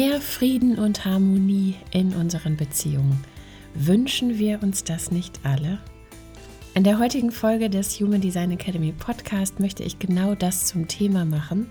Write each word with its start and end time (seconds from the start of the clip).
Mehr 0.00 0.20
Frieden 0.20 0.78
und 0.78 1.04
Harmonie 1.04 1.74
in 1.90 2.14
unseren 2.14 2.56
Beziehungen. 2.56 3.20
Wünschen 3.74 4.38
wir 4.38 4.62
uns 4.62 4.84
das 4.84 5.10
nicht 5.10 5.40
alle? 5.42 5.80
In 6.74 6.84
der 6.84 7.00
heutigen 7.00 7.32
Folge 7.32 7.68
des 7.68 7.98
Human 7.98 8.20
Design 8.20 8.52
Academy 8.52 8.92
Podcast 8.92 9.58
möchte 9.58 9.82
ich 9.82 9.98
genau 9.98 10.36
das 10.36 10.66
zum 10.66 10.86
Thema 10.86 11.24
machen 11.24 11.68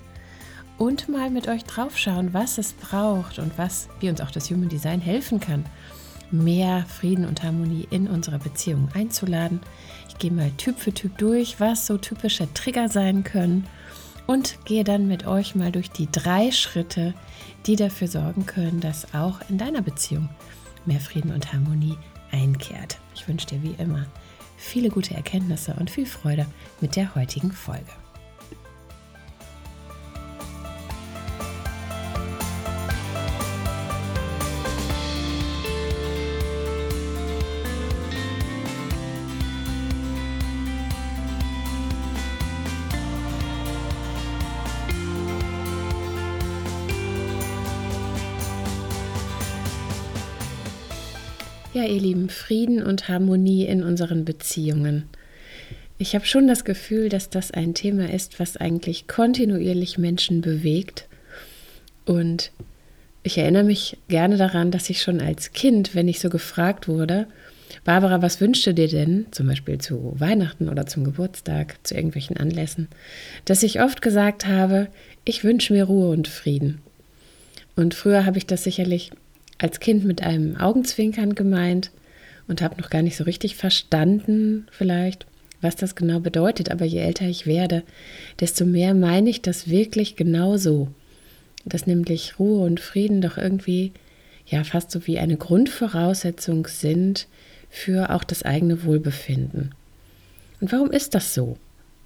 und 0.78 1.08
mal 1.08 1.30
mit 1.30 1.48
euch 1.48 1.64
draufschauen, 1.64 2.34
was 2.34 2.58
es 2.58 2.74
braucht 2.74 3.40
und 3.40 3.58
was, 3.58 3.88
wie 4.02 4.10
uns 4.10 4.20
auch 4.20 4.32
das 4.32 4.52
Human 4.52 4.68
Design 4.68 5.00
helfen 5.00 5.40
kann, 5.40 5.66
mehr 6.30 6.84
Frieden 6.86 7.24
und 7.24 7.44
Harmonie 7.44 7.88
in 7.92 8.10
unsere 8.10 8.40
Beziehungen 8.40 8.90
einzuladen. 8.94 9.62
Ich 10.10 10.18
gehe 10.18 10.34
mal 10.34 10.52
Typ 10.58 10.80
für 10.80 10.94
Typ 10.94 11.18
durch, 11.18 11.62
was 11.62 11.88
so 11.88 11.98
typische 11.98 12.54
Trigger 12.54 12.90
sein 12.90 13.24
können 13.24 13.66
und 14.26 14.58
gehe 14.66 14.84
dann 14.84 15.08
mit 15.08 15.26
euch 15.26 15.56
mal 15.56 15.72
durch 15.72 15.90
die 15.92 16.12
drei 16.12 16.52
Schritte, 16.52 17.14
die 17.68 17.76
dafür 17.76 18.08
sorgen 18.08 18.46
können, 18.46 18.80
dass 18.80 19.14
auch 19.14 19.42
in 19.50 19.58
deiner 19.58 19.82
Beziehung 19.82 20.30
mehr 20.86 21.00
Frieden 21.00 21.32
und 21.32 21.52
Harmonie 21.54 21.98
einkehrt. 22.32 22.98
Ich 23.14 23.28
wünsche 23.28 23.48
dir 23.48 23.62
wie 23.62 23.76
immer 23.78 24.06
viele 24.56 24.90
gute 24.90 25.14
Erkenntnisse 25.14 25.76
und 25.80 25.92
viel 25.92 26.06
Freude 26.06 26.48
mit 26.82 26.96
der 26.96 27.14
heutigen 27.14 27.52
Folge. 27.52 27.92
Ja, 51.78 51.84
ihr 51.84 52.02
Lieben, 52.02 52.30
Frieden 52.30 52.82
und 52.82 53.08
Harmonie 53.08 53.66
in 53.66 53.84
unseren 53.84 54.26
Beziehungen. 54.26 55.04
Ich 56.00 56.16
habe 56.16 56.26
schon 56.26 56.48
das 56.48 56.66
Gefühl, 56.66 57.08
dass 57.08 57.30
das 57.30 57.52
ein 57.52 57.76
Thema 57.76 58.12
ist, 58.12 58.40
was 58.40 58.58
eigentlich 58.58 59.08
kontinuierlich 59.08 60.00
Menschen 60.00 60.42
bewegt. 60.42 61.08
Und 62.04 62.52
ich 63.22 63.38
erinnere 63.38 63.64
mich 63.64 64.00
gerne 64.08 64.38
daran, 64.38 64.72
dass 64.72 64.90
ich 64.90 65.04
schon 65.04 65.22
als 65.22 65.52
Kind, 65.52 65.94
wenn 65.94 66.08
ich 66.08 66.20
so 66.20 66.32
gefragt 66.32 66.88
wurde, 66.88 67.28
Barbara, 67.84 68.24
was 68.24 68.42
wünschst 68.42 68.66
du 68.66 68.74
dir 68.74 68.88
denn, 68.88 69.28
zum 69.30 69.46
Beispiel 69.46 69.78
zu 69.78 70.16
Weihnachten 70.18 70.70
oder 70.70 70.88
zum 70.88 71.04
Geburtstag, 71.04 71.78
zu 71.84 71.94
irgendwelchen 71.94 72.38
Anlässen, 72.38 72.88
dass 73.46 73.62
ich 73.62 73.82
oft 73.84 74.02
gesagt 74.02 74.48
habe, 74.48 74.88
ich 75.26 75.44
wünsche 75.44 75.74
mir 75.74 75.84
Ruhe 75.84 76.10
und 76.10 76.28
Frieden. 76.28 76.82
Und 77.76 77.94
früher 77.94 78.26
habe 78.26 78.40
ich 78.40 78.48
das 78.48 78.64
sicherlich 78.64 79.12
als 79.58 79.80
Kind 79.80 80.06
mit 80.06 80.22
einem 80.22 80.56
Augenzwinkern 80.58 81.36
gemeint 81.36 81.92
und 82.48 82.62
habe 82.62 82.80
noch 82.80 82.90
gar 82.90 83.02
nicht 83.02 83.18
so 83.18 83.24
richtig 83.24 83.56
verstanden, 83.56 84.68
vielleicht, 84.72 85.26
was 85.62 85.76
das 85.76 85.96
genau 85.96 86.20
bedeutet. 86.20 86.72
Aber 86.72 86.86
je 86.86 87.00
älter 87.00 87.26
ich 87.26 87.46
werde, 87.46 87.84
desto 88.40 88.66
mehr 88.66 88.94
meine 88.94 89.30
ich 89.30 89.42
das 89.42 89.70
wirklich 89.70 90.16
genau 90.16 90.58
so. 90.58 90.90
Dass 91.66 91.88
nämlich 91.88 92.40
Ruhe 92.40 92.66
und 92.66 92.80
Frieden 92.80 93.22
doch 93.22 93.38
irgendwie 93.38 93.92
ja 94.46 94.64
fast 94.64 94.92
so 94.92 95.06
wie 95.08 95.20
eine 95.20 95.36
Grundvoraussetzung 95.36 96.68
sind 96.68 97.28
für 97.70 98.12
auch 98.12 98.24
das 98.24 98.44
eigene 98.44 98.86
Wohlbefinden. 98.86 99.76
Und 100.62 100.72
warum 100.72 100.92
ist 100.92 101.16
das 101.16 101.34
so? 101.34 101.58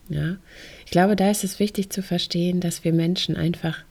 Ja, 0.09 0.37
ich 0.85 0.91
glaube, 0.91 1.15
da 1.15 1.29
ist 1.29 1.43
es 1.43 1.59
wichtig 1.59 1.89
zu 1.89 2.01
verstehen, 2.01 2.59
dass 2.59 2.83
wir 2.83 2.91
Menschen 2.91 3.37
einfach 3.37 3.83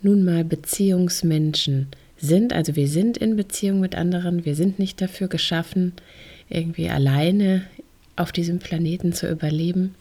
nun 0.00 0.24
mal 0.24 0.44
Beziehungsmenschen 0.44 1.88
sind. 1.90 2.05
Also 2.52 2.76
wir 2.76 2.88
sind 2.88 3.16
in 3.18 3.36
Beziehung 3.36 3.80
mit 3.80 3.94
anderen, 3.94 4.44
wir 4.44 4.54
sind 4.54 4.78
nicht 4.78 5.00
dafür 5.00 5.28
geschaffen, 5.28 5.92
irgendwie 6.48 6.88
alleine 6.88 7.62
auf 8.16 8.32
diesem 8.32 8.58
Planeten 8.58 9.12
zu 9.12 9.30
überleben 9.30 9.94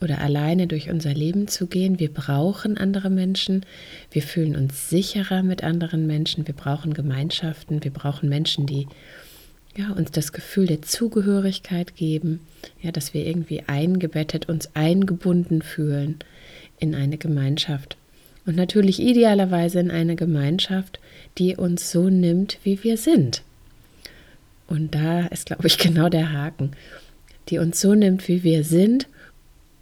oder 0.00 0.20
alleine 0.20 0.66
durch 0.66 0.88
unser 0.90 1.12
Leben 1.12 1.48
zu 1.48 1.66
gehen. 1.66 1.98
Wir 1.98 2.12
brauchen 2.12 2.78
andere 2.78 3.10
Menschen, 3.10 3.66
wir 4.12 4.22
fühlen 4.22 4.54
uns 4.54 4.88
sicherer 4.88 5.42
mit 5.42 5.64
anderen 5.64 6.06
Menschen, 6.06 6.46
wir 6.46 6.54
brauchen 6.54 6.94
Gemeinschaften, 6.94 7.82
wir 7.82 7.90
brauchen 7.90 8.28
Menschen, 8.28 8.66
die 8.66 8.86
ja, 9.76 9.90
uns 9.90 10.10
das 10.10 10.32
Gefühl 10.32 10.66
der 10.66 10.82
Zugehörigkeit 10.82 11.96
geben, 11.96 12.40
ja, 12.80 12.92
dass 12.92 13.12
wir 13.12 13.26
irgendwie 13.26 13.62
eingebettet, 13.66 14.48
uns 14.48 14.74
eingebunden 14.74 15.62
fühlen 15.62 16.18
in 16.78 16.94
eine 16.94 17.18
Gemeinschaft. 17.18 17.96
Und 18.46 18.56
natürlich 18.56 19.00
idealerweise 19.00 19.80
in 19.80 19.90
eine 19.90 20.16
Gemeinschaft, 20.16 21.00
die 21.36 21.56
uns 21.56 21.90
so 21.90 22.08
nimmt, 22.08 22.58
wie 22.62 22.82
wir 22.84 22.96
sind. 22.96 23.42
Und 24.68 24.94
da 24.94 25.26
ist, 25.26 25.46
glaube 25.46 25.66
ich, 25.66 25.78
genau 25.78 26.08
der 26.08 26.32
Haken, 26.32 26.70
die 27.48 27.58
uns 27.58 27.80
so 27.80 27.94
nimmt, 27.94 28.28
wie 28.28 28.42
wir 28.42 28.64
sind 28.64 29.08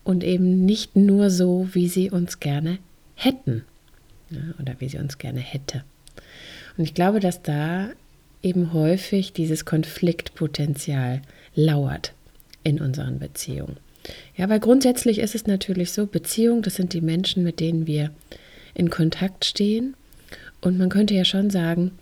und 0.03 0.24
eben 0.24 0.64
nicht 0.64 0.97
nur 0.97 1.30
so, 1.30 1.69
wie 1.72 1.88
sie 1.88 2.10
uns 2.10 2.41
gerne 2.41 2.78
hätten 3.14 3.64
ja, 4.30 4.41
oder 4.60 4.76
wie 4.78 4.88
sie 4.88 4.98
uns 4.98 5.19
gerne 5.19 5.41
hätte. 5.41 5.84
Und 6.76 6.84
ich 6.84 6.94
glaube, 6.94 7.20
dass 7.20 7.42
da 7.42 7.91
eben 8.42 8.72
häufig 8.72 9.32
dieses 9.32 9.64
Konfliktpotenzial 9.64 11.22
lauert 11.54 12.12
in 12.62 12.80
unseren 12.80 13.19
Beziehungen. 13.19 13.76
Ja, 14.36 14.48
weil 14.50 14.60
grundsätzlich 14.60 15.19
ist 15.19 15.34
es 15.34 15.47
natürlich 15.47 15.92
so, 15.92 16.06
Beziehung, 16.06 16.60
das 16.60 16.74
sind 16.74 16.92
die 16.92 17.00
Menschen, 17.00 17.42
mit 17.42 17.60
denen 17.60 17.86
wir 17.86 18.10
in 18.74 18.90
Kontakt 18.90 19.44
stehen. 19.44 19.94
Und 20.60 20.78
man 20.78 20.88
könnte 20.88 21.14
ja 21.14 21.24
schon 21.24 21.50
sagen, 21.50 21.92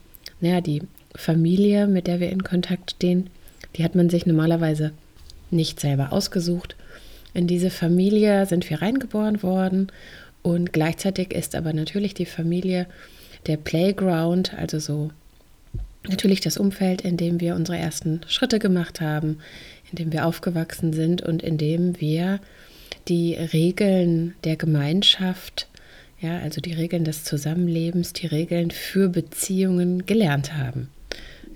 naja, 0.41 0.61
die 0.61 0.83
Familie, 1.15 1.87
mit 1.87 2.07
der 2.07 2.21
wir 2.21 2.31
in 2.31 2.45
Kontakt 2.45 2.93
stehen, 2.93 3.31
die 3.77 3.85
hat 3.85 3.95
man 3.95 4.11
sich 4.11 4.27
normalerweise 4.27 4.93
nicht 5.51 5.81
selber 5.81 6.13
ausgesucht. 6.13 6.77
In 7.35 7.47
diese 7.47 7.71
Familie 7.71 8.47
sind 8.47 8.69
wir 8.69 8.83
reingeboren 8.83 9.43
worden 9.43 9.91
und 10.43 10.73
gleichzeitig 10.73 11.33
ist 11.33 11.55
aber 11.55 11.73
natürlich 11.73 12.15
die 12.15 12.27
Familie 12.27 12.87
der 13.47 13.57
Playground, 13.57 14.55
also 14.55 14.79
so 14.79 15.11
natürlich 16.09 16.41
das 16.41 16.57
Umfeld, 16.57 17.03
in 17.03 17.17
dem 17.17 17.41
wir 17.41 17.55
unsere 17.55 17.79
ersten 17.79 18.21
Schritte 18.27 18.59
gemacht 18.59 19.01
haben, 19.01 19.39
in 19.91 19.97
dem 19.97 20.13
wir 20.13 20.27
aufgewachsen 20.27 20.93
sind 20.93 21.23
und 21.23 21.43
in 21.43 21.59
dem 21.59 22.01
wir 22.01 22.41
die 23.09 23.35
Regeln 23.35 24.35
der 24.45 24.57
Gemeinschaft 24.57 25.69
ja, 26.23 26.39
also 26.39 26.61
die 26.61 26.73
Regeln 26.73 27.05
des 27.05 27.25
Zusammenlebens, 27.25 28.13
die 28.13 28.29
Regeln 28.29 28.71
für 28.71 29.09
Beziehungen 29.09 30.07
gelernt 30.07 30.55
haben. 30.55 30.89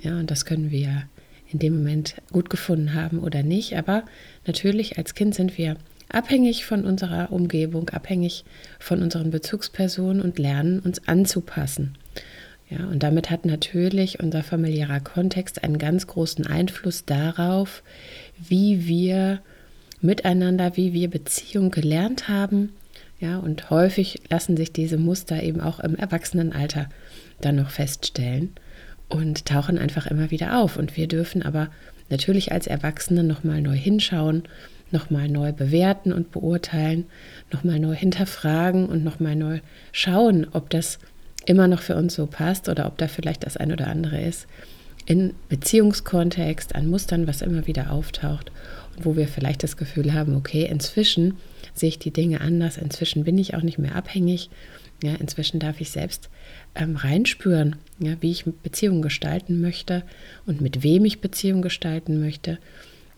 Ja, 0.03 0.19
und 0.19 0.31
das 0.31 0.45
können 0.45 0.73
wir 0.73 1.05
in 1.53 1.61
dem 1.61 1.79
Moment 1.79 2.17
gut 2.33 2.51
gefunden 2.51 2.93
haben 2.93 3.21
oder 3.21 3.45
nicht. 3.45 3.79
Aber 3.79 4.03
natürlich 4.45 4.99
als 4.99 5.15
Kind 5.15 5.37
sind 5.37 5.57
wir 5.57 5.77
abhängig 6.09 6.65
von 6.67 6.85
unserer 6.85 7.31
Umgebung, 7.31 7.91
abhängig 7.91 8.45
von 8.81 9.03
unseren 9.03 9.31
Bezugspersonen 9.31 10.21
und 10.21 10.39
lernen 10.41 10.81
uns 10.81 11.07
anzupassen. 11.07 11.97
Ja, 12.69 12.89
und 12.89 13.05
damit 13.05 13.31
hat 13.31 13.45
natürlich 13.45 14.19
unser 14.19 14.43
familiärer 14.43 14.99
Kontext 14.99 15.63
einen 15.63 15.79
ganz 15.79 16.09
großen 16.09 16.45
Einfluss 16.45 17.05
darauf, 17.05 17.85
wie 18.37 18.89
wir 18.89 19.41
miteinander, 20.01 20.77
wie 20.77 20.93
wir 20.93 21.09
Beziehung 21.09 21.71
gelernt 21.71 22.27
haben 22.27 22.71
ja, 23.19 23.39
und 23.39 23.71
häufig 23.71 24.21
lassen 24.29 24.57
sich 24.57 24.73
diese 24.73 24.99
Muster 24.99 25.43
eben 25.43 25.61
auch 25.61 25.81
im 25.81 25.97
Erwachsenenalter 25.97 26.89
dann 27.41 27.57
noch 27.57 27.71
feststellen 27.71 28.51
und 29.09 29.47
tauchen 29.47 29.79
einfach 29.79 30.07
immer 30.07 30.31
wieder 30.31 30.59
auf. 30.59 30.77
Und 30.77 30.97
wir 30.97 31.09
dürfen 31.09 31.43
aber 31.43 31.69
natürlich 32.11 32.53
als 32.53 32.67
Erwachsene 32.67 33.25
nochmal 33.25 33.63
neu 33.63 33.77
hinschauen, 33.77 34.45
nochmal 34.91 35.29
neu 35.29 35.53
bewerten 35.53 36.13
und 36.13 36.31
beurteilen, 36.31 37.07
nochmal 37.53 37.81
neu 37.81 37.95
hinterfragen 37.95 38.87
und 38.87 39.03
nochmal 39.03 39.35
neu 39.35 39.61
schauen, 39.93 40.47
ob 40.53 40.71
das 40.71 40.99
immer 41.47 41.69
noch 41.69 41.81
für 41.81 41.97
uns 41.97 42.15
so 42.15 42.27
passt 42.27 42.69
oder 42.69 42.87
ob 42.87 42.99
da 42.99 43.09
vielleicht 43.09 43.47
das 43.47 43.57
ein 43.57 43.73
oder 43.73 43.87
andere 43.87 44.21
ist 44.21 44.47
in 45.09 45.35
Beziehungskontext, 45.49 46.75
an 46.75 46.89
Mustern, 46.89 47.29
was 47.29 47.41
immer 47.41 47.69
wieder 47.69 47.93
auftaucht 47.93 48.51
wo 49.03 49.17
wir 49.17 49.29
vielleicht 49.29 49.63
das 49.63 49.77
Gefühl 49.77 50.15
haben, 50.15 50.37
okay, 50.37 50.65
inzwischen 50.65 51.37
sehe 51.79 51.91
ich 51.91 51.99
die 51.99 52.11
Dinge 52.11 52.41
anders, 52.41 52.79
inzwischen 52.79 53.25
bin 53.25 53.39
ich 53.39 53.55
auch 53.55 53.63
nicht 53.63 53.79
mehr 53.79 53.95
abhängig, 53.95 54.51
ja, 55.03 55.15
inzwischen 55.15 55.61
darf 55.61 55.81
ich 55.81 55.91
selbst 55.91 56.31
ähm, 56.75 56.97
reinspüren, 56.97 57.77
ja, 57.99 58.17
wie 58.21 58.31
ich 58.31 58.45
Beziehungen 58.45 59.03
gestalten 59.03 59.61
möchte 59.61 60.03
und 60.47 60.61
mit 60.61 60.83
wem 60.83 61.05
ich 61.05 61.21
Beziehungen 61.21 61.63
gestalten 61.63 62.21
möchte, 62.21 62.59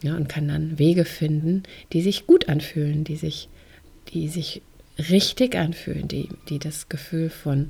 ja, 0.02 0.16
und 0.16 0.28
kann 0.28 0.48
dann 0.48 0.78
Wege 0.78 1.04
finden, 1.04 1.62
die 1.92 2.02
sich 2.02 2.26
gut 2.26 2.48
anfühlen, 2.48 3.04
die 3.04 3.16
sich, 3.16 3.48
die 4.12 4.28
sich 4.28 4.62
richtig 4.98 5.56
anfühlen, 5.56 6.08
die, 6.08 6.28
die 6.48 6.58
das 6.58 6.88
Gefühl 6.88 7.30
von 7.30 7.68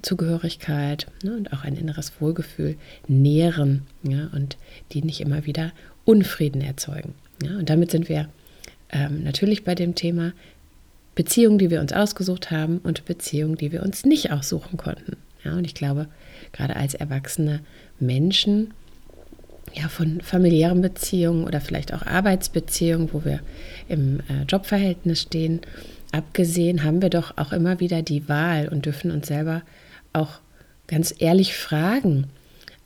Zugehörigkeit 0.00 1.06
ne, 1.22 1.36
und 1.36 1.52
auch 1.52 1.64
ein 1.64 1.76
inneres 1.76 2.12
Wohlgefühl 2.20 2.76
nähren 3.08 3.82
ja, 4.02 4.30
und 4.32 4.56
die 4.92 5.02
nicht 5.02 5.20
immer 5.20 5.44
wieder 5.46 5.72
Unfrieden 6.04 6.62
erzeugen. 6.62 7.14
Ja, 7.42 7.58
und 7.58 7.68
damit 7.68 7.90
sind 7.90 8.08
wir 8.08 8.28
ähm, 8.92 9.24
natürlich 9.24 9.64
bei 9.64 9.74
dem 9.74 9.94
Thema 9.94 10.32
Beziehungen, 11.14 11.58
die 11.58 11.70
wir 11.70 11.80
uns 11.80 11.92
ausgesucht 11.92 12.50
haben 12.50 12.78
und 12.78 13.04
Beziehungen, 13.04 13.56
die 13.56 13.72
wir 13.72 13.82
uns 13.82 14.04
nicht 14.04 14.30
aussuchen 14.30 14.76
konnten. 14.76 15.16
Ja, 15.44 15.54
und 15.54 15.64
ich 15.64 15.74
glaube, 15.74 16.06
gerade 16.52 16.76
als 16.76 16.94
erwachsene 16.94 17.60
Menschen, 17.98 18.72
ja, 19.74 19.88
von 19.88 20.20
familiären 20.20 20.80
Beziehungen 20.80 21.44
oder 21.44 21.60
vielleicht 21.60 21.94
auch 21.94 22.02
Arbeitsbeziehungen, 22.02 23.12
wo 23.12 23.24
wir 23.24 23.40
im 23.88 24.20
äh, 24.20 24.44
Jobverhältnis 24.48 25.22
stehen, 25.22 25.60
abgesehen 26.12 26.82
haben 26.84 27.00
wir 27.00 27.10
doch 27.10 27.36
auch 27.38 27.52
immer 27.52 27.80
wieder 27.80 28.02
die 28.02 28.28
Wahl 28.28 28.68
und 28.68 28.86
dürfen 28.86 29.10
uns 29.10 29.28
selber 29.28 29.62
auch 30.12 30.40
ganz 30.86 31.14
ehrlich 31.18 31.54
fragen, 31.54 32.26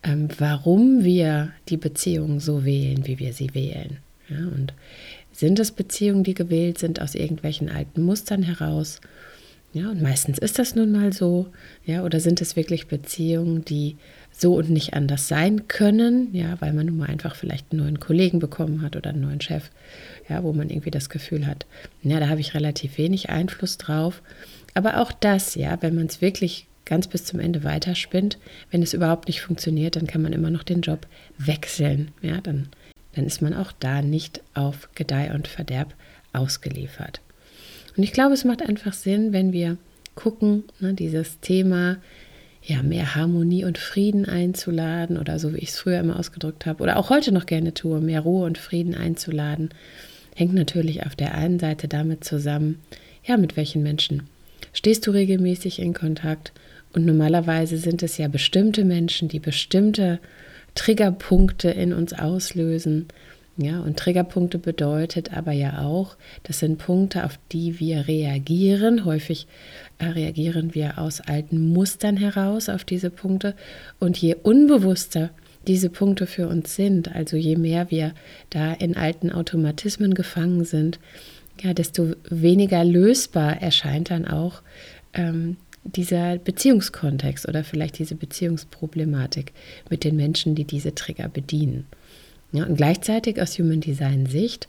ähm, 0.02 0.28
warum 0.38 1.02
wir 1.02 1.50
die 1.68 1.76
Beziehungen 1.76 2.38
so 2.40 2.64
wählen, 2.64 3.06
wie 3.06 3.18
wir 3.18 3.32
sie 3.32 3.54
wählen. 3.54 3.98
Ja, 4.28 4.38
und 4.38 4.72
sind 5.36 5.58
es 5.58 5.70
Beziehungen, 5.70 6.24
die 6.24 6.34
gewählt 6.34 6.78
sind 6.78 7.00
aus 7.00 7.14
irgendwelchen 7.14 7.68
alten 7.68 8.02
Mustern 8.02 8.42
heraus? 8.42 9.00
Ja, 9.74 9.90
und 9.90 10.00
meistens 10.00 10.38
ist 10.38 10.58
das 10.58 10.74
nun 10.74 10.90
mal 10.90 11.12
so. 11.12 11.48
Ja, 11.84 12.02
oder 12.02 12.20
sind 12.20 12.40
es 12.40 12.56
wirklich 12.56 12.86
Beziehungen, 12.86 13.62
die 13.62 13.96
so 14.32 14.54
und 14.54 14.70
nicht 14.70 14.94
anders 14.94 15.28
sein 15.28 15.68
können? 15.68 16.34
Ja, 16.34 16.56
weil 16.60 16.72
man 16.72 16.86
nun 16.86 16.96
mal 16.96 17.10
einfach 17.10 17.36
vielleicht 17.36 17.70
einen 17.70 17.82
neuen 17.82 18.00
Kollegen 18.00 18.38
bekommen 18.38 18.80
hat 18.80 18.96
oder 18.96 19.10
einen 19.10 19.20
neuen 19.20 19.42
Chef. 19.42 19.70
Ja, 20.26 20.42
wo 20.42 20.54
man 20.54 20.70
irgendwie 20.70 20.90
das 20.90 21.10
Gefühl 21.10 21.46
hat, 21.46 21.66
ja, 22.02 22.18
da 22.18 22.28
habe 22.28 22.40
ich 22.40 22.54
relativ 22.54 22.96
wenig 22.96 23.28
Einfluss 23.28 23.76
drauf. 23.76 24.22
Aber 24.72 25.02
auch 25.02 25.12
das, 25.12 25.54
ja, 25.54 25.76
wenn 25.82 25.94
man 25.94 26.06
es 26.06 26.22
wirklich 26.22 26.66
ganz 26.86 27.08
bis 27.08 27.26
zum 27.26 27.40
Ende 27.40 27.62
weiterspinnt, 27.62 28.38
wenn 28.70 28.82
es 28.82 28.94
überhaupt 28.94 29.28
nicht 29.28 29.42
funktioniert, 29.42 29.96
dann 29.96 30.06
kann 30.06 30.22
man 30.22 30.32
immer 30.32 30.48
noch 30.48 30.62
den 30.62 30.80
Job 30.80 31.06
wechseln. 31.36 32.12
Ja, 32.22 32.40
dann 32.40 32.68
dann 33.16 33.26
ist 33.26 33.42
man 33.42 33.54
auch 33.54 33.72
da 33.72 34.02
nicht 34.02 34.42
auf 34.54 34.88
Gedeih 34.94 35.34
und 35.34 35.48
Verderb 35.48 35.94
ausgeliefert. 36.32 37.20
Und 37.96 38.02
ich 38.02 38.12
glaube, 38.12 38.34
es 38.34 38.44
macht 38.44 38.62
einfach 38.62 38.92
Sinn, 38.92 39.32
wenn 39.32 39.52
wir 39.52 39.78
gucken, 40.14 40.64
ne, 40.80 40.94
dieses 40.94 41.40
Thema 41.40 41.96
ja, 42.62 42.82
mehr 42.82 43.14
Harmonie 43.14 43.64
und 43.64 43.78
Frieden 43.78 44.26
einzuladen 44.26 45.18
oder 45.18 45.38
so 45.38 45.54
wie 45.54 45.58
ich 45.58 45.68
es 45.70 45.78
früher 45.78 46.00
immer 46.00 46.18
ausgedrückt 46.18 46.66
habe 46.66 46.82
oder 46.82 46.96
auch 46.96 47.10
heute 47.10 47.32
noch 47.32 47.46
gerne 47.46 47.74
tue, 47.74 48.00
mehr 48.00 48.20
Ruhe 48.20 48.44
und 48.44 48.58
Frieden 48.58 48.94
einzuladen, 48.94 49.70
hängt 50.34 50.52
natürlich 50.52 51.06
auf 51.06 51.14
der 51.14 51.34
einen 51.34 51.60
Seite 51.60 51.86
damit 51.86 52.24
zusammen, 52.24 52.82
ja, 53.24 53.36
mit 53.36 53.56
welchen 53.56 53.82
Menschen 53.82 54.24
stehst 54.72 55.06
du 55.06 55.12
regelmäßig 55.12 55.78
in 55.78 55.94
Kontakt 55.94 56.52
und 56.92 57.06
normalerweise 57.06 57.78
sind 57.78 58.02
es 58.02 58.18
ja 58.18 58.28
bestimmte 58.28 58.84
Menschen, 58.84 59.28
die 59.28 59.40
bestimmte 59.40 60.18
Triggerpunkte 60.76 61.70
in 61.70 61.92
uns 61.92 62.12
auslösen. 62.12 63.08
Ja, 63.58 63.80
und 63.80 63.96
Triggerpunkte 63.96 64.58
bedeutet 64.58 65.34
aber 65.34 65.52
ja 65.52 65.80
auch, 65.80 66.16
das 66.42 66.58
sind 66.58 66.78
Punkte, 66.78 67.24
auf 67.24 67.38
die 67.52 67.80
wir 67.80 68.06
reagieren. 68.06 69.06
Häufig 69.06 69.46
äh, 69.98 70.06
reagieren 70.06 70.74
wir 70.74 70.98
aus 70.98 71.22
alten 71.22 71.72
Mustern 71.72 72.18
heraus 72.18 72.68
auf 72.68 72.84
diese 72.84 73.08
Punkte. 73.08 73.54
Und 73.98 74.18
je 74.18 74.34
unbewusster 74.34 75.30
diese 75.66 75.88
Punkte 75.88 76.26
für 76.26 76.48
uns 76.48 76.76
sind, 76.76 77.14
also 77.14 77.36
je 77.36 77.56
mehr 77.56 77.90
wir 77.90 78.12
da 78.50 78.72
in 78.74 78.96
alten 78.96 79.32
Automatismen 79.32 80.14
gefangen 80.14 80.64
sind, 80.64 81.00
ja, 81.62 81.72
desto 81.72 82.12
weniger 82.28 82.84
lösbar 82.84 83.62
erscheint 83.62 84.10
dann 84.10 84.26
auch 84.26 84.60
ähm, 85.14 85.56
dieser 85.86 86.38
Beziehungskontext 86.38 87.48
oder 87.48 87.64
vielleicht 87.64 87.98
diese 87.98 88.14
Beziehungsproblematik 88.14 89.52
mit 89.90 90.04
den 90.04 90.16
Menschen, 90.16 90.54
die 90.54 90.64
diese 90.64 90.94
Trigger 90.94 91.28
bedienen. 91.28 91.86
Ja, 92.52 92.64
und 92.64 92.76
gleichzeitig 92.76 93.40
aus 93.40 93.58
Human 93.58 93.80
Design 93.80 94.26
Sicht, 94.26 94.68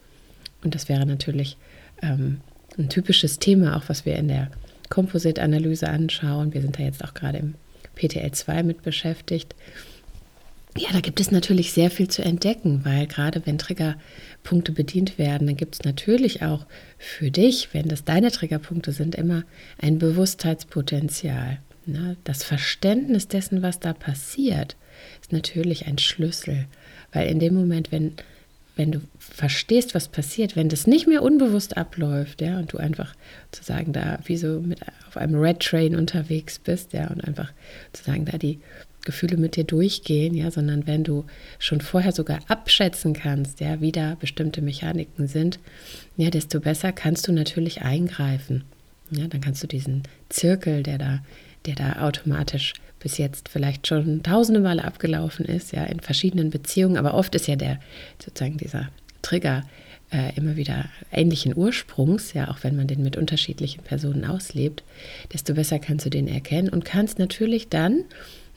und 0.63 0.75
das 0.75 0.89
wäre 0.89 1.05
natürlich 1.05 1.57
ähm, 2.01 2.41
ein 2.77 2.89
typisches 2.89 3.39
Thema, 3.39 3.77
auch 3.77 3.83
was 3.87 4.05
wir 4.05 4.15
in 4.15 4.27
der 4.27 4.51
Composite-Analyse 4.89 5.87
anschauen. 5.87 6.53
Wir 6.53 6.61
sind 6.61 6.77
da 6.77 6.83
jetzt 6.83 7.03
auch 7.03 7.13
gerade 7.13 7.39
im 7.39 7.55
PTL 7.95 8.31
2 8.31 8.63
mit 8.63 8.83
beschäftigt. 8.83 9.55
Ja, 10.77 10.89
da 10.93 10.99
gibt 10.99 11.19
es 11.19 11.31
natürlich 11.31 11.73
sehr 11.73 11.89
viel 11.89 12.07
zu 12.07 12.21
entdecken, 12.21 12.81
weil 12.83 13.07
gerade 13.07 13.41
wenn 13.45 13.57
Triggerpunkte 13.57 14.71
bedient 14.71 15.17
werden, 15.17 15.47
dann 15.47 15.57
gibt 15.57 15.75
es 15.75 15.83
natürlich 15.83 16.43
auch 16.43 16.67
für 16.99 17.31
dich, 17.31 17.69
wenn 17.73 17.87
das 17.87 18.03
deine 18.03 18.31
Triggerpunkte 18.31 18.91
sind, 18.91 19.15
immer 19.15 19.43
ein 19.79 19.97
Bewusstheitspotenzial. 19.97 21.59
Ne? 21.87 22.15
Das 22.23 22.43
Verständnis 22.43 23.27
dessen, 23.27 23.63
was 23.63 23.79
da 23.79 23.93
passiert, 23.93 24.75
ist 25.19 25.31
natürlich 25.31 25.87
ein 25.87 25.97
Schlüssel, 25.97 26.67
weil 27.11 27.27
in 27.27 27.39
dem 27.39 27.55
Moment, 27.55 27.91
wenn 27.91 28.13
wenn 28.77 28.91
du 28.91 29.01
verstehst, 29.17 29.95
was 29.95 30.07
passiert, 30.07 30.55
wenn 30.55 30.69
das 30.69 30.85
nicht 30.85 31.07
mehr 31.07 31.23
unbewusst 31.23 31.77
abläuft, 31.77 32.41
ja, 32.41 32.59
und 32.59 32.73
du 32.73 32.77
einfach 32.77 33.15
sozusagen 33.51 33.91
da 33.91 34.19
wie 34.25 34.37
so 34.37 34.61
mit 34.61 34.81
auf 35.07 35.17
einem 35.17 35.35
Red 35.35 35.61
Train 35.61 35.95
unterwegs 35.95 36.59
bist, 36.59 36.93
ja, 36.93 37.07
und 37.07 37.21
einfach 37.27 37.51
sozusagen 37.91 38.25
da 38.25 38.37
die 38.37 38.59
Gefühle 39.07 39.37
mit 39.37 39.55
dir 39.55 39.63
durchgehen, 39.63 40.35
ja, 40.35 40.51
sondern 40.51 40.85
wenn 40.85 41.03
du 41.03 41.25
schon 41.57 41.81
vorher 41.81 42.11
sogar 42.11 42.39
abschätzen 42.47 43.13
kannst, 43.13 43.59
ja, 43.61 43.81
wie 43.81 43.91
da 43.91 44.15
bestimmte 44.19 44.61
Mechaniken 44.61 45.27
sind, 45.27 45.59
ja, 46.17 46.29
desto 46.29 46.59
besser 46.59 46.91
kannst 46.91 47.27
du 47.27 47.31
natürlich 47.31 47.81
eingreifen. 47.81 48.65
Ja, 49.09 49.27
dann 49.27 49.41
kannst 49.41 49.63
du 49.63 49.67
diesen 49.67 50.03
Zirkel, 50.29 50.83
der 50.83 50.97
da, 50.97 51.19
der 51.65 51.75
da 51.75 52.01
automatisch 52.05 52.73
bis 52.99 53.17
jetzt 53.17 53.47
vielleicht 53.47 53.87
schon 53.87 54.21
tausende 54.21 54.59
Male 54.59 54.83
abgelaufen 54.83 55.45
ist, 55.45 55.71
ja, 55.71 55.85
in 55.85 56.01
verschiedenen 56.01 56.49
Beziehungen, 56.49 56.97
aber 56.97 57.13
oft 57.13 57.33
ist 57.33 57.47
ja 57.47 57.55
der 57.55 57.79
sozusagen 58.19 58.57
dieser 58.57 58.89
Trigger 59.21 59.63
äh, 60.11 60.35
immer 60.35 60.55
wieder 60.55 60.85
ähnlichen 61.11 61.55
Ursprungs, 61.55 62.33
ja, 62.33 62.49
auch 62.49 62.63
wenn 62.63 62.75
man 62.75 62.87
den 62.87 63.03
mit 63.03 63.17
unterschiedlichen 63.17 63.83
Personen 63.83 64.25
auslebt, 64.25 64.83
desto 65.33 65.53
besser 65.53 65.79
kannst 65.79 66.05
du 66.05 66.09
den 66.09 66.27
erkennen 66.27 66.69
und 66.69 66.85
kannst 66.85 67.19
natürlich 67.19 67.69
dann 67.69 68.03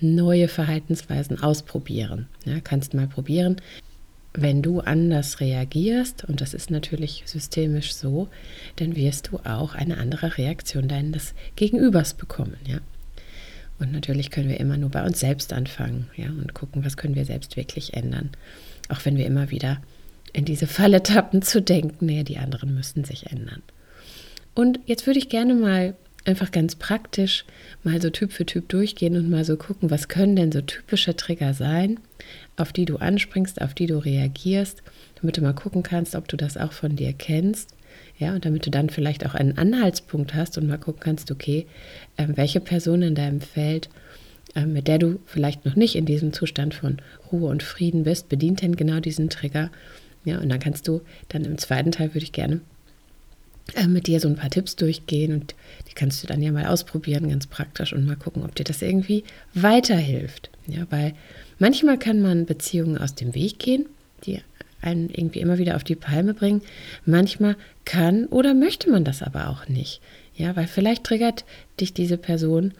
neue 0.02 0.49
Verhaltensweisen 0.49 1.42
ausprobieren. 1.42 2.28
Ja, 2.45 2.61
kannst 2.61 2.95
mal 2.95 3.07
probieren, 3.07 3.57
wenn 4.33 4.62
du 4.62 4.80
anders 4.80 5.40
reagierst, 5.40 6.25
und 6.25 6.40
das 6.40 6.54
ist 6.54 6.71
natürlich 6.71 7.25
systemisch 7.26 7.95
so, 7.95 8.28
dann 8.76 8.95
wirst 8.95 9.28
du 9.28 9.38
auch 9.38 9.75
eine 9.75 9.99
andere 9.99 10.38
Reaktion 10.38 10.87
deines 10.87 11.35
Gegenübers 11.57 12.14
bekommen. 12.14 12.57
Ja? 12.66 12.78
Und 13.80 13.92
natürlich 13.92 14.30
können 14.30 14.49
wir 14.49 14.61
immer 14.61 14.76
nur 14.76 14.90
bei 14.90 15.04
uns 15.04 15.21
selbst 15.21 15.52
anfangen 15.52 16.09
ja, 16.16 16.28
und 16.28 16.54
gucken, 16.54 16.85
was 16.85 16.97
können 16.97 17.16
wir 17.16 17.25
selbst 17.25 17.57
wirklich 17.57 17.95
ändern. 17.95 18.30
Auch 18.88 19.04
wenn 19.04 19.16
wir 19.16 19.26
immer 19.26 19.50
wieder 19.50 19.80
in 20.33 20.45
diese 20.45 20.66
Falle 20.66 21.02
tappen 21.02 21.42
zu 21.42 21.61
denken, 21.61 22.07
nee, 22.07 22.23
die 22.23 22.38
anderen 22.38 22.75
müssen 22.75 23.04
sich 23.04 23.33
ändern. 23.33 23.62
Und 24.54 24.78
jetzt 24.87 25.07
würde 25.07 25.19
ich 25.19 25.28
gerne 25.28 25.54
mal 25.54 25.95
einfach 26.25 26.50
ganz 26.50 26.75
praktisch 26.75 27.45
mal 27.83 28.00
so 28.00 28.11
Typ 28.11 28.33
für 28.33 28.47
Typ 28.47 28.69
durchgehen 28.69 29.17
und 29.17 29.31
mal 29.31 29.45
so 29.45 29.57
gucken, 29.57 29.91
was 29.91 30.09
können 30.09 30.37
denn 30.37 30.53
so 30.53 30.61
typische 30.61 31.17
Trigger 31.17 31.55
sein, 31.55 31.99
auf 32.57 32.73
die 32.73 32.85
du 32.85 32.97
anspringst, 32.97 33.61
auf 33.61 33.75
die 33.75 33.87
du 33.87 33.99
reagierst, 33.99 34.83
damit 35.21 35.37
du 35.37 35.43
mal 35.43 35.55
gucken 35.55 35.83
kannst, 35.83 36.15
ob 36.15 36.29
du 36.29 36.37
das 36.37 36.57
auch 36.57 36.73
von 36.73 36.97
dir 36.97 37.12
kennst. 37.12 37.75
Ja, 38.19 38.35
und 38.35 38.45
damit 38.45 38.67
du 38.67 38.71
dann 38.71 38.91
vielleicht 38.91 39.25
auch 39.25 39.35
einen 39.35 39.57
Anhaltspunkt 39.57 40.35
hast 40.35 40.59
und 40.59 40.69
mal 40.69 40.79
gucken 40.79 41.00
kannst, 41.00 41.31
okay, 41.31 41.67
äh, 42.17 42.27
welche 42.29 42.61
Person 42.61 43.03
in 43.03 43.15
deinem 43.15 43.41
Feld, 43.41 43.89
äh, 44.55 44.67
mit 44.67 44.89
der 44.89 44.99
du 44.99 45.21
vielleicht 45.25 45.65
noch 45.65 45.75
nicht 45.75 45.97
in 45.97 46.05
diesem 46.05 46.33
Zustand 46.33 46.75
von 46.75 46.99
Ruhe 47.33 47.49
und 47.49 47.62
Frieden 47.62 48.05
bist, 48.05 48.29
bedient 48.29 48.62
denn 48.62 48.77
genau 48.77 49.00
diesen 49.00 49.31
Trigger. 49.31 49.71
Ja, 50.25 50.39
und 50.39 50.50
dann 50.50 50.61
kannst 50.61 50.87
du 50.87 51.00
dann 51.29 51.47
im 51.47 51.57
zweiten 51.57 51.93
Teil 51.93 52.15
würde 52.15 52.25
ich 52.25 52.33
gerne 52.33 52.61
äh, 53.75 53.87
mit 53.87 54.07
dir 54.07 54.21
so 54.21 54.29
ein 54.29 54.37
paar 54.37 54.50
Tipps 54.50 54.77
durchgehen 54.77 55.33
und 55.33 55.55
die 55.89 55.95
kannst 55.95 56.23
du 56.23 56.27
dann 56.27 56.43
ja 56.43 56.53
mal 56.53 56.67
ausprobieren, 56.67 57.29
ganz 57.29 57.47
praktisch 57.47 57.93
und 57.93 58.07
mal 58.07 58.17
gucken, 58.17 58.45
ob 58.45 58.55
dir 58.55 58.65
das 58.65 58.83
irgendwie 58.83 59.25
weiterhilft. 59.55 60.50
Ja, 60.67 60.87
weil 60.91 61.15
manchmal 61.59 61.99
kann 61.99 62.21
man 62.21 62.47
Beziehungen 62.47 62.99
aus 62.99 63.15
dem 63.15 63.35
Weg 63.35 63.59
gehen, 63.59 63.87
die 64.25 64.41
einen 64.83 65.11
irgendwie 65.11 65.41
immer 65.41 65.59
wieder 65.59 65.77
auf 65.77 65.85
die 65.85 65.97
Palme 65.97 66.35
bringen. 66.35 66.62
Manchmal 67.05 67.57
kann 67.85 68.27
oder 68.27 68.55
möchte 68.55 68.91
man 68.91 69.05
das 69.05 69.23
aber 69.23 69.49
auch 69.49 69.69
nicht. 69.69 70.00
Ja, 70.35 70.57
weil 70.57 70.67
vielleicht 70.67 71.05
triggert 71.05 71.45
dich 71.81 71.93
diese 71.93 72.17
Person 72.17 72.73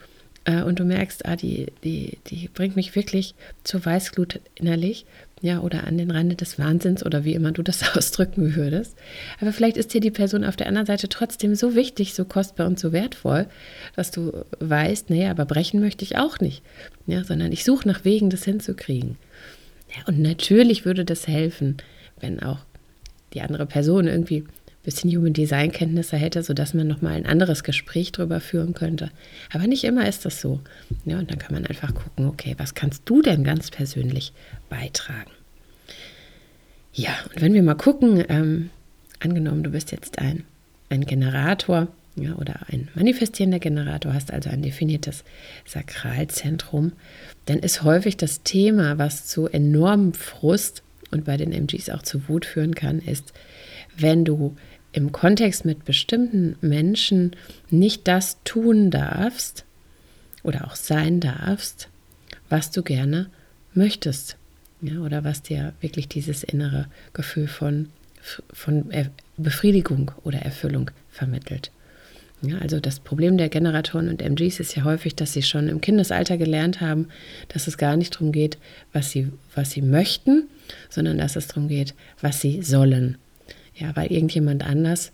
äh, 0.45 0.63
und 0.63 0.79
du 0.79 0.85
merkst, 0.85 1.27
ah, 1.27 1.37
die, 1.37 1.67
die, 1.85 2.19
die 2.27 2.49
bringt 2.49 2.77
mich 2.77 2.95
wirklich 2.95 3.35
zur 3.65 3.85
Weißglut 3.85 4.41
innerlich, 4.55 5.05
ja, 5.43 5.61
oder 5.61 5.87
an 5.87 5.97
den 5.97 6.11
Rande 6.11 6.37
des 6.37 6.59
Wahnsinns 6.59 7.05
oder 7.05 7.25
wie 7.25 7.33
immer 7.33 7.53
du 7.53 7.63
das 7.63 7.83
ausdrücken 7.97 8.55
würdest. 8.57 8.97
Aber 9.41 9.53
vielleicht 9.53 9.77
ist 9.77 9.95
dir 9.95 10.01
die 10.01 10.11
Person 10.11 10.45
auf 10.45 10.57
der 10.57 10.67
anderen 10.67 10.87
Seite 10.87 11.09
trotzdem 11.09 11.55
so 11.55 11.75
wichtig, 11.75 12.15
so 12.15 12.25
kostbar 12.25 12.67
und 12.67 12.79
so 12.79 12.93
wertvoll, 12.93 13.47
dass 13.97 14.11
du 14.11 14.45
weißt, 14.61 15.11
nee, 15.11 15.27
aber 15.29 15.47
brechen 15.47 15.81
möchte 15.81 16.05
ich 16.05 16.19
auch 16.19 16.41
nicht, 16.41 16.63
ja, 17.07 17.25
sondern 17.25 17.53
ich 17.53 17.65
suche 17.65 17.89
nach 17.89 18.05
Wegen, 18.05 18.31
das 18.31 18.45
hinzukriegen. 18.45 19.17
Ja, 19.97 20.05
und 20.07 20.21
natürlich 20.21 20.85
würde 20.85 21.05
das 21.05 21.27
helfen, 21.27 21.79
wenn 22.21 22.43
auch 22.43 22.59
die 23.33 23.41
andere 23.41 23.67
Person 23.67 24.07
irgendwie 24.07 24.45
bisschen 24.83 25.11
Human 25.11 25.33
Design 25.33 25.73
Kenntnisse 25.73 26.17
hätte, 26.17 26.43
sodass 26.43 26.75
man 26.75 26.87
nochmal 26.87 27.15
ein 27.15 27.27
anderes 27.27 27.65
Gespräch 27.65 28.13
darüber 28.13 28.41
führen 28.41 28.73
könnte. 28.73 29.11
Aber 29.53 29.67
nicht 29.67 29.85
immer 29.85 30.09
ist 30.09 30.25
das 30.25 30.41
so. 30.41 30.61
Ja, 31.05 31.19
und 31.19 31.31
dann 31.31 31.39
kann 31.39 31.55
man 31.55 31.67
einfach 31.67 31.95
gucken, 31.95 32.27
okay, 32.27 32.55
was 32.57 32.75
kannst 32.75 33.03
du 33.05 33.21
denn 33.23 33.45
ganz 33.45 33.71
persönlich 33.71 34.33
beitragen? 34.69 35.31
Ja, 36.93 37.11
und 37.35 37.41
wenn 37.41 37.55
wir 37.55 37.63
mal 37.63 37.75
gucken, 37.75 38.25
ähm, 38.29 38.71
angenommen, 39.21 39.63
du 39.63 39.71
bist 39.71 39.93
jetzt 39.93 40.19
ein, 40.19 40.45
ein 40.89 41.05
Generator 41.05 41.89
ja, 42.17 42.35
oder 42.35 42.61
ein 42.69 42.89
manifestierender 42.95 43.59
Generator, 43.59 44.15
hast 44.15 44.33
also 44.33 44.51
ein 44.51 44.63
definiertes 44.63 45.25
Sakralzentrum, 45.65 46.93
dann 47.47 47.59
ist 47.59 47.83
häufig 47.83 48.17
das 48.17 48.43
Thema, 48.43 48.99
was 48.99 49.27
zu 49.27 49.47
enormem 49.47 50.13
Frust 50.15 50.83
und 51.11 51.25
bei 51.25 51.37
den 51.37 51.53
MGs 51.53 51.91
auch 51.91 52.03
zu 52.03 52.29
Wut 52.29 52.45
führen 52.45 52.75
kann, 52.75 53.01
ist, 53.01 53.33
wenn 53.97 54.25
du 54.25 54.57
im 54.93 55.13
Kontext 55.13 55.65
mit 55.65 55.85
bestimmten 55.85 56.57
Menschen 56.61 57.37
nicht 57.71 58.09
das 58.09 58.39
tun 58.45 58.91
darfst 58.91 59.65
oder 60.43 60.67
auch 60.67 60.75
sein 60.75 61.21
darfst, 61.21 61.89
was 62.49 62.71
du 62.71 62.83
gerne 62.83 63.31
möchtest. 63.75 64.37
Ja, 64.83 65.01
oder 65.01 65.25
was 65.25 65.43
dir 65.43 65.75
wirklich 65.81 66.09
dieses 66.09 66.43
innere 66.43 66.87
Gefühl 67.13 67.49
von, 67.49 67.91
von 68.53 68.91
Befriedigung 69.37 70.11
oder 70.25 70.39
Erfüllung 70.39 70.91
vermittelt. 71.11 71.71
Ja, 72.43 72.57
also 72.59 72.81
das 72.81 73.01
Problem 73.01 73.37
der 73.37 73.51
Generatoren 73.51 74.09
und 74.09 74.23
MGs 74.23 74.61
ist 74.61 74.75
ja 74.75 74.85
häufig, 74.85 75.15
dass 75.15 75.35
sie 75.35 75.43
schon 75.43 75.69
im 75.69 75.83
Kindesalter 75.83 76.39
gelernt 76.39 76.81
haben, 76.81 77.09
dass 77.49 77.67
es 77.67 77.77
gar 77.77 77.97
nicht 77.97 78.15
darum 78.15 78.33
geht, 78.33 78.57
was 78.95 79.11
sie, 79.11 79.31
was 79.55 79.73
sie 79.73 79.83
möchten, 79.83 80.49
sondern 80.89 81.19
dass 81.19 81.37
es 81.37 81.49
darum 81.49 81.69
geht, 81.69 81.95
was 82.23 82.41
sie 82.41 82.63
sollen. 82.63 83.19
Ja, 83.81 83.97
weil 83.97 84.13
irgendjemand 84.13 84.65
anders, 84.65 85.11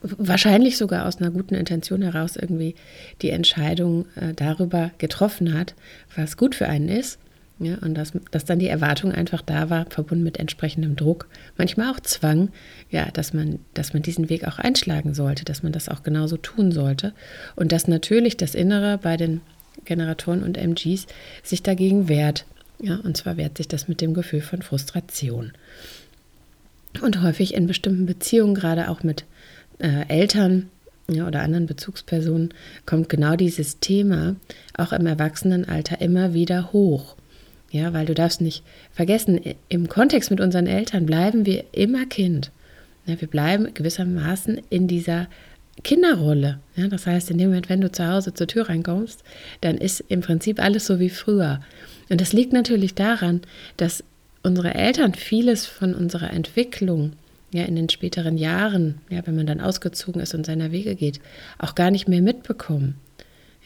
wahrscheinlich 0.00 0.76
sogar 0.76 1.06
aus 1.06 1.18
einer 1.18 1.30
guten 1.30 1.54
Intention 1.54 2.02
heraus, 2.02 2.36
irgendwie 2.36 2.74
die 3.22 3.30
Entscheidung 3.30 4.06
äh, 4.16 4.32
darüber 4.34 4.90
getroffen 4.98 5.54
hat, 5.54 5.74
was 6.16 6.36
gut 6.36 6.54
für 6.54 6.68
einen 6.68 6.88
ist. 6.88 7.18
Ja, 7.62 7.76
und 7.82 7.92
dass, 7.92 8.12
dass 8.30 8.46
dann 8.46 8.58
die 8.58 8.68
Erwartung 8.68 9.12
einfach 9.12 9.42
da 9.42 9.68
war, 9.68 9.84
verbunden 9.90 10.24
mit 10.24 10.38
entsprechendem 10.38 10.96
Druck, 10.96 11.28
manchmal 11.58 11.92
auch 11.92 12.00
Zwang, 12.00 12.48
ja, 12.88 13.10
dass 13.10 13.34
man, 13.34 13.58
dass 13.74 13.92
man 13.92 14.00
diesen 14.00 14.30
Weg 14.30 14.48
auch 14.48 14.58
einschlagen 14.58 15.12
sollte, 15.12 15.44
dass 15.44 15.62
man 15.62 15.72
das 15.72 15.90
auch 15.90 16.02
genauso 16.02 16.38
tun 16.38 16.72
sollte. 16.72 17.12
Und 17.56 17.72
dass 17.72 17.86
natürlich 17.86 18.38
das 18.38 18.54
Innere 18.54 18.96
bei 18.96 19.18
den 19.18 19.42
Generatoren 19.84 20.42
und 20.42 20.56
MGs 20.56 21.06
sich 21.42 21.62
dagegen 21.62 22.08
wehrt. 22.08 22.46
Ja, 22.80 22.96
und 22.96 23.18
zwar 23.18 23.36
wehrt 23.36 23.58
sich 23.58 23.68
das 23.68 23.88
mit 23.88 24.00
dem 24.00 24.14
Gefühl 24.14 24.40
von 24.40 24.62
Frustration. 24.62 25.52
Und 27.02 27.22
häufig 27.22 27.54
in 27.54 27.66
bestimmten 27.66 28.06
Beziehungen, 28.06 28.54
gerade 28.54 28.88
auch 28.90 29.02
mit 29.02 29.24
äh, 29.78 30.06
Eltern 30.08 30.68
ja, 31.08 31.26
oder 31.26 31.42
anderen 31.42 31.66
Bezugspersonen, 31.66 32.52
kommt 32.86 33.08
genau 33.08 33.36
dieses 33.36 33.80
Thema 33.80 34.36
auch 34.76 34.92
im 34.92 35.06
Erwachsenenalter 35.06 36.00
immer 36.00 36.34
wieder 36.34 36.72
hoch. 36.72 37.16
Ja, 37.70 37.92
weil 37.92 38.06
du 38.06 38.14
darfst 38.14 38.40
nicht 38.40 38.64
vergessen, 38.92 39.40
im 39.68 39.88
Kontext 39.88 40.30
mit 40.30 40.40
unseren 40.40 40.66
Eltern 40.66 41.06
bleiben 41.06 41.46
wir 41.46 41.64
immer 41.72 42.04
Kind. 42.06 42.50
Ja, 43.06 43.20
wir 43.20 43.28
bleiben 43.28 43.72
gewissermaßen 43.72 44.60
in 44.70 44.88
dieser 44.88 45.28
Kinderrolle. 45.82 46.58
Ja, 46.76 46.88
das 46.88 47.06
heißt, 47.06 47.30
in 47.30 47.38
dem 47.38 47.48
Moment, 47.48 47.68
wenn 47.68 47.80
du 47.80 47.90
zu 47.90 48.06
Hause 48.06 48.34
zur 48.34 48.48
Tür 48.48 48.68
reinkommst, 48.68 49.22
dann 49.60 49.78
ist 49.78 50.04
im 50.08 50.20
Prinzip 50.20 50.60
alles 50.62 50.86
so 50.86 50.98
wie 50.98 51.10
früher. 51.10 51.60
Und 52.08 52.20
das 52.20 52.32
liegt 52.32 52.52
natürlich 52.52 52.94
daran, 52.94 53.40
dass 53.76 54.04
unsere 54.42 54.74
Eltern 54.74 55.14
vieles 55.14 55.66
von 55.66 55.94
unserer 55.94 56.32
Entwicklung 56.32 57.12
ja 57.52 57.64
in 57.64 57.76
den 57.76 57.88
späteren 57.88 58.38
Jahren, 58.38 59.00
ja, 59.10 59.26
wenn 59.26 59.36
man 59.36 59.46
dann 59.46 59.60
ausgezogen 59.60 60.20
ist 60.20 60.34
und 60.34 60.46
seiner 60.46 60.72
Wege 60.72 60.94
geht, 60.94 61.20
auch 61.58 61.74
gar 61.74 61.90
nicht 61.90 62.08
mehr 62.08 62.22
mitbekommen. 62.22 62.96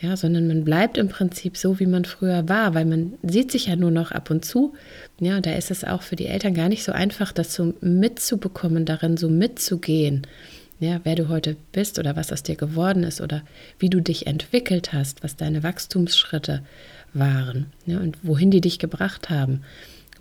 Ja, 0.01 0.17
sondern 0.17 0.49
man 0.49 0.65
bleibt 0.65 0.99
im 0.99 1.09
Prinzip 1.09 1.57
so, 1.57 1.79
wie 1.79 1.87
man 1.87 2.05
früher 2.05 2.49
war, 2.49 2.75
weil 2.75 2.85
man 2.85 3.13
sieht 3.23 3.53
sich 3.53 3.67
ja 3.67 3.77
nur 3.77 3.93
noch 3.93 4.11
ab 4.11 4.29
und 4.29 4.45
zu. 4.45 4.75
Ja, 5.21 5.41
da 5.41 5.53
ist 5.53 5.71
es 5.71 5.85
auch 5.85 6.03
für 6.03 6.17
die 6.17 6.27
Eltern 6.27 6.53
gar 6.53 6.69
nicht 6.69 6.83
so 6.83 6.91
einfach, 6.93 7.31
das 7.31 7.55
so 7.55 7.75
mitzubekommen, 7.81 8.87
darin 8.87 9.17
so 9.17 9.29
mitzugehen. 9.29 10.27
Ja, 10.81 11.01
wer 11.05 11.15
du 11.15 11.29
heute 11.29 11.57
bist 11.71 12.01
oder 12.01 12.17
was 12.17 12.33
aus 12.33 12.43
dir 12.43 12.57
geworden 12.57 13.05
ist 13.05 13.21
oder 13.21 13.43
wie 13.79 13.89
du 13.89 14.01
dich 14.01 14.27
entwickelt 14.27 14.93
hast, 14.93 15.23
was 15.23 15.37
deine 15.37 15.63
Wachstumsschritte 15.63 16.63
waren 17.15 17.67
ja, 17.87 17.99
und 17.99 18.19
wohin 18.25 18.51
die 18.51 18.61
dich 18.61 18.81
gebracht 18.81 19.31
haben. 19.31 19.63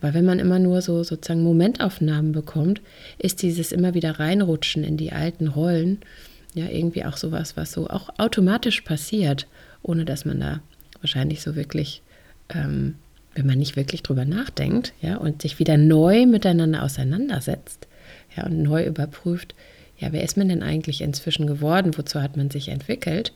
Weil 0.04 0.14
wenn 0.14 0.26
man 0.26 0.40
immer 0.40 0.60
nur 0.60 0.82
so 0.82 1.02
sozusagen 1.02 1.44
Momentaufnahmen 1.44 2.34
bekommt, 2.34 2.82
ist 3.20 3.42
dieses 3.42 3.72
immer 3.72 3.94
wieder 3.94 4.20
reinrutschen 4.20 4.84
in 4.84 4.98
die 4.98 5.14
alten 5.14 5.48
Rollen 5.48 6.00
ja 6.54 6.66
irgendwie 6.68 7.06
auch 7.06 7.16
sowas, 7.16 7.56
was 7.56 7.72
so 7.72 7.88
auch 7.90 8.10
automatisch 8.18 8.82
passiert, 8.82 9.48
ohne 9.82 10.04
dass 10.04 10.26
man 10.26 10.42
da 10.42 10.60
wahrscheinlich 11.00 11.42
so 11.42 11.56
wirklich, 11.56 12.02
ähm, 12.50 12.96
wenn 13.34 13.46
man 13.46 13.58
nicht 13.58 13.78
wirklich 13.78 14.04
drüber 14.04 14.26
nachdenkt, 14.26 14.92
ja, 15.02 15.16
und 15.16 15.42
sich 15.42 15.58
wieder 15.58 15.78
neu 15.78 16.26
miteinander 16.26 16.84
auseinandersetzt, 16.84 17.88
ja, 18.36 18.46
und 18.46 18.62
neu 18.62 18.86
überprüft, 18.86 19.56
ja, 19.98 20.12
wer 20.12 20.26
ist 20.26 20.36
man 20.36 20.50
denn 20.50 20.64
eigentlich 20.64 21.00
inzwischen 21.00 21.48
geworden, 21.48 21.94
wozu 21.96 22.22
hat 22.22 22.36
man 22.36 22.52
sich 22.52 22.68
entwickelt? 22.68 23.32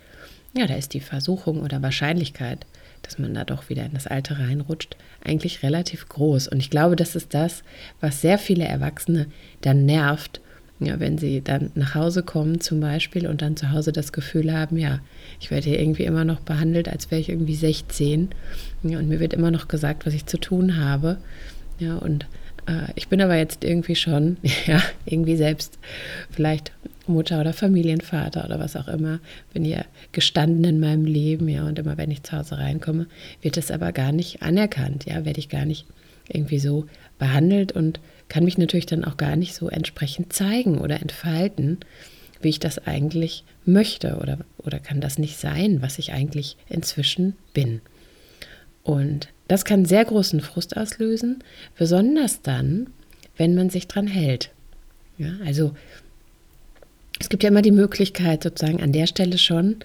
Ja, 0.53 0.67
da 0.67 0.75
ist 0.75 0.93
die 0.93 0.99
Versuchung 0.99 1.61
oder 1.61 1.81
Wahrscheinlichkeit, 1.81 2.65
dass 3.03 3.19
man 3.19 3.33
da 3.33 3.43
doch 3.43 3.69
wieder 3.69 3.85
in 3.85 3.93
das 3.93 4.07
Alte 4.07 4.39
reinrutscht, 4.39 4.97
eigentlich 5.23 5.63
relativ 5.63 6.07
groß. 6.09 6.47
Und 6.47 6.59
ich 6.59 6.69
glaube, 6.69 6.95
das 6.95 7.15
ist 7.15 7.33
das, 7.33 7.63
was 8.01 8.21
sehr 8.21 8.37
viele 8.37 8.65
Erwachsene 8.65 9.27
dann 9.61 9.85
nervt, 9.85 10.41
ja, 10.79 10.99
wenn 10.99 11.17
sie 11.17 11.41
dann 11.41 11.71
nach 11.73 11.95
Hause 11.95 12.21
kommen 12.21 12.61
zum 12.61 12.79
Beispiel 12.79 13.25
und 13.25 13.41
dann 13.41 13.57
zu 13.57 13.71
Hause 13.71 13.91
das 13.91 14.11
Gefühl 14.13 14.53
haben, 14.53 14.77
ja, 14.77 14.99
ich 15.39 15.49
werde 15.49 15.69
hier 15.69 15.79
irgendwie 15.79 16.03
immer 16.03 16.23
noch 16.23 16.39
behandelt, 16.39 16.87
als 16.87 17.09
wäre 17.09 17.19
ich 17.19 17.29
irgendwie 17.29 17.55
16. 17.55 18.29
Ja, 18.83 18.99
und 18.99 19.09
mir 19.09 19.19
wird 19.19 19.33
immer 19.33 19.49
noch 19.49 19.67
gesagt, 19.67 20.05
was 20.05 20.13
ich 20.13 20.27
zu 20.27 20.37
tun 20.37 20.77
habe. 20.77 21.17
Ja, 21.79 21.97
und 21.97 22.27
äh, 22.67 22.91
ich 22.95 23.07
bin 23.07 23.21
aber 23.21 23.35
jetzt 23.35 23.63
irgendwie 23.63 23.95
schon, 23.95 24.37
ja, 24.67 24.81
irgendwie 25.05 25.35
selbst 25.35 25.79
vielleicht 26.29 26.71
Mutter 27.07 27.39
oder 27.39 27.53
Familienvater 27.53 28.45
oder 28.45 28.59
was 28.59 28.75
auch 28.75 28.87
immer, 28.87 29.19
bin 29.53 29.65
ja 29.65 29.83
gestanden 30.11 30.63
in 30.63 30.79
meinem 30.79 31.05
Leben, 31.05 31.47
ja, 31.49 31.65
und 31.65 31.79
immer 31.79 31.97
wenn 31.97 32.11
ich 32.11 32.23
zu 32.23 32.37
Hause 32.37 32.57
reinkomme, 32.57 33.07
wird 33.41 33.57
das 33.57 33.71
aber 33.71 33.91
gar 33.91 34.11
nicht 34.11 34.41
anerkannt, 34.41 35.05
ja, 35.05 35.25
werde 35.25 35.39
ich 35.39 35.49
gar 35.49 35.65
nicht 35.65 35.85
irgendwie 36.29 36.59
so 36.59 36.85
behandelt 37.19 37.71
und 37.71 37.99
kann 38.29 38.43
mich 38.43 38.57
natürlich 38.57 38.85
dann 38.85 39.05
auch 39.05 39.17
gar 39.17 39.35
nicht 39.35 39.55
so 39.55 39.69
entsprechend 39.69 40.33
zeigen 40.33 40.79
oder 40.79 41.01
entfalten, 41.01 41.79
wie 42.41 42.49
ich 42.49 42.59
das 42.59 42.85
eigentlich 42.85 43.43
möchte 43.65 44.17
oder, 44.17 44.39
oder 44.57 44.79
kann 44.79 45.01
das 45.01 45.17
nicht 45.17 45.37
sein, 45.37 45.81
was 45.81 45.99
ich 45.99 46.13
eigentlich 46.13 46.57
inzwischen 46.69 47.35
bin. 47.53 47.81
Und 48.83 49.29
das 49.47 49.65
kann 49.65 49.85
sehr 49.85 50.05
großen 50.05 50.41
Frust 50.41 50.77
auslösen, 50.77 51.43
besonders 51.77 52.41
dann, 52.41 52.87
wenn 53.37 53.55
man 53.55 53.69
sich 53.69 53.87
dran 53.87 54.07
hält. 54.07 54.51
Ja, 55.17 55.33
also 55.45 55.73
es 57.19 57.29
gibt 57.29 57.43
ja 57.43 57.49
immer 57.49 57.61
die 57.61 57.71
Möglichkeit, 57.71 58.43
sozusagen 58.43 58.81
an 58.81 58.91
der 58.91 59.07
Stelle 59.07 59.37
schon 59.37 59.77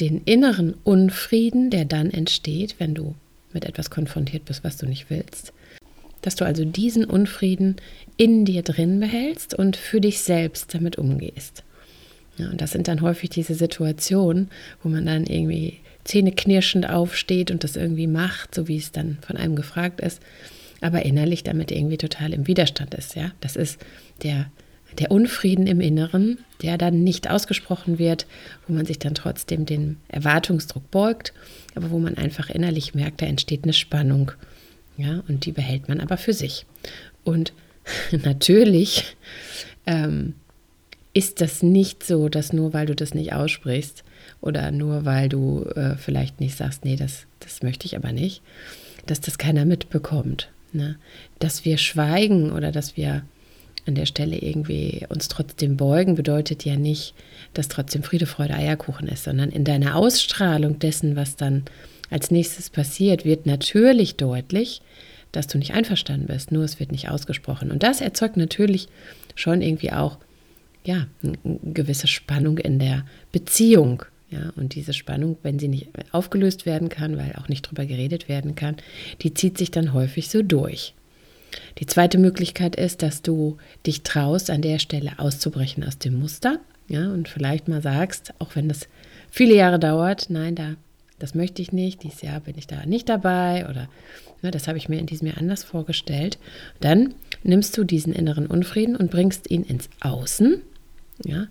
den 0.00 0.22
inneren 0.24 0.74
Unfrieden, 0.84 1.70
der 1.70 1.84
dann 1.84 2.10
entsteht, 2.10 2.76
wenn 2.78 2.94
du 2.94 3.14
mit 3.52 3.64
etwas 3.64 3.90
konfrontiert 3.90 4.44
bist, 4.44 4.64
was 4.64 4.76
du 4.76 4.86
nicht 4.86 5.10
willst, 5.10 5.52
dass 6.22 6.36
du 6.36 6.44
also 6.44 6.64
diesen 6.64 7.04
Unfrieden 7.04 7.76
in 8.16 8.44
dir 8.44 8.62
drin 8.62 9.00
behältst 9.00 9.54
und 9.54 9.76
für 9.76 10.00
dich 10.00 10.20
selbst 10.20 10.74
damit 10.74 10.96
umgehst. 10.96 11.64
Ja, 12.36 12.48
und 12.50 12.60
das 12.60 12.72
sind 12.72 12.88
dann 12.88 13.02
häufig 13.02 13.30
diese 13.30 13.54
Situationen, 13.54 14.50
wo 14.82 14.88
man 14.88 15.06
dann 15.06 15.26
irgendwie 15.26 15.78
zähneknirschend 16.04 16.88
aufsteht 16.88 17.50
und 17.50 17.64
das 17.64 17.76
irgendwie 17.76 18.06
macht, 18.06 18.54
so 18.54 18.68
wie 18.68 18.76
es 18.76 18.92
dann 18.92 19.18
von 19.20 19.36
einem 19.36 19.56
gefragt 19.56 20.00
ist, 20.00 20.20
aber 20.80 21.04
innerlich 21.04 21.44
damit 21.44 21.70
irgendwie 21.70 21.98
total 21.98 22.32
im 22.32 22.46
Widerstand 22.46 22.94
ist. 22.94 23.14
Ja, 23.14 23.32
das 23.40 23.56
ist 23.56 23.78
der 24.22 24.50
der 24.98 25.10
Unfrieden 25.10 25.66
im 25.66 25.80
Inneren, 25.80 26.38
der 26.62 26.78
dann 26.78 27.02
nicht 27.02 27.30
ausgesprochen 27.30 27.98
wird, 27.98 28.26
wo 28.66 28.74
man 28.74 28.86
sich 28.86 28.98
dann 28.98 29.14
trotzdem 29.14 29.66
dem 29.66 29.96
Erwartungsdruck 30.08 30.90
beugt, 30.90 31.32
aber 31.74 31.90
wo 31.90 31.98
man 31.98 32.16
einfach 32.16 32.50
innerlich 32.50 32.94
merkt, 32.94 33.22
da 33.22 33.26
entsteht 33.26 33.64
eine 33.64 33.72
Spannung. 33.72 34.32
Ja, 34.96 35.22
und 35.28 35.46
die 35.46 35.52
behält 35.52 35.88
man 35.88 36.00
aber 36.00 36.16
für 36.18 36.34
sich. 36.34 36.66
Und 37.24 37.52
natürlich 38.10 39.16
ähm, 39.86 40.34
ist 41.12 41.40
das 41.40 41.62
nicht 41.62 42.04
so, 42.04 42.28
dass 42.28 42.52
nur 42.52 42.72
weil 42.72 42.86
du 42.86 42.94
das 42.94 43.14
nicht 43.14 43.32
aussprichst 43.32 44.04
oder 44.40 44.70
nur 44.70 45.04
weil 45.04 45.28
du 45.28 45.64
äh, 45.74 45.96
vielleicht 45.96 46.40
nicht 46.40 46.56
sagst, 46.56 46.84
nee, 46.84 46.96
das, 46.96 47.26
das 47.40 47.62
möchte 47.62 47.86
ich 47.86 47.96
aber 47.96 48.12
nicht, 48.12 48.42
dass 49.06 49.20
das 49.20 49.38
keiner 49.38 49.64
mitbekommt. 49.64 50.50
Ne? 50.72 50.96
Dass 51.38 51.64
wir 51.64 51.78
schweigen 51.78 52.52
oder 52.52 52.70
dass 52.70 52.96
wir 52.96 53.24
an 53.86 53.94
der 53.94 54.06
Stelle 54.06 54.38
irgendwie 54.38 55.06
uns 55.08 55.28
trotzdem 55.28 55.76
beugen, 55.76 56.14
bedeutet 56.14 56.64
ja 56.64 56.76
nicht, 56.76 57.14
dass 57.54 57.68
trotzdem 57.68 58.02
Friede, 58.02 58.26
Freude, 58.26 58.54
Eierkuchen 58.54 59.08
ist, 59.08 59.24
sondern 59.24 59.50
in 59.50 59.64
deiner 59.64 59.96
Ausstrahlung 59.96 60.78
dessen, 60.78 61.16
was 61.16 61.36
dann 61.36 61.64
als 62.10 62.30
nächstes 62.30 62.70
passiert, 62.70 63.24
wird 63.24 63.46
natürlich 63.46 64.16
deutlich, 64.16 64.82
dass 65.32 65.46
du 65.46 65.58
nicht 65.58 65.72
einverstanden 65.72 66.26
bist, 66.26 66.50
nur 66.52 66.64
es 66.64 66.80
wird 66.80 66.92
nicht 66.92 67.08
ausgesprochen. 67.08 67.70
Und 67.70 67.82
das 67.82 68.00
erzeugt 68.00 68.36
natürlich 68.36 68.88
schon 69.34 69.62
irgendwie 69.62 69.92
auch 69.92 70.18
ja, 70.84 71.06
eine 71.22 71.38
gewisse 71.72 72.06
Spannung 72.06 72.58
in 72.58 72.78
der 72.78 73.04
Beziehung. 73.32 74.04
Ja, 74.30 74.52
und 74.54 74.76
diese 74.76 74.92
Spannung, 74.92 75.38
wenn 75.42 75.58
sie 75.58 75.66
nicht 75.66 75.88
aufgelöst 76.12 76.64
werden 76.64 76.88
kann, 76.88 77.16
weil 77.16 77.34
auch 77.34 77.48
nicht 77.48 77.62
drüber 77.62 77.84
geredet 77.84 78.28
werden 78.28 78.54
kann, 78.54 78.76
die 79.22 79.34
zieht 79.34 79.58
sich 79.58 79.72
dann 79.72 79.92
häufig 79.92 80.28
so 80.28 80.42
durch. 80.42 80.94
Die 81.78 81.86
zweite 81.86 82.18
Möglichkeit 82.18 82.76
ist, 82.76 83.02
dass 83.02 83.22
du 83.22 83.56
dich 83.86 84.02
traust, 84.02 84.50
an 84.50 84.62
der 84.62 84.78
Stelle 84.78 85.12
auszubrechen 85.18 85.84
aus 85.84 85.98
dem 85.98 86.18
Muster, 86.18 86.60
ja, 86.88 87.10
und 87.12 87.28
vielleicht 87.28 87.68
mal 87.68 87.82
sagst, 87.82 88.34
auch 88.38 88.56
wenn 88.56 88.68
das 88.68 88.88
viele 89.30 89.54
Jahre 89.54 89.78
dauert, 89.78 90.28
nein, 90.28 90.54
da, 90.54 90.74
das 91.18 91.34
möchte 91.34 91.62
ich 91.62 91.72
nicht, 91.72 92.02
dieses 92.02 92.22
Jahr 92.22 92.40
bin 92.40 92.58
ich 92.58 92.66
da 92.66 92.84
nicht 92.84 93.08
dabei 93.08 93.66
oder 93.68 93.88
ne, 94.42 94.50
das 94.50 94.66
habe 94.66 94.78
ich 94.78 94.88
mir 94.88 94.98
in 94.98 95.06
diesem 95.06 95.28
Jahr 95.28 95.38
anders 95.38 95.62
vorgestellt. 95.62 96.38
Dann 96.80 97.14
nimmst 97.42 97.76
du 97.78 97.84
diesen 97.84 98.12
inneren 98.12 98.46
Unfrieden 98.46 98.96
und 98.96 99.10
bringst 99.10 99.50
ihn 99.50 99.62
ins 99.62 99.88
Außen, 100.00 100.62
ja, 101.24 101.46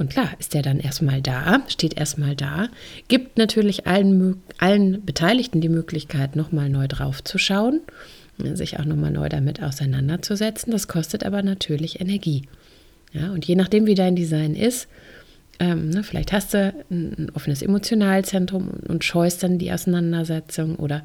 und 0.00 0.08
klar, 0.08 0.30
ist 0.38 0.54
der 0.54 0.62
dann 0.62 0.80
erstmal 0.80 1.20
da, 1.20 1.60
steht 1.68 1.98
erstmal 1.98 2.34
da, 2.34 2.68
gibt 3.08 3.36
natürlich 3.36 3.86
allen, 3.86 4.42
allen 4.56 5.04
Beteiligten 5.04 5.60
die 5.60 5.68
Möglichkeit, 5.68 6.36
nochmal 6.36 6.70
neu 6.70 6.88
drauf 6.88 7.22
zu 7.22 7.36
schauen, 7.36 7.82
sich 8.56 8.78
auch 8.78 8.84
nochmal 8.84 9.10
neu 9.10 9.28
damit 9.28 9.62
auseinanderzusetzen. 9.62 10.72
Das 10.72 10.88
kostet 10.88 11.24
aber 11.24 11.42
natürlich 11.42 12.00
Energie. 12.00 12.42
Ja, 13.12 13.32
und 13.32 13.44
je 13.44 13.56
nachdem, 13.56 13.86
wie 13.86 13.94
dein 13.94 14.16
Design 14.16 14.54
ist, 14.54 14.88
ähm, 15.58 15.90
ne, 15.90 16.02
vielleicht 16.02 16.32
hast 16.32 16.54
du 16.54 16.72
ein, 16.90 17.30
offenes 17.34 17.62
Emotionalzentrum 17.62 18.68
und, 18.68 18.88
und 18.88 19.04
scheust 19.04 19.42
dann 19.42 19.58
die 19.58 19.72
Auseinandersetzung 19.72 20.76
oder 20.76 21.04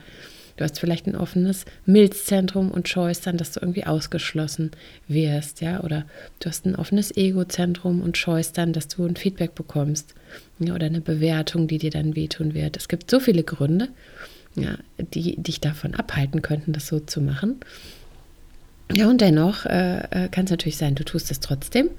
Du 0.57 0.63
hast 0.63 0.79
vielleicht 0.79 1.05
ein 1.05 1.17
offenes 1.17 1.65
Milzzentrum 1.85 2.71
und 2.71 2.87
scheust 2.87 3.27
dann, 3.27 3.35
dass 3.35 3.51
du 3.51 3.59
irgendwie 3.59 3.85
ausgeschlossen 3.85 4.71
wirst, 5.07 5.59
ja, 5.59 5.83
oder 5.83 6.05
du 6.39 6.47
hast 6.47 6.65
ein 6.65 6.77
offenes 6.77 7.15
Egozentrum 7.15 8.01
und 8.01 8.17
scheust 8.17 8.57
dann, 8.57 8.71
dass 8.71 8.87
du 8.87 9.05
ein 9.05 9.17
Feedback 9.17 9.53
bekommst 9.53 10.15
ja, 10.59 10.73
oder 10.73 10.85
eine 10.85 11.01
Bewertung, 11.01 11.67
die 11.67 11.77
dir 11.77 11.91
dann 11.91 12.15
wehtun 12.15 12.53
wird. 12.53 12.77
Es 12.77 12.87
gibt 12.87 13.11
so 13.11 13.19
viele 13.19 13.43
Gründe, 13.43 13.89
ja, 14.55 14.77
die 14.97 15.35
dich 15.37 15.59
davon 15.59 15.95
abhalten 15.95 16.41
könnten, 16.41 16.73
das 16.73 16.87
so 16.87 16.99
zu 16.99 17.21
machen. 17.21 17.59
Ja, 18.93 19.09
und 19.09 19.21
dennoch 19.21 19.65
äh, 19.65 20.25
äh 20.25 20.29
kann 20.29 20.45
es 20.45 20.51
natürlich 20.51 20.77
sein, 20.77 20.95
du 20.95 21.03
tust 21.03 21.31
es 21.31 21.39
trotzdem 21.39 21.89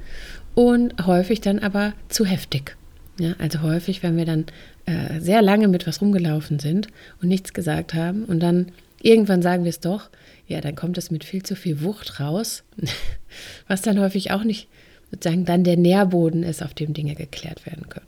und 0.54 1.06
häufig 1.06 1.40
dann 1.40 1.58
aber 1.58 1.92
zu 2.08 2.24
heftig. 2.24 2.76
Ja, 3.18 3.34
also 3.38 3.62
häufig, 3.62 4.02
wenn 4.02 4.16
wir 4.16 4.26
dann 4.26 4.46
äh, 4.84 5.20
sehr 5.20 5.42
lange 5.42 5.68
mit 5.68 5.86
was 5.86 6.00
rumgelaufen 6.00 6.58
sind 6.58 6.88
und 7.22 7.28
nichts 7.28 7.54
gesagt 7.54 7.94
haben 7.94 8.24
und 8.24 8.40
dann 8.40 8.72
irgendwann 9.02 9.42
sagen 9.42 9.64
wir 9.64 9.70
es 9.70 9.80
doch, 9.80 10.10
ja, 10.46 10.60
dann 10.60 10.76
kommt 10.76 10.98
es 10.98 11.10
mit 11.10 11.24
viel 11.24 11.42
zu 11.42 11.56
viel 11.56 11.82
Wucht 11.82 12.20
raus, 12.20 12.62
was 13.68 13.82
dann 13.82 13.98
häufig 13.98 14.30
auch 14.32 14.44
nicht 14.44 14.68
sozusagen 15.10 15.44
dann 15.44 15.64
der 15.64 15.76
Nährboden 15.76 16.42
ist, 16.42 16.62
auf 16.62 16.74
dem 16.74 16.92
Dinge 16.92 17.14
geklärt 17.14 17.66
werden 17.66 17.88
können. 17.88 18.06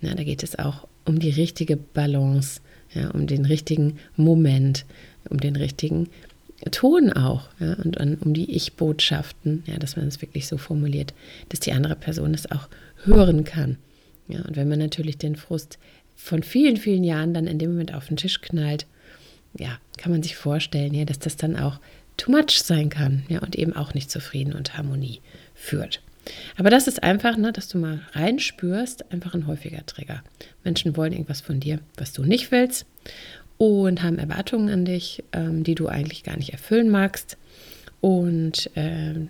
Ja, 0.00 0.14
da 0.14 0.24
geht 0.24 0.42
es 0.42 0.58
auch 0.58 0.86
um 1.04 1.18
die 1.18 1.30
richtige 1.30 1.76
Balance, 1.76 2.60
ja, 2.94 3.10
um 3.10 3.26
den 3.26 3.44
richtigen 3.44 3.98
Moment, 4.16 4.84
um 5.28 5.38
den 5.38 5.56
richtigen 5.56 6.08
Ton 6.70 7.12
auch 7.12 7.48
ja, 7.58 7.74
und, 7.74 7.96
und 7.96 8.22
um 8.22 8.34
die 8.34 8.54
Ich-Botschaften, 8.54 9.64
ja, 9.66 9.78
dass 9.78 9.96
man 9.96 10.06
es 10.06 10.22
wirklich 10.22 10.46
so 10.46 10.58
formuliert, 10.58 11.12
dass 11.48 11.60
die 11.60 11.72
andere 11.72 11.96
Person 11.96 12.34
es 12.34 12.50
auch 12.50 12.68
hören 13.04 13.44
kann. 13.44 13.78
Ja, 14.28 14.42
und 14.42 14.56
wenn 14.56 14.68
man 14.68 14.78
natürlich 14.78 15.18
den 15.18 15.34
Frust 15.34 15.78
von 16.14 16.42
vielen, 16.42 16.76
vielen 16.76 17.02
Jahren 17.02 17.34
dann 17.34 17.46
in 17.46 17.58
dem 17.58 17.72
Moment 17.72 17.94
auf 17.94 18.06
den 18.06 18.16
Tisch 18.16 18.40
knallt, 18.40 18.86
ja, 19.58 19.78
kann 19.98 20.12
man 20.12 20.22
sich 20.22 20.36
vorstellen, 20.36 20.94
ja, 20.94 21.04
dass 21.04 21.18
das 21.18 21.36
dann 21.36 21.56
auch 21.56 21.80
too 22.16 22.30
much 22.30 22.62
sein 22.62 22.90
kann, 22.90 23.24
ja, 23.28 23.40
und 23.40 23.56
eben 23.56 23.74
auch 23.74 23.94
nicht 23.94 24.10
zufrieden 24.10 24.52
und 24.52 24.76
Harmonie 24.76 25.20
führt. 25.54 26.00
Aber 26.56 26.70
das 26.70 26.86
ist 26.86 27.02
einfach, 27.02 27.36
ne, 27.36 27.52
dass 27.52 27.68
du 27.68 27.78
mal 27.78 28.00
reinspürst, 28.12 29.10
einfach 29.12 29.34
ein 29.34 29.46
häufiger 29.46 29.84
Trigger. 29.86 30.22
Menschen 30.64 30.96
wollen 30.96 31.12
irgendwas 31.12 31.40
von 31.40 31.60
dir, 31.60 31.80
was 31.96 32.12
du 32.12 32.22
nicht 32.22 32.50
willst 32.50 32.86
und 33.58 34.02
haben 34.02 34.18
Erwartungen 34.18 34.70
an 34.70 34.84
dich, 34.84 35.24
ähm, 35.32 35.64
die 35.64 35.74
du 35.74 35.88
eigentlich 35.88 36.24
gar 36.24 36.36
nicht 36.36 36.52
erfüllen 36.52 36.88
magst. 36.88 37.36
Und 38.00 38.70
ähm, 38.74 39.28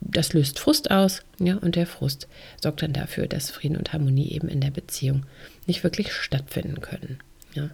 das 0.00 0.32
löst 0.32 0.58
Frust 0.58 0.90
aus, 0.90 1.22
ja, 1.38 1.56
und 1.56 1.76
der 1.76 1.86
Frust 1.86 2.28
sorgt 2.60 2.82
dann 2.82 2.92
dafür, 2.92 3.26
dass 3.26 3.50
Frieden 3.50 3.76
und 3.76 3.92
Harmonie 3.92 4.30
eben 4.30 4.48
in 4.48 4.60
der 4.60 4.70
Beziehung 4.70 5.24
nicht 5.66 5.84
wirklich 5.84 6.12
stattfinden 6.12 6.80
können. 6.80 7.18
Ja. 7.54 7.70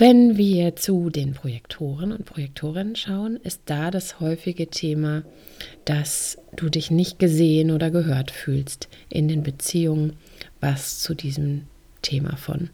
Wenn 0.00 0.38
wir 0.38 0.76
zu 0.76 1.10
den 1.10 1.34
Projektoren 1.34 2.10
und 2.10 2.24
Projektorinnen 2.24 2.96
schauen, 2.96 3.36
ist 3.36 3.60
da 3.66 3.90
das 3.90 4.18
häufige 4.18 4.68
Thema, 4.68 5.24
dass 5.84 6.38
du 6.56 6.70
dich 6.70 6.90
nicht 6.90 7.18
gesehen 7.18 7.70
oder 7.70 7.90
gehört 7.90 8.30
fühlst 8.30 8.88
in 9.10 9.28
den 9.28 9.42
Beziehungen, 9.42 10.14
was 10.58 11.00
zu 11.00 11.12
diesem 11.12 11.66
Thema 12.00 12.38
von 12.38 12.70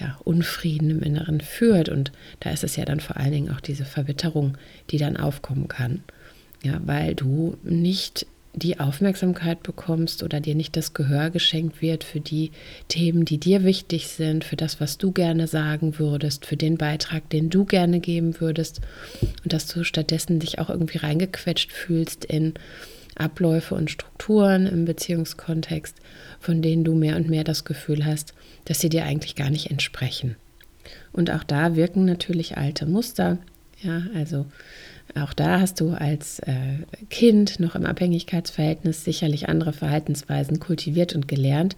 ja, 0.00 0.18
Unfrieden 0.24 0.90
im 0.90 1.00
Inneren 1.00 1.40
führt. 1.40 1.90
Und 1.90 2.10
da 2.40 2.50
ist 2.50 2.64
es 2.64 2.74
ja 2.74 2.84
dann 2.84 2.98
vor 2.98 3.18
allen 3.18 3.30
Dingen 3.30 3.54
auch 3.54 3.60
diese 3.60 3.84
Verbitterung, 3.84 4.58
die 4.90 4.98
dann 4.98 5.16
aufkommen 5.16 5.68
kann. 5.68 6.02
Ja, 6.64 6.80
weil 6.84 7.14
du 7.14 7.56
nicht 7.62 8.26
die 8.54 8.80
Aufmerksamkeit 8.80 9.62
bekommst 9.62 10.22
oder 10.22 10.40
dir 10.40 10.54
nicht 10.54 10.76
das 10.76 10.94
Gehör 10.94 11.30
geschenkt 11.30 11.80
wird 11.80 12.02
für 12.04 12.20
die 12.20 12.50
Themen, 12.88 13.24
die 13.24 13.38
dir 13.38 13.64
wichtig 13.64 14.08
sind, 14.08 14.44
für 14.44 14.56
das, 14.56 14.80
was 14.80 14.98
du 14.98 15.12
gerne 15.12 15.46
sagen 15.46 15.98
würdest, 15.98 16.46
für 16.46 16.56
den 16.56 16.76
Beitrag, 16.76 17.28
den 17.30 17.50
du 17.50 17.64
gerne 17.64 18.00
geben 18.00 18.40
würdest 18.40 18.80
und 19.44 19.52
dass 19.52 19.66
du 19.66 19.84
stattdessen 19.84 20.40
dich 20.40 20.58
auch 20.58 20.70
irgendwie 20.70 20.98
reingequetscht 20.98 21.72
fühlst 21.72 22.24
in 22.24 22.54
Abläufe 23.14 23.74
und 23.74 23.90
Strukturen 23.90 24.66
im 24.66 24.84
Beziehungskontext, 24.84 25.96
von 26.40 26.62
denen 26.62 26.84
du 26.84 26.94
mehr 26.94 27.16
und 27.16 27.28
mehr 27.28 27.44
das 27.44 27.64
Gefühl 27.64 28.04
hast, 28.04 28.34
dass 28.64 28.80
sie 28.80 28.88
dir 28.88 29.04
eigentlich 29.04 29.34
gar 29.34 29.50
nicht 29.50 29.70
entsprechen. 29.70 30.36
Und 31.12 31.30
auch 31.30 31.44
da 31.44 31.76
wirken 31.76 32.04
natürlich 32.04 32.56
alte 32.56 32.86
Muster, 32.86 33.38
ja, 33.82 34.02
also 34.14 34.46
auch 35.14 35.32
da 35.32 35.60
hast 35.60 35.80
du 35.80 35.90
als 35.90 36.38
äh, 36.40 36.54
Kind 37.10 37.60
noch 37.60 37.74
im 37.74 37.86
Abhängigkeitsverhältnis 37.86 39.04
sicherlich 39.04 39.48
andere 39.48 39.72
Verhaltensweisen 39.72 40.60
kultiviert 40.60 41.14
und 41.14 41.28
gelernt 41.28 41.76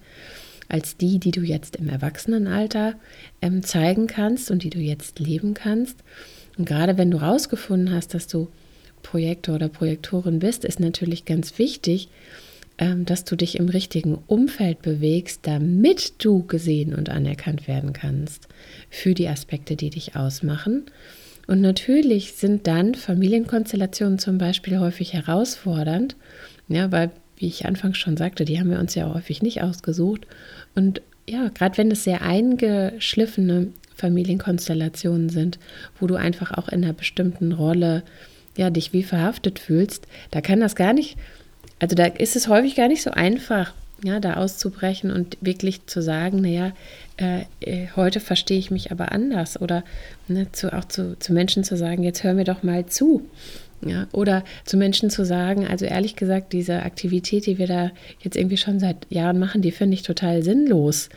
als 0.67 0.95
die, 0.95 1.19
die 1.19 1.31
du 1.31 1.41
jetzt 1.41 1.75
im 1.75 1.89
Erwachsenenalter 1.89 2.95
ähm, 3.41 3.61
zeigen 3.63 4.07
kannst 4.07 4.51
und 4.51 4.63
die 4.63 4.69
du 4.69 4.79
jetzt 4.79 5.19
leben 5.19 5.53
kannst. 5.53 5.97
Und 6.57 6.65
gerade 6.65 6.97
wenn 6.97 7.11
du 7.11 7.17
rausgefunden 7.17 7.93
hast, 7.93 8.13
dass 8.13 8.27
du 8.27 8.47
Projektor 9.03 9.55
oder 9.55 9.67
Projektorin 9.67 10.39
bist, 10.39 10.63
ist 10.63 10.79
natürlich 10.79 11.25
ganz 11.25 11.57
wichtig, 11.57 12.07
ähm, 12.77 13.05
dass 13.05 13.25
du 13.25 13.35
dich 13.35 13.57
im 13.57 13.67
richtigen 13.67 14.17
Umfeld 14.27 14.81
bewegst, 14.81 15.41
damit 15.43 16.23
du 16.23 16.45
gesehen 16.45 16.95
und 16.95 17.09
anerkannt 17.09 17.67
werden 17.67 17.91
kannst 17.91 18.47
für 18.89 19.13
die 19.13 19.27
Aspekte, 19.27 19.75
die 19.75 19.89
dich 19.89 20.15
ausmachen 20.15 20.85
und 21.51 21.59
natürlich 21.59 22.35
sind 22.35 22.65
dann 22.65 22.95
Familienkonstellationen 22.95 24.19
zum 24.19 24.37
Beispiel 24.37 24.79
häufig 24.79 25.11
herausfordernd, 25.11 26.15
ja, 26.69 26.93
weil, 26.93 27.11
wie 27.35 27.47
ich 27.47 27.65
anfangs 27.65 27.97
schon 27.97 28.15
sagte, 28.15 28.45
die 28.45 28.57
haben 28.57 28.71
wir 28.71 28.79
uns 28.79 28.95
ja 28.95 29.13
häufig 29.13 29.41
nicht 29.41 29.61
ausgesucht. 29.61 30.25
Und 30.75 31.01
ja, 31.27 31.49
gerade 31.49 31.77
wenn 31.77 31.91
es 31.91 32.05
sehr 32.05 32.21
eingeschliffene 32.21 33.67
Familienkonstellationen 33.97 35.27
sind, 35.27 35.59
wo 35.99 36.07
du 36.07 36.15
einfach 36.15 36.57
auch 36.57 36.69
in 36.69 36.85
einer 36.85 36.93
bestimmten 36.93 37.51
Rolle 37.51 38.03
ja, 38.55 38.69
dich 38.69 38.93
wie 38.93 39.03
verhaftet 39.03 39.59
fühlst, 39.59 40.07
da 40.31 40.39
kann 40.39 40.61
das 40.61 40.77
gar 40.77 40.93
nicht, 40.93 41.17
also 41.79 41.97
da 41.97 42.05
ist 42.05 42.37
es 42.37 42.47
häufig 42.47 42.75
gar 42.75 42.87
nicht 42.87 43.03
so 43.03 43.11
einfach, 43.11 43.73
ja, 44.05 44.21
da 44.21 44.35
auszubrechen 44.35 45.11
und 45.11 45.37
wirklich 45.41 45.85
zu 45.85 46.01
sagen, 46.01 46.39
naja, 46.39 46.71
äh, 47.21 47.45
äh, 47.59 47.87
heute 47.95 48.19
verstehe 48.19 48.57
ich 48.57 48.71
mich 48.71 48.91
aber 48.91 49.11
anders 49.11 49.61
oder 49.61 49.83
ne, 50.27 50.51
zu, 50.51 50.73
auch 50.73 50.85
zu, 50.85 51.17
zu 51.19 51.33
Menschen 51.33 51.63
zu 51.63 51.77
sagen, 51.77 52.01
jetzt 52.01 52.23
hör 52.23 52.33
mir 52.33 52.45
doch 52.45 52.63
mal 52.63 52.87
zu. 52.87 53.29
Ja, 53.83 54.07
oder 54.11 54.43
zu 54.63 54.77
Menschen 54.77 55.09
zu 55.09 55.25
sagen, 55.25 55.65
also 55.65 55.85
ehrlich 55.85 56.15
gesagt, 56.15 56.53
diese 56.53 56.83
Aktivität, 56.83 57.47
die 57.47 57.57
wir 57.57 57.65
da 57.65 57.91
jetzt 58.19 58.37
irgendwie 58.37 58.57
schon 58.57 58.79
seit 58.79 59.07
Jahren 59.09 59.39
machen, 59.39 59.63
die 59.63 59.71
finde 59.71 59.95
ich 59.95 60.03
total 60.03 60.43
sinnlos. 60.43 61.09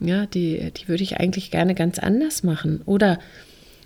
Ja, 0.00 0.26
die, 0.26 0.72
die 0.72 0.88
würde 0.88 1.04
ich 1.04 1.18
eigentlich 1.18 1.52
gerne 1.52 1.76
ganz 1.76 2.00
anders 2.00 2.42
machen. 2.42 2.82
Oder 2.86 3.20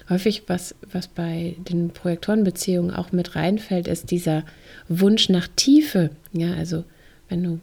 häufig, 0.08 0.44
was, 0.46 0.74
was 0.90 1.08
bei 1.08 1.56
den 1.68 1.90
Projektorenbeziehungen 1.90 2.94
auch 2.94 3.12
mit 3.12 3.36
reinfällt, 3.36 3.86
ist 3.86 4.10
dieser 4.10 4.44
Wunsch 4.88 5.28
nach 5.28 5.48
Tiefe. 5.54 6.08
Ja, 6.32 6.54
also 6.54 6.84
wenn 7.28 7.42
du 7.42 7.60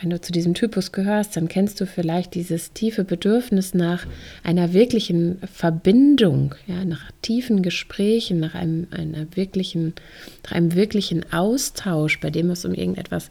wenn 0.00 0.10
du 0.10 0.20
zu 0.20 0.32
diesem 0.32 0.54
Typus 0.54 0.90
gehörst, 0.90 1.36
dann 1.36 1.48
kennst 1.48 1.80
du 1.80 1.86
vielleicht 1.86 2.34
dieses 2.34 2.72
tiefe 2.72 3.04
Bedürfnis 3.04 3.74
nach 3.74 4.06
einer 4.42 4.72
wirklichen 4.72 5.38
Verbindung, 5.52 6.54
ja, 6.66 6.84
nach 6.84 7.12
tiefen 7.22 7.62
Gesprächen, 7.62 8.40
nach 8.40 8.54
einem, 8.54 8.88
einer 8.90 9.26
wirklichen, 9.34 9.94
nach 10.42 10.52
einem 10.52 10.74
wirklichen 10.74 11.32
Austausch, 11.32 12.18
bei 12.20 12.30
dem 12.30 12.50
es 12.50 12.64
um 12.64 12.74
irgendetwas 12.74 13.30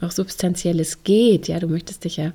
auch 0.00 0.10
Substanzielles 0.10 1.04
geht. 1.04 1.46
Ja, 1.46 1.60
du 1.60 1.68
möchtest 1.68 2.04
dich 2.04 2.16
ja 2.16 2.32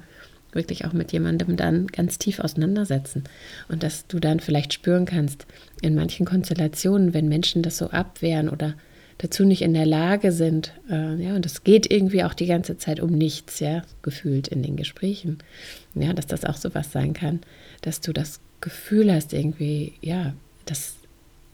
wirklich 0.54 0.86
auch 0.86 0.94
mit 0.94 1.12
jemandem 1.12 1.58
dann 1.58 1.88
ganz 1.88 2.18
tief 2.18 2.40
auseinandersetzen 2.40 3.26
und 3.68 3.84
dass 3.84 4.08
du 4.08 4.20
dann 4.20 4.40
vielleicht 4.40 4.74
spüren 4.74 5.06
kannst 5.06 5.46
in 5.82 5.94
manchen 5.94 6.26
Konstellationen, 6.26 7.14
wenn 7.14 7.28
Menschen 7.28 7.64
das 7.64 7.78
so 7.78 7.90
abwehren 7.90 8.48
oder 8.48 8.76
dazu 9.18 9.46
nicht 9.46 9.62
in 9.62 9.74
der 9.74 9.86
Lage 9.86 10.32
sind. 10.32 10.74
Äh, 10.90 11.16
ja, 11.16 11.36
und 11.36 11.46
es 11.46 11.64
geht 11.64 11.92
irgendwie 11.92 12.24
auch 12.24 12.34
die 12.34 12.46
ganze 12.46 12.78
Zeit 12.78 13.00
um 13.00 13.12
nichts, 13.12 13.60
ja, 13.60 13.84
gefühlt 14.02 14.48
in 14.48 14.64
den 14.64 14.76
Gesprächen. 14.76 15.40
Ja, 15.96 16.14
dass 16.14 16.28
das 16.28 16.46
auch 16.46 16.58
so 16.58 16.74
was 16.76 16.92
sein 16.92 17.14
kann, 17.14 17.42
dass 17.82 18.02
du 18.02 18.14
das 18.14 18.40
Gefühl 18.62 19.12
hast, 19.12 19.34
irgendwie, 19.34 19.94
ja, 20.02 20.34
dass 20.66 20.96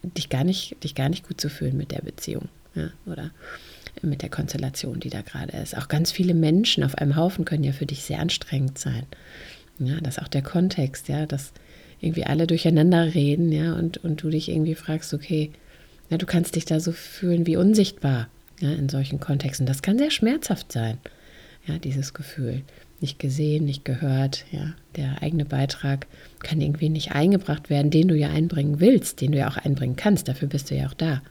dich 0.03 0.29
gar 0.29 0.43
nicht, 0.43 0.83
dich 0.83 0.95
gar 0.95 1.09
nicht 1.09 1.27
gut 1.27 1.39
zu 1.39 1.49
fühlen 1.49 1.77
mit 1.77 1.91
der 1.91 2.01
Beziehung, 2.01 2.49
ja, 2.75 2.89
oder 3.05 3.31
mit 4.01 4.21
der 4.21 4.29
Konstellation, 4.29 4.99
die 4.99 5.09
da 5.09 5.21
gerade 5.21 5.55
ist. 5.57 5.77
Auch 5.77 5.87
ganz 5.87 6.11
viele 6.11 6.33
Menschen 6.33 6.83
auf 6.83 6.95
einem 6.95 7.15
Haufen 7.15 7.45
können 7.45 7.63
ja 7.63 7.71
für 7.71 7.85
dich 7.85 8.03
sehr 8.03 8.19
anstrengend 8.19 8.77
sein. 8.77 9.05
Ja, 9.79 9.99
das 10.01 10.17
ist 10.17 10.23
auch 10.23 10.27
der 10.27 10.41
Kontext, 10.41 11.07
ja, 11.07 11.25
dass 11.25 11.53
irgendwie 12.01 12.25
alle 12.25 12.47
durcheinander 12.47 13.13
reden, 13.13 13.51
ja, 13.51 13.73
und, 13.73 13.97
und 14.03 14.21
du 14.21 14.29
dich 14.29 14.49
irgendwie 14.49 14.75
fragst, 14.75 15.13
okay, 15.13 15.51
ja, 16.09 16.17
du 16.17 16.25
kannst 16.25 16.55
dich 16.55 16.65
da 16.65 16.79
so 16.79 16.91
fühlen 16.91 17.47
wie 17.47 17.57
unsichtbar 17.57 18.27
ja, 18.59 18.71
in 18.71 18.89
solchen 18.89 19.19
Kontexten. 19.19 19.65
Das 19.65 19.81
kann 19.81 19.97
sehr 19.97 20.11
schmerzhaft 20.11 20.71
sein, 20.71 20.97
ja, 21.65 21.77
dieses 21.77 22.13
Gefühl. 22.13 22.61
Nicht 22.99 23.19
gesehen, 23.19 23.65
nicht 23.65 23.83
gehört, 23.83 24.45
ja. 24.51 24.73
Der 24.95 25.21
eigene 25.21 25.43
Beitrag 25.43 26.07
kann 26.39 26.61
irgendwie 26.61 26.89
nicht 26.89 27.11
eingebracht 27.11 27.69
werden, 27.69 27.91
den 27.91 28.07
du 28.07 28.15
ja 28.15 28.29
einbringen 28.29 28.79
willst, 28.79 29.21
den 29.21 29.31
du 29.31 29.39
ja 29.39 29.49
auch 29.49 29.57
einbringen 29.57 29.95
kannst. 29.95 30.27
Dafür 30.27 30.47
bist 30.47 30.69
du 30.69 30.75
ja 30.75 30.87
auch 30.87 30.93
da. 30.93 31.21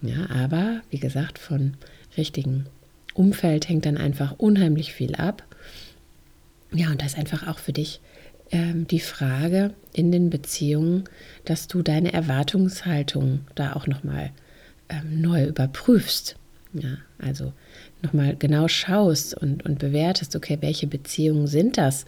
Ja, 0.00 0.30
aber 0.30 0.80
wie 0.90 0.98
gesagt, 0.98 1.38
von 1.38 1.74
richtigen 2.16 2.66
Umfeld 3.14 3.68
hängt 3.68 3.84
dann 3.84 3.96
einfach 3.96 4.36
unheimlich 4.38 4.92
viel 4.92 5.14
ab. 5.16 5.42
Ja, 6.72 6.90
und 6.90 7.02
das 7.02 7.12
ist 7.12 7.18
einfach 7.18 7.46
auch 7.46 7.58
für 7.58 7.72
dich 7.72 8.00
ähm, 8.50 8.86
die 8.86 9.00
Frage 9.00 9.74
in 9.92 10.12
den 10.12 10.30
Beziehungen, 10.30 11.04
dass 11.44 11.68
du 11.68 11.82
deine 11.82 12.12
Erwartungshaltung 12.12 13.40
da 13.54 13.74
auch 13.74 13.86
nochmal 13.86 14.30
ähm, 14.88 15.20
neu 15.20 15.44
überprüfst. 15.44 16.36
Ja, 16.74 16.98
also 17.18 17.52
nochmal 18.02 18.36
genau 18.36 18.68
schaust 18.68 19.34
und, 19.34 19.64
und 19.64 19.78
bewertest, 19.78 20.36
okay, 20.36 20.58
welche 20.60 20.86
Beziehungen 20.86 21.46
sind 21.46 21.78
das, 21.78 22.04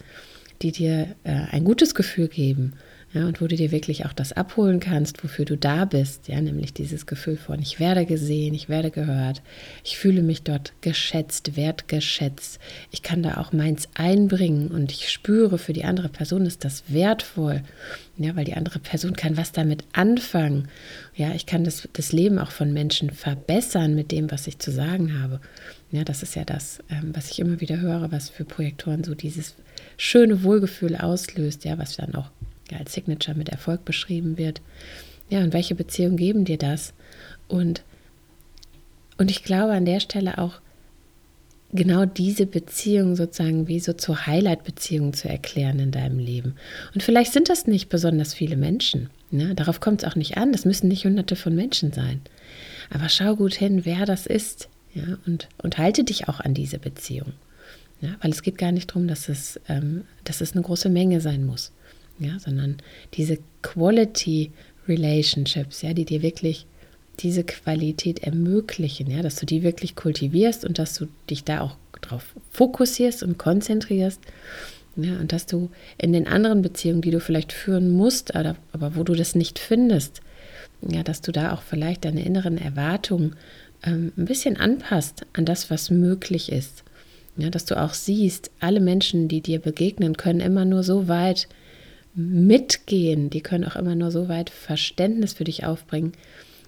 die 0.61 0.71
dir 0.71 1.15
äh, 1.23 1.31
ein 1.51 1.63
gutes 1.63 1.95
Gefühl 1.95 2.27
geben 2.27 2.73
ja, 3.13 3.25
und 3.25 3.41
wo 3.41 3.47
du 3.47 3.57
dir 3.57 3.71
wirklich 3.71 4.05
auch 4.05 4.13
das 4.13 4.31
abholen 4.31 4.79
kannst, 4.79 5.21
wofür 5.21 5.43
du 5.43 5.57
da 5.57 5.83
bist, 5.83 6.29
ja, 6.29 6.39
nämlich 6.39 6.73
dieses 6.73 7.05
Gefühl 7.05 7.35
von, 7.35 7.61
ich 7.61 7.77
werde 7.77 8.05
gesehen, 8.05 8.53
ich 8.53 8.69
werde 8.69 8.89
gehört, 8.89 9.41
ich 9.83 9.97
fühle 9.97 10.23
mich 10.23 10.43
dort 10.43 10.71
geschätzt, 10.79 11.57
wertgeschätzt, 11.57 12.59
ich 12.89 13.03
kann 13.03 13.21
da 13.21 13.35
auch 13.35 13.51
meins 13.51 13.89
einbringen 13.95 14.69
und 14.69 14.93
ich 14.93 15.09
spüre, 15.09 15.57
für 15.57 15.73
die 15.73 15.83
andere 15.83 16.07
Person 16.07 16.45
ist 16.45 16.63
das 16.63 16.83
wertvoll, 16.87 17.63
ja, 18.17 18.35
weil 18.37 18.45
die 18.45 18.55
andere 18.55 18.79
Person 18.79 19.13
kann 19.13 19.35
was 19.35 19.51
damit 19.51 19.83
anfangen, 19.91 20.69
ja, 21.13 21.33
ich 21.33 21.45
kann 21.45 21.65
das, 21.65 21.89
das 21.91 22.13
Leben 22.13 22.39
auch 22.39 22.51
von 22.51 22.71
Menschen 22.71 23.09
verbessern 23.11 23.93
mit 23.93 24.11
dem, 24.11 24.31
was 24.31 24.47
ich 24.47 24.59
zu 24.59 24.71
sagen 24.71 25.21
habe. 25.21 25.41
Ja, 25.91 26.05
das 26.05 26.23
ist 26.23 26.35
ja 26.35 26.45
das, 26.45 26.79
ähm, 26.89 27.11
was 27.13 27.29
ich 27.29 27.39
immer 27.39 27.59
wieder 27.59 27.81
höre, 27.81 28.13
was 28.13 28.29
für 28.29 28.45
Projektoren 28.45 29.03
so 29.03 29.13
dieses 29.13 29.55
schöne 29.97 30.43
Wohlgefühl 30.43 30.95
auslöst, 30.95 31.65
ja, 31.65 31.77
was 31.77 31.97
dann 31.97 32.15
auch 32.15 32.31
ja, 32.71 32.77
als 32.77 32.93
Signature 32.93 33.37
mit 33.37 33.49
Erfolg 33.49 33.85
beschrieben 33.85 34.37
wird. 34.37 34.61
Ja, 35.29 35.39
und 35.39 35.53
welche 35.53 35.75
Beziehungen 35.75 36.17
geben 36.17 36.45
dir 36.45 36.57
das? 36.57 36.93
Und, 37.47 37.83
und 39.17 39.29
ich 39.29 39.43
glaube 39.43 39.73
an 39.73 39.85
der 39.85 39.99
Stelle 39.99 40.37
auch, 40.37 40.61
genau 41.73 42.05
diese 42.05 42.45
Beziehung 42.45 43.15
sozusagen 43.15 43.67
wie 43.67 43.79
so 43.79 43.93
zur 43.93 44.25
Highlight-Beziehung 44.25 45.13
zu 45.13 45.29
erklären 45.29 45.79
in 45.79 45.91
deinem 45.91 46.19
Leben. 46.19 46.55
Und 46.93 47.01
vielleicht 47.01 47.31
sind 47.31 47.49
das 47.49 47.65
nicht 47.65 47.87
besonders 47.87 48.33
viele 48.33 48.57
Menschen. 48.57 49.09
Ne? 49.31 49.55
Darauf 49.55 49.79
kommt 49.79 50.03
es 50.03 50.09
auch 50.09 50.15
nicht 50.15 50.37
an. 50.37 50.51
Das 50.51 50.65
müssen 50.65 50.89
nicht 50.89 51.05
hunderte 51.05 51.37
von 51.37 51.55
Menschen 51.55 51.93
sein. 51.93 52.21
Aber 52.89 53.07
schau 53.07 53.37
gut 53.37 53.53
hin, 53.53 53.85
wer 53.85 54.05
das 54.05 54.25
ist. 54.25 54.67
Ja? 54.93 55.17
Und, 55.25 55.47
und 55.63 55.77
halte 55.77 56.03
dich 56.03 56.27
auch 56.27 56.41
an 56.41 56.53
diese 56.53 56.77
Beziehung. 56.77 57.31
Ja? 58.01 58.15
Weil 58.21 58.31
es 58.31 58.41
geht 58.41 58.57
gar 58.57 58.73
nicht 58.73 58.89
darum, 58.89 59.07
dass 59.07 59.59
ähm, 59.69 60.03
dass 60.25 60.41
es 60.41 60.51
eine 60.51 60.63
große 60.63 60.89
Menge 60.89 61.21
sein 61.21 61.45
muss 61.45 61.71
ja, 62.21 62.39
sondern 62.39 62.77
diese 63.13 63.39
Quality 63.61 64.51
Relationships, 64.87 65.81
ja, 65.81 65.93
die 65.93 66.05
dir 66.05 66.21
wirklich 66.21 66.65
diese 67.19 67.43
Qualität 67.43 68.23
ermöglichen, 68.23 69.09
ja, 69.09 69.21
dass 69.21 69.35
du 69.35 69.45
die 69.45 69.63
wirklich 69.63 69.95
kultivierst 69.95 70.65
und 70.65 70.79
dass 70.79 70.95
du 70.95 71.07
dich 71.29 71.43
da 71.43 71.61
auch 71.61 71.75
drauf 72.01 72.33
fokussierst 72.51 73.23
und 73.23 73.37
konzentrierst. 73.37 74.21
Ja, 74.97 75.17
und 75.19 75.31
dass 75.31 75.45
du 75.45 75.69
in 75.97 76.11
den 76.11 76.27
anderen 76.27 76.61
Beziehungen, 76.61 77.01
die 77.01 77.11
du 77.11 77.21
vielleicht 77.21 77.53
führen 77.53 77.91
musst, 77.91 78.35
aber, 78.35 78.57
aber 78.73 78.95
wo 78.95 79.03
du 79.03 79.15
das 79.15 79.35
nicht 79.35 79.57
findest, 79.57 80.21
ja, 80.81 81.01
dass 81.01 81.21
du 81.21 81.31
da 81.31 81.53
auch 81.53 81.61
vielleicht 81.61 82.03
deine 82.03 82.25
inneren 82.25 82.57
Erwartungen 82.57 83.35
ähm, 83.83 84.11
ein 84.17 84.25
bisschen 84.25 84.57
anpasst 84.57 85.25
an 85.33 85.45
das, 85.45 85.69
was 85.69 85.89
möglich 85.89 86.51
ist. 86.51 86.83
Ja, 87.37 87.49
dass 87.49 87.63
du 87.63 87.79
auch 87.79 87.93
siehst, 87.93 88.51
alle 88.59 88.81
Menschen, 88.81 89.29
die 89.29 89.39
dir 89.39 89.59
begegnen, 89.59 90.17
können 90.17 90.41
immer 90.41 90.65
nur 90.65 90.83
so 90.83 91.07
weit 91.07 91.47
mitgehen, 92.13 93.29
die 93.29 93.41
können 93.41 93.65
auch 93.65 93.75
immer 93.75 93.95
nur 93.95 94.11
so 94.11 94.27
weit 94.27 94.49
Verständnis 94.49 95.33
für 95.33 95.43
dich 95.43 95.65
aufbringen, 95.65 96.13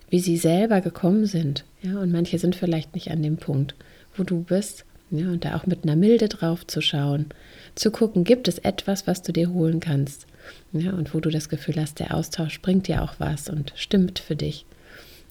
wie 0.10 0.20
sie 0.20 0.38
selber 0.38 0.82
gekommen 0.82 1.26
sind. 1.26 1.66
Ja, 1.82 2.00
und 2.00 2.12
manche 2.12 2.40
sind 2.40 2.56
vielleicht 2.56 2.94
nicht 2.94 3.12
an 3.12 3.24
dem 3.24 3.38
Punkt, 3.38 3.76
wo 4.16 4.24
du 4.24 4.44
bist. 4.44 4.86
Ja, 5.12 5.28
und 5.28 5.46
da 5.46 5.56
auch 5.56 5.68
mit 5.68 5.84
einer 5.84 5.96
Milde 5.96 6.28
drauf 6.28 6.66
zu 6.66 6.82
schauen, 6.82 7.28
zu 7.76 7.92
gucken, 7.92 8.24
gibt 8.24 8.48
es 8.48 8.58
etwas, 8.58 9.06
was 9.06 9.22
du 9.22 9.32
dir 9.32 9.52
holen 9.52 9.80
kannst. 9.80 10.26
Ja, 10.72 10.92
und 10.92 11.14
wo 11.14 11.20
du 11.20 11.30
das 11.30 11.50
Gefühl 11.50 11.76
hast, 11.78 12.00
der 12.00 12.16
Austausch 12.16 12.62
bringt 12.62 12.88
dir 12.88 13.04
auch 13.04 13.16
was 13.20 13.50
und 13.50 13.74
stimmt 13.76 14.20
für 14.20 14.36
dich. 14.36 14.66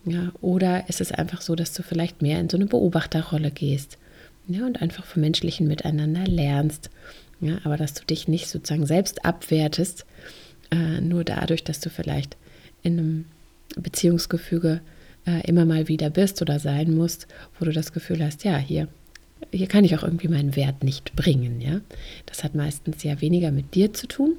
Ja, 0.05 0.33
oder 0.41 0.89
ist 0.89 1.01
es 1.01 1.13
einfach 1.13 1.41
so, 1.41 1.55
dass 1.55 1.75
du 1.75 1.83
vielleicht 1.83 2.23
mehr 2.23 2.41
in 2.41 2.49
so 2.49 2.57
eine 2.57 2.67
Beobachterrolle 2.67 3.51
gehst. 3.51 3.99
Ja, 4.49 4.67
und 4.67 4.83
einfach 4.83 5.05
vom 5.05 5.23
menschlichen 5.23 5.69
Miteinander 5.69 6.27
lernst 6.27 6.91
ja, 7.43 7.59
aber 7.65 7.77
dass 7.77 7.95
du 7.95 8.05
dich 8.05 8.29
nicht 8.29 8.49
sozusagen 8.49 8.87
selbst 8.87 9.25
abwertest, 9.25 10.07
äh, 10.71 11.01
nur 11.01 11.25
dadurch, 11.25 11.65
dass 11.65 11.81
du 11.81 11.91
vielleicht 11.91 12.37
in 12.83 12.99
einem 12.99 13.25
Beziehungsgefüge 13.77 14.81
äh, 15.27 15.47
immer 15.47 15.65
mal 15.65 15.89
wieder 15.89 16.09
bist 16.09 16.41
oder 16.41 16.59
sein 16.59 16.95
musst, 16.95 17.27
wo 17.59 17.65
du 17.65 17.73
das 17.73 17.93
Gefühl 17.93 18.25
hast, 18.25 18.45
ja, 18.45 18.57
hier, 18.57 18.89
hier 19.51 19.67
kann 19.67 19.85
ich 19.85 19.97
auch 19.97 20.03
irgendwie 20.03 20.29
meinen 20.29 20.57
Wert 20.57 20.83
nicht 20.85 21.15
bringen. 21.17 21.61
Ja? 21.61 21.81
Das 22.27 22.45
hat 22.45 22.55
meistens 22.55 23.03
ja 23.03 23.21
weniger 23.21 23.51
mit 23.51 23.75
dir 23.75 23.93
zu 23.93 24.07
tun, 24.07 24.37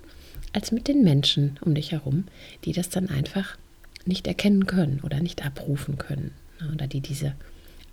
als 0.53 0.71
mit 0.71 0.87
den 0.87 1.03
Menschen 1.03 1.59
um 1.61 1.75
dich 1.75 1.91
herum, 1.91 2.25
die 2.63 2.73
das 2.73 2.89
dann 2.89 3.09
einfach 3.09 3.57
nicht 4.05 4.27
erkennen 4.27 4.65
können 4.65 5.01
oder 5.03 5.19
nicht 5.19 5.45
abrufen 5.45 5.97
können. 5.97 6.31
Oder 6.73 6.87
die 6.87 7.01
diese 7.01 7.35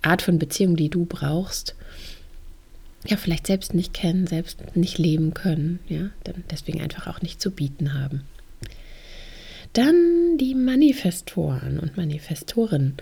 Art 0.01 0.21
von 0.21 0.39
Beziehung, 0.39 0.75
die 0.75 0.89
du 0.89 1.05
brauchst, 1.05 1.75
ja, 3.07 3.17
vielleicht 3.17 3.47
selbst 3.47 3.73
nicht 3.73 3.93
kennen, 3.93 4.27
selbst 4.27 4.75
nicht 4.75 4.97
leben 4.97 5.33
können, 5.33 5.79
ja, 5.87 6.09
dann 6.23 6.43
deswegen 6.51 6.81
einfach 6.81 7.07
auch 7.07 7.21
nicht 7.21 7.41
zu 7.41 7.51
bieten 7.51 7.93
haben. 7.93 8.21
Dann 9.73 10.37
die 10.37 10.53
Manifestoren 10.53 11.79
und 11.79 11.97
Manifestoren. 11.97 12.95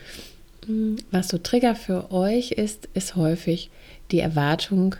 Hm, 0.66 0.98
was 1.12 1.30
so 1.30 1.38
Trigger 1.38 1.76
für 1.76 2.12
euch 2.12 2.52
ist, 2.52 2.88
ist 2.94 3.16
häufig 3.16 3.72
die 4.12 4.20
Erwartung 4.20 4.96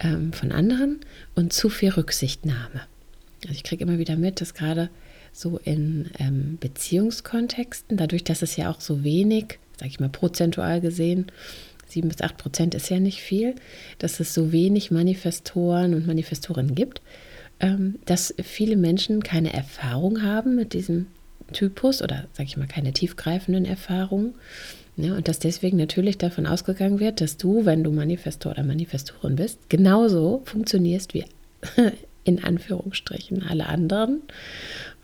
ähm, 0.00 0.32
von 0.32 0.52
anderen 0.52 1.00
und 1.34 1.52
zu 1.52 1.68
viel 1.68 1.90
Rücksichtnahme. 1.90 2.82
Also 3.42 3.54
ich 3.54 3.64
kriege 3.64 3.84
immer 3.84 3.98
wieder 3.98 4.16
mit, 4.16 4.40
dass 4.40 4.54
gerade 4.54 4.90
so 5.32 5.58
in 5.58 6.10
ähm, 6.18 6.58
Beziehungskontexten, 6.60 7.96
dadurch, 7.96 8.24
dass 8.24 8.42
es 8.42 8.56
ja 8.56 8.70
auch 8.70 8.80
so 8.80 9.04
wenig, 9.04 9.58
sage 9.78 9.90
ich 9.90 10.00
mal 10.00 10.08
prozentual 10.08 10.80
gesehen, 10.80 11.26
sieben 11.88 12.08
bis 12.08 12.20
acht 12.20 12.36
Prozent 12.36 12.74
ist 12.74 12.90
ja 12.90 13.00
nicht 13.00 13.20
viel, 13.20 13.54
dass 13.98 14.20
es 14.20 14.34
so 14.34 14.52
wenig 14.52 14.90
Manifestoren 14.90 15.94
und 15.94 16.06
Manifestorinnen 16.06 16.74
gibt, 16.74 17.00
ähm, 17.60 17.96
dass 18.04 18.34
viele 18.42 18.76
Menschen 18.76 19.22
keine 19.22 19.52
Erfahrung 19.52 20.22
haben 20.22 20.54
mit 20.54 20.72
diesem 20.72 21.06
Typus 21.52 22.02
oder, 22.02 22.26
sage 22.32 22.48
ich 22.48 22.56
mal, 22.56 22.66
keine 22.66 22.92
tiefgreifenden 22.92 23.64
Erfahrungen. 23.64 24.34
Ja, 24.96 25.14
und 25.14 25.28
dass 25.28 25.38
deswegen 25.38 25.76
natürlich 25.76 26.18
davon 26.18 26.46
ausgegangen 26.46 26.98
wird, 26.98 27.20
dass 27.20 27.36
du, 27.36 27.64
wenn 27.64 27.84
du 27.84 27.92
Manifestor 27.92 28.52
oder 28.52 28.64
Manifestorin 28.64 29.36
bist, 29.36 29.70
genauso 29.70 30.42
funktionierst 30.44 31.14
wie 31.14 31.24
in 32.24 32.42
Anführungsstrichen 32.42 33.44
alle 33.44 33.66
anderen. 33.66 34.22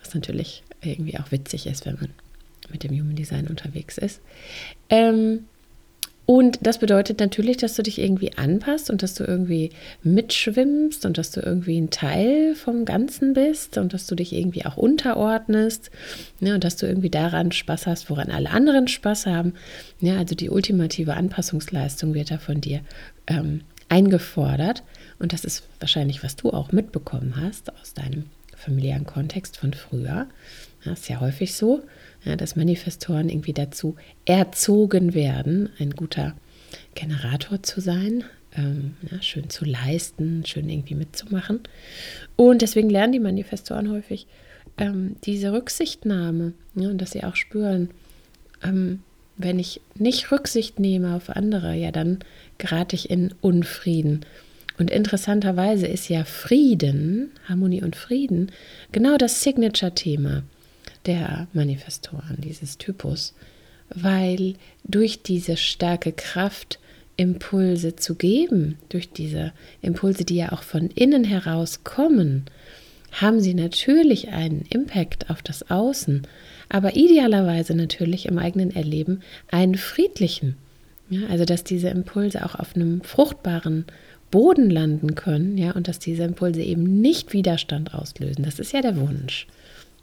Was 0.01 0.15
natürlich 0.15 0.65
irgendwie 0.83 1.19
auch 1.19 1.31
witzig 1.31 1.67
ist, 1.67 1.87
wenn 1.87 1.95
man 1.95 2.11
mit 2.71 2.83
dem 2.83 2.91
Human 2.91 3.15
Design 3.15 3.47
unterwegs 3.47 3.97
ist. 3.97 4.21
Ähm, 4.91 5.45
Und 6.27 6.59
das 6.63 6.79
bedeutet 6.79 7.21
natürlich, 7.21 7.59
dass 7.59 7.75
du 7.75 7.83
dich 7.83 7.99
irgendwie 7.99 8.37
anpasst 8.37 8.89
und 8.89 9.03
dass 9.03 9.15
du 9.15 9.25
irgendwie 9.25 9.71
mitschwimmst 10.03 11.05
und 11.05 11.19
dass 11.19 11.31
du 11.31 11.41
irgendwie 11.41 11.79
ein 11.79 11.91
Teil 11.91 12.55
vom 12.55 12.87
Ganzen 12.87 13.35
bist 13.35 13.77
und 13.77 13.93
dass 13.93 14.07
du 14.07 14.15
dich 14.15 14.33
irgendwie 14.33 14.65
auch 14.65 14.79
unterordnest 14.79 15.91
ne, 16.41 16.55
und 16.55 16.65
dass 16.65 16.77
du 16.77 16.87
irgendwie 16.87 17.11
daran 17.11 17.53
Spaß 17.53 17.87
hast, 17.87 18.09
woran 18.09 18.31
alle 18.31 18.51
anderen 18.51 18.89
Spaß 18.89 19.27
haben. 19.27 19.53
Ja, 20.01 20.17
also 20.17 20.35
die 20.35 20.49
ultimative 20.49 21.15
Anpassungsleistung 21.15 22.15
wird 22.15 22.31
da 22.31 22.39
von 22.39 22.63
dir 22.63 22.81
ähm, 23.27 23.61
eingefordert. 23.91 24.83
Und 25.19 25.35
das 25.35 25.45
ist 25.45 25.65
wahrscheinlich, 25.79 26.23
was 26.23 26.37
du 26.37 26.51
auch 26.51 26.73
mitbekommen 26.73 27.35
hast 27.39 27.71
aus 27.81 27.93
deinem 27.93 28.25
familiären 28.57 29.05
Kontext 29.05 29.59
von 29.59 29.75
früher. 29.75 30.27
Das 30.85 31.01
ist 31.01 31.09
ja 31.09 31.21
häufig 31.21 31.55
so 31.55 31.83
ja, 32.25 32.37
dass 32.37 32.57
Manifestoren 32.57 33.29
irgendwie 33.29 33.53
dazu 33.53 33.97
erzogen 34.25 35.15
werden, 35.15 35.71
ein 35.79 35.91
guter 35.91 36.35
Generator 36.95 37.63
zu 37.63 37.81
sein, 37.81 38.25
ähm, 38.57 38.97
ja, 39.11 39.21
schön 39.21 39.51
zu 39.51 39.65
leisten, 39.65 40.45
schön 40.47 40.69
irgendwie 40.69 40.95
mitzumachen. 40.95 41.61
Und 42.37 42.63
deswegen 42.63 42.91
lernen 42.91 43.13
die 43.13 43.21
Manifestoren 43.21 43.91
häufig 43.91 44.27
ähm, 44.79 45.17
diese 45.25 45.53
Rücksichtnahme 45.53 46.53
ja, 46.75 46.89
und 46.89 46.99
dass 46.99 47.13
sie 47.13 47.25
auch 47.25 47.37
spüren, 47.37 47.91
ähm, 48.63 49.01
wenn 49.37 49.59
ich 49.59 49.81
nicht 49.97 50.31
Rücksicht 50.31 50.79
nehme 50.79 51.17
auf 51.17 51.29
andere, 51.29 51.75
ja, 51.75 51.91
dann 51.91 52.21
gerate 52.59 52.95
ich 52.97 53.11
in 53.11 53.35
Unfrieden. 53.41 54.21
Und 54.79 54.91
interessanterweise 54.91 55.87
ist 55.87 56.09
ja 56.09 56.25
Frieden, 56.25 57.31
Harmonie 57.49 57.83
und 57.83 57.97
Frieden, 57.97 58.51
genau 58.93 59.17
das 59.17 59.43
Signature-Thema 59.43 60.45
der 61.07 61.49
Manifestoren, 61.53 62.39
dieses 62.39 62.79
Typus, 62.79 63.35
weil 63.95 64.55
durch 64.85 65.23
diese 65.23 65.57
starke 65.57 66.13
Kraft 66.13 66.79
Impulse 67.17 67.97
zu 67.97 68.15
geben, 68.15 68.77
durch 68.89 69.11
diese 69.11 69.53
Impulse, 69.83 70.25
die 70.25 70.37
ja 70.37 70.53
auch 70.53 70.63
von 70.63 70.89
innen 70.89 71.25
heraus 71.25 71.85
kommen, 71.85 72.47
haben 73.13 73.41
sie 73.41 73.55
natürlich 73.55 74.31
einen 74.31 74.63
Impact 74.69 75.31
auf 75.31 75.41
das 75.43 75.71
Außen, 75.71 76.27
aber 76.69 76.97
idealerweise 76.97 77.75
natürlich 77.75 78.27
im 78.27 78.39
eigenen 78.39 78.75
Erleben 78.75 79.21
einen 79.51 79.77
friedlichen. 79.77 80.57
Ja, 81.11 81.27
also 81.29 81.45
dass 81.45 81.65
diese 81.65 81.89
Impulse 81.89 82.45
auch 82.45 82.55
auf 82.55 82.75
einem 82.75 83.03
fruchtbaren 83.03 83.85
Boden 84.31 84.71
landen 84.71 85.15
können, 85.15 85.57
ja, 85.59 85.73
und 85.73 85.87
dass 85.87 85.99
diese 86.01 86.25
Impulse 86.25 86.63
eben 86.63 87.01
nicht 87.01 87.33
Widerstand 87.33 87.95
auslösen. 87.95 88.43
Das 88.43 88.59
ist 88.59 88.73
ja 88.73 88.81
der 88.81 88.97
Wunsch. 88.97 89.47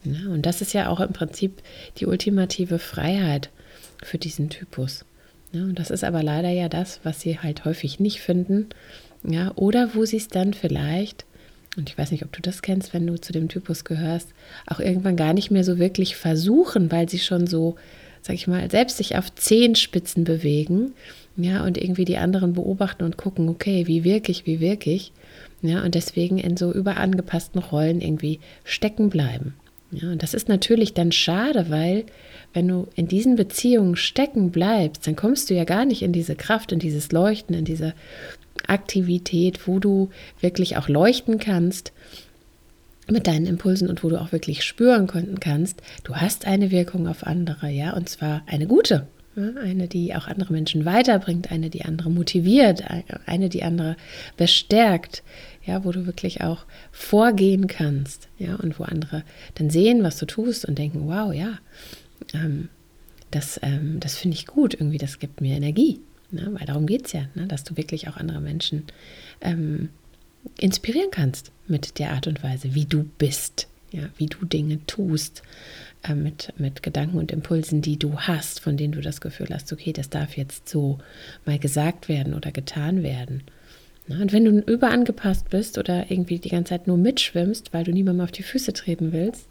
Ja, 0.04 0.30
und 0.30 0.46
das 0.46 0.62
ist 0.62 0.74
ja 0.74 0.90
auch 0.90 1.00
im 1.00 1.14
Prinzip 1.14 1.62
die 1.98 2.06
ultimative 2.06 2.80
Freiheit 2.80 3.50
für 4.04 4.18
diesen 4.18 4.50
Typus. 4.50 5.06
Ja, 5.52 5.64
und 5.64 5.78
das 5.78 5.92
ist 5.92 6.04
aber 6.04 6.24
leider 6.24 6.50
ja 6.50 6.70
das, 6.70 7.02
was 7.04 7.22
sie 7.22 7.40
halt 7.40 7.66
häufig 7.66 8.00
nicht 8.00 8.22
finden. 8.22 8.70
Ja, 9.24 9.52
oder 9.56 9.94
wo 9.94 10.06
sie 10.06 10.18
es 10.18 10.28
dann 10.28 10.54
vielleicht, 10.54 11.26
und 11.78 11.90
ich 11.90 11.98
weiß 11.98 12.12
nicht, 12.12 12.24
ob 12.24 12.32
du 12.32 12.42
das 12.42 12.62
kennst, 12.62 12.94
wenn 12.94 13.06
du 13.06 13.20
zu 13.20 13.32
dem 13.32 13.50
Typus 13.50 13.84
gehörst, 13.84 14.30
auch 14.66 14.80
irgendwann 14.80 15.16
gar 15.16 15.34
nicht 15.34 15.52
mehr 15.52 15.64
so 15.64 15.78
wirklich 15.78 16.16
versuchen, 16.16 16.92
weil 16.92 17.08
sie 17.08 17.20
schon 17.20 17.46
so, 17.46 17.76
sag 18.22 18.36
ich 18.36 18.48
mal, 18.48 18.72
selbst 18.72 18.98
sich 18.98 19.18
auf 19.18 19.34
Zehenspitzen 19.36 20.24
bewegen. 20.24 20.94
Ja, 21.38 21.64
und 21.64 21.78
irgendwie 21.78 22.06
die 22.06 22.18
anderen 22.18 22.54
beobachten 22.54 23.04
und 23.04 23.18
gucken, 23.18 23.48
okay, 23.48 23.88
wie 23.88 24.04
wirke 24.04 24.32
ich, 24.32 24.46
wie 24.46 24.60
wirke 24.60 24.92
ich. 24.92 25.12
Ja, 25.62 25.84
und 25.84 25.96
deswegen 25.96 26.40
in 26.40 26.58
so 26.58 26.74
überangepassten 26.74 27.62
Rollen 27.62 28.02
irgendwie 28.02 28.40
stecken 28.64 29.10
bleiben. 29.10 29.54
Ja, 29.92 30.10
und 30.10 30.24
das 30.24 30.34
ist 30.34 30.48
natürlich 30.48 30.94
dann 30.94 31.12
schade, 31.12 31.70
weil 31.70 32.06
wenn 32.54 32.68
du 32.68 32.88
in 32.96 33.08
diesen 33.08 33.36
Beziehungen 33.36 33.96
stecken 33.96 34.52
bleibst, 34.52 35.06
dann 35.06 35.16
kommst 35.16 35.50
du 35.50 35.54
ja 35.54 35.66
gar 35.66 35.86
nicht 35.86 36.02
in 36.02 36.14
diese 36.14 36.36
Kraft, 36.36 36.72
in 36.72 36.80
dieses 36.80 37.12
Leuchten, 37.12 37.56
in 37.56 37.66
diese 37.66 37.94
Aktivität, 38.68 39.68
wo 39.68 39.80
du 39.80 40.10
wirklich 40.40 40.78
auch 40.78 40.88
leuchten 40.88 41.40
kannst 41.40 41.92
mit 43.10 43.28
deinen 43.28 43.46
Impulsen 43.46 43.90
und 43.90 44.04
wo 44.04 44.10
du 44.10 44.20
auch 44.20 44.32
wirklich 44.32 44.64
spüren 44.64 45.08
kannst, 45.40 45.82
du 46.04 46.16
hast 46.16 46.48
eine 46.48 46.72
Wirkung 46.72 47.08
auf 47.08 47.26
andere, 47.26 47.70
ja, 47.70 47.94
und 47.94 48.08
zwar 48.08 48.44
eine 48.48 48.68
gute, 48.68 49.08
eine, 49.36 49.88
die 49.88 50.14
auch 50.14 50.28
andere 50.28 50.52
Menschen 50.52 50.86
weiterbringt, 50.86 51.52
eine, 51.52 51.70
die 51.70 51.86
andere 51.86 52.10
motiviert, 52.10 52.84
eine, 53.26 53.50
die 53.50 53.64
andere 53.64 53.96
bestärkt, 54.38 55.24
ja, 55.63 55.84
wo 55.86 55.91
du 55.91 56.06
wirklich 56.06 56.41
auch 56.41 56.65
vorgehen 56.91 57.67
kannst, 57.67 58.30
ja, 58.38 58.56
und 58.56 58.80
wo 58.80 58.84
andere 58.84 59.24
dann 59.56 59.69
sehen, 59.69 60.04
was 60.04 60.17
du 60.17 60.26
tust 60.26 60.65
und 60.65 60.78
denken, 60.78 61.08
wow, 61.08 61.34
ja, 61.34 61.60
ähm, 62.34 62.69
das, 63.32 63.60
ähm, 63.63 64.00
das 64.00 64.17
finde 64.17 64.36
ich 64.36 64.45
gut, 64.45 64.74
irgendwie, 64.74 64.97
das 64.97 65.19
gibt 65.19 65.41
mir 65.41 65.56
Energie, 65.56 66.00
ne? 66.32 66.50
weil 66.52 66.65
darum 66.65 66.86
geht 66.86 67.08
es 67.08 67.13
ja, 67.13 67.28
ne? 67.34 67.47
dass 67.47 67.63
du 67.63 67.78
wirklich 67.78 68.08
auch 68.08 68.17
andere 68.17 68.41
Menschen 68.41 68.84
ähm, 69.39 69.89
inspirieren 70.60 71.12
kannst 71.12 71.52
mit 71.67 72.00
der 72.00 72.12
Art 72.12 72.28
und 72.28 72.43
Weise, 72.43 72.76
wie 72.76 72.86
du 72.86 73.04
bist, 73.17 73.67
ja, 73.91 74.10
wie 74.17 74.26
du 74.26 74.45
Dinge 74.45 74.86
tust, 74.86 75.43
äh, 76.04 76.15
mit, 76.15 76.54
mit 76.58 76.84
Gedanken 76.84 77.17
und 77.17 77.32
Impulsen, 77.32 77.82
die 77.82 77.97
du 77.97 78.19
hast, 78.19 78.60
von 78.60 78.76
denen 78.76 78.93
du 78.93 79.02
das 79.02 79.21
Gefühl 79.21 79.47
hast, 79.52 79.71
okay, 79.71 79.93
das 79.93 80.10
darf 80.10 80.36
jetzt 80.36 80.67
so 80.67 81.00
mal 81.45 81.60
gesagt 81.60 82.10
werden 82.10 82.34
oder 82.34 82.52
getan 82.52 83.04
werden. 83.04 83.43
Und 84.19 84.34
wenn 84.34 84.45
du 84.45 84.60
überangepasst 84.71 85.50
bist 85.50 85.78
oder 85.78 86.10
irgendwie 86.10 86.39
die 86.39 86.50
ganze 86.50 86.69
Zeit 86.69 86.88
nur 86.88 86.97
mitschwimmst, 86.97 87.74
weil 87.74 87.84
du 87.84 87.91
niemandem 87.91 88.24
auf 88.24 88.32
die 88.32 88.43
Füße 88.43 88.74
treten 88.74 89.12
willst, 89.12 89.47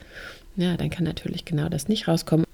ja, 0.56 0.76
dann 0.76 0.90
kann 0.90 1.04
natürlich 1.04 1.44
genau 1.44 1.68
das 1.68 1.88
nicht 1.88 2.08
rauskommen. 2.08 2.46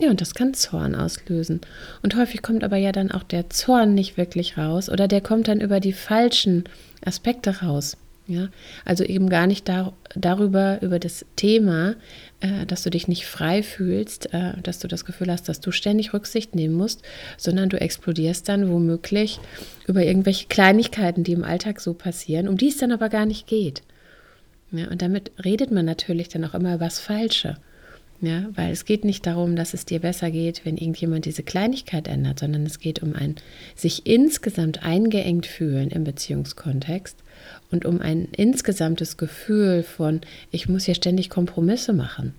Ja, 0.00 0.10
und 0.10 0.20
das 0.20 0.34
kann 0.34 0.54
Zorn 0.54 0.94
auslösen. 0.94 1.60
Und 2.02 2.16
häufig 2.16 2.42
kommt 2.42 2.64
aber 2.64 2.76
ja 2.76 2.92
dann 2.92 3.10
auch 3.10 3.22
der 3.22 3.50
Zorn 3.50 3.94
nicht 3.94 4.16
wirklich 4.16 4.56
raus 4.56 4.88
oder 4.88 5.06
der 5.06 5.20
kommt 5.20 5.48
dann 5.48 5.60
über 5.60 5.80
die 5.80 5.92
falschen 5.92 6.64
Aspekte 7.04 7.62
raus. 7.62 7.96
Ja, 8.28 8.48
also 8.84 9.02
eben 9.04 9.28
gar 9.28 9.46
nicht 9.46 9.68
dar 9.68 9.92
darüber, 10.14 10.80
über 10.80 10.98
das 11.00 11.26
Thema, 11.34 11.96
dass 12.66 12.82
du 12.82 12.90
dich 12.90 13.08
nicht 13.08 13.26
frei 13.26 13.62
fühlst, 13.62 14.32
äh, 14.34 14.54
dass 14.62 14.78
du 14.78 14.88
das 14.88 15.04
Gefühl 15.04 15.30
hast, 15.30 15.48
dass 15.48 15.60
du 15.60 15.70
ständig 15.70 16.12
Rücksicht 16.12 16.54
nehmen 16.54 16.74
musst, 16.74 17.02
sondern 17.36 17.68
du 17.68 17.80
explodierst 17.80 18.48
dann 18.48 18.70
womöglich 18.70 19.40
über 19.86 20.02
irgendwelche 20.02 20.48
Kleinigkeiten, 20.48 21.24
die 21.24 21.32
im 21.32 21.44
Alltag 21.44 21.80
so 21.80 21.94
passieren, 21.94 22.48
um 22.48 22.56
die 22.56 22.68
es 22.68 22.78
dann 22.78 22.92
aber 22.92 23.08
gar 23.08 23.26
nicht 23.26 23.46
geht. 23.46 23.82
Ja, 24.72 24.88
und 24.88 25.02
damit 25.02 25.32
redet 25.44 25.70
man 25.70 25.84
natürlich 25.84 26.28
dann 26.28 26.44
auch 26.44 26.54
immer 26.54 26.74
über 26.74 26.86
das 26.86 26.98
Falsche. 26.98 27.56
Ja, 28.24 28.48
weil 28.54 28.70
es 28.70 28.84
geht 28.84 29.04
nicht 29.04 29.26
darum, 29.26 29.56
dass 29.56 29.74
es 29.74 29.84
dir 29.84 29.98
besser 29.98 30.30
geht, 30.30 30.64
wenn 30.64 30.76
irgendjemand 30.76 31.24
diese 31.24 31.42
Kleinigkeit 31.42 32.06
ändert, 32.06 32.38
sondern 32.38 32.64
es 32.64 32.78
geht 32.78 33.02
um 33.02 33.16
ein 33.16 33.34
sich 33.74 34.06
insgesamt 34.06 34.84
eingeengt 34.84 35.44
fühlen 35.44 35.90
im 35.90 36.04
Beziehungskontext 36.04 37.16
und 37.72 37.84
um 37.84 38.00
ein 38.00 38.28
insgesamtes 38.36 39.16
Gefühl 39.16 39.82
von, 39.82 40.20
ich 40.52 40.68
muss 40.68 40.84
hier 40.84 40.94
ständig 40.94 41.30
Kompromisse 41.30 41.92
machen. 41.92 42.34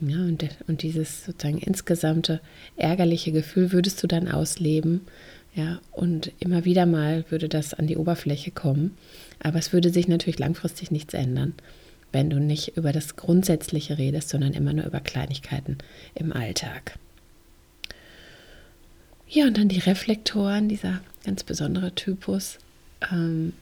Ja, 0.00 0.16
und, 0.16 0.48
und 0.66 0.80
dieses 0.80 1.26
sozusagen 1.26 1.58
insgesamte 1.58 2.40
ärgerliche 2.76 3.30
Gefühl 3.30 3.72
würdest 3.72 4.02
du 4.02 4.06
dann 4.06 4.28
ausleben. 4.28 5.02
Ja, 5.54 5.80
und 5.92 6.32
immer 6.40 6.64
wieder 6.64 6.86
mal 6.86 7.26
würde 7.28 7.50
das 7.50 7.74
an 7.74 7.86
die 7.86 7.98
Oberfläche 7.98 8.50
kommen. 8.50 8.96
Aber 9.40 9.58
es 9.58 9.74
würde 9.74 9.90
sich 9.90 10.08
natürlich 10.08 10.38
langfristig 10.38 10.90
nichts 10.90 11.12
ändern, 11.12 11.52
wenn 12.12 12.30
du 12.30 12.40
nicht 12.40 12.76
über 12.76 12.92
das 12.92 13.16
Grundsätzliche 13.16 13.98
redest, 13.98 14.28
sondern 14.28 14.54
immer 14.54 14.72
nur 14.72 14.86
über 14.86 15.00
Kleinigkeiten 15.00 15.78
im 16.14 16.32
Alltag. 16.32 16.98
Ja, 19.28 19.46
und 19.46 19.58
dann 19.58 19.68
die 19.68 19.78
Reflektoren, 19.78 20.68
dieser 20.68 21.00
ganz 21.24 21.44
besondere 21.44 21.94
Typus. 21.94 22.58
Ähm, 23.12 23.52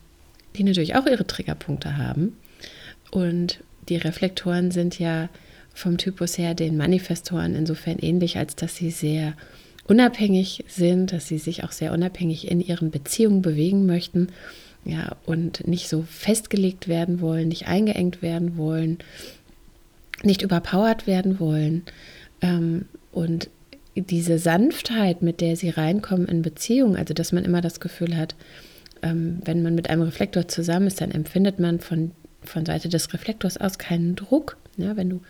die 0.56 0.64
natürlich 0.64 0.94
auch 0.94 1.06
ihre 1.06 1.26
Triggerpunkte 1.26 1.96
haben. 1.96 2.36
Und 3.10 3.60
die 3.88 3.96
Reflektoren 3.96 4.70
sind 4.70 4.98
ja 4.98 5.28
vom 5.74 5.98
Typus 5.98 6.38
her 6.38 6.54
den 6.54 6.76
Manifestoren 6.76 7.54
insofern 7.54 7.98
ähnlich, 7.98 8.38
als 8.38 8.56
dass 8.56 8.76
sie 8.76 8.90
sehr 8.90 9.34
unabhängig 9.86 10.64
sind, 10.66 11.12
dass 11.12 11.28
sie 11.28 11.38
sich 11.38 11.62
auch 11.62 11.72
sehr 11.72 11.92
unabhängig 11.92 12.50
in 12.50 12.60
ihren 12.60 12.90
Beziehungen 12.90 13.42
bewegen 13.42 13.86
möchten, 13.86 14.28
ja, 14.86 15.16
und 15.26 15.66
nicht 15.66 15.88
so 15.88 16.02
festgelegt 16.02 16.86
werden 16.86 17.20
wollen, 17.20 17.48
nicht 17.48 17.66
eingeengt 17.66 18.22
werden 18.22 18.56
wollen, 18.56 18.98
nicht 20.22 20.42
überpowert 20.42 21.06
werden 21.06 21.40
wollen. 21.40 21.82
Ähm, 22.40 22.86
und 23.10 23.50
diese 23.96 24.38
Sanftheit, 24.38 25.22
mit 25.22 25.40
der 25.40 25.56
sie 25.56 25.70
reinkommen 25.70 26.28
in 26.28 26.42
Beziehungen, 26.42 26.96
also 26.96 27.14
dass 27.14 27.32
man 27.32 27.44
immer 27.44 27.60
das 27.60 27.80
Gefühl 27.80 28.16
hat, 28.16 28.36
ähm, 29.02 29.40
wenn 29.44 29.62
man 29.62 29.74
mit 29.74 29.90
einem 29.90 30.02
Reflektor 30.02 30.46
zusammen 30.46 30.86
ist, 30.86 31.00
dann 31.00 31.10
empfindet 31.10 31.58
man 31.58 31.80
von, 31.80 32.12
von 32.42 32.64
Seite 32.64 32.88
des 32.88 33.12
Reflektors 33.12 33.56
aus 33.56 33.78
keinen 33.78 34.14
Druck. 34.14 34.56
Ja, 34.76 34.96
wenn 34.96 35.10
du 35.10 35.20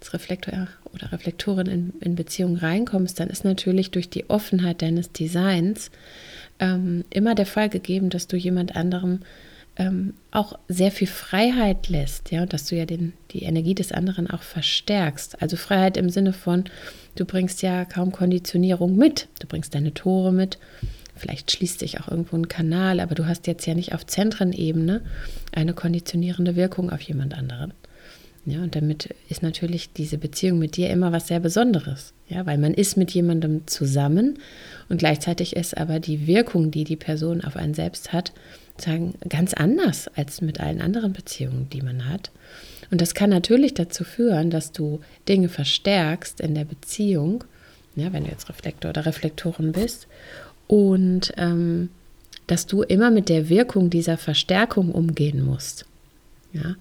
als 0.00 0.12
Reflektor 0.14 0.68
oder 0.92 1.12
Reflektorin 1.12 1.66
in, 1.66 1.92
in 2.00 2.16
Beziehung 2.16 2.56
reinkommst, 2.56 3.20
dann 3.20 3.28
ist 3.28 3.44
natürlich 3.44 3.90
durch 3.90 4.08
die 4.08 4.28
Offenheit 4.28 4.82
deines 4.82 5.12
Designs 5.12 5.90
ähm, 6.58 7.04
immer 7.10 7.34
der 7.34 7.46
Fall 7.46 7.68
gegeben, 7.68 8.10
dass 8.10 8.26
du 8.26 8.36
jemand 8.36 8.76
anderem 8.76 9.20
ähm, 9.76 10.14
auch 10.30 10.58
sehr 10.68 10.90
viel 10.90 11.08
Freiheit 11.08 11.88
lässt, 11.88 12.30
ja, 12.30 12.42
und 12.42 12.52
dass 12.52 12.66
du 12.66 12.76
ja 12.76 12.86
den, 12.86 13.12
die 13.32 13.42
Energie 13.42 13.74
des 13.74 13.92
anderen 13.92 14.30
auch 14.30 14.42
verstärkst. 14.42 15.42
Also 15.42 15.56
Freiheit 15.56 15.96
im 15.96 16.10
Sinne 16.10 16.32
von, 16.32 16.64
du 17.16 17.24
bringst 17.24 17.62
ja 17.62 17.84
kaum 17.84 18.12
Konditionierung 18.12 18.96
mit, 18.96 19.28
du 19.40 19.46
bringst 19.46 19.74
deine 19.74 19.92
Tore 19.92 20.32
mit, 20.32 20.58
vielleicht 21.16 21.50
schließt 21.50 21.80
sich 21.80 22.00
auch 22.00 22.08
irgendwo 22.08 22.36
ein 22.36 22.48
Kanal, 22.48 23.00
aber 23.00 23.14
du 23.14 23.26
hast 23.26 23.46
jetzt 23.46 23.66
ja 23.66 23.74
nicht 23.74 23.94
auf 23.94 24.06
Zentrenebene 24.06 25.02
eine 25.52 25.74
konditionierende 25.74 26.54
Wirkung 26.56 26.90
auf 26.90 27.00
jemand 27.00 27.34
anderen. 27.34 27.72
Ja, 28.46 28.62
und 28.62 28.76
damit 28.76 29.14
ist 29.30 29.42
natürlich 29.42 29.92
diese 29.92 30.18
Beziehung 30.18 30.58
mit 30.58 30.76
dir 30.76 30.90
immer 30.90 31.12
was 31.12 31.28
sehr 31.28 31.40
Besonderes. 31.40 32.12
Ja, 32.28 32.44
weil 32.44 32.58
man 32.58 32.74
ist 32.74 32.96
mit 32.96 33.10
jemandem 33.12 33.66
zusammen 33.66 34.38
und 34.88 34.98
gleichzeitig 34.98 35.56
ist 35.56 35.76
aber 35.76 35.98
die 35.98 36.26
Wirkung, 36.26 36.70
die 36.70 36.84
die 36.84 36.96
Person 36.96 37.42
auf 37.42 37.56
einen 37.56 37.74
selbst 37.74 38.12
hat, 38.12 38.32
sagen, 38.78 39.14
ganz 39.28 39.54
anders 39.54 40.08
als 40.14 40.40
mit 40.40 40.60
allen 40.60 40.80
anderen 40.80 41.12
Beziehungen, 41.12 41.68
die 41.70 41.80
man 41.80 42.08
hat. 42.08 42.30
Und 42.90 43.00
das 43.00 43.14
kann 43.14 43.30
natürlich 43.30 43.74
dazu 43.74 44.04
führen, 44.04 44.50
dass 44.50 44.72
du 44.72 45.00
Dinge 45.28 45.48
verstärkst 45.48 46.40
in 46.40 46.54
der 46.54 46.64
Beziehung, 46.64 47.44
ja, 47.96 48.12
wenn 48.12 48.24
du 48.24 48.30
jetzt 48.30 48.48
Reflektor 48.48 48.90
oder 48.90 49.06
Reflektorin 49.06 49.72
bist, 49.72 50.06
und 50.66 51.32
ähm, 51.36 51.90
dass 52.46 52.66
du 52.66 52.82
immer 52.82 53.10
mit 53.10 53.28
der 53.28 53.48
Wirkung 53.48 53.90
dieser 53.90 54.18
Verstärkung 54.18 54.90
umgehen 54.92 55.42
musst. 55.42 55.86
Ja, 56.52 56.76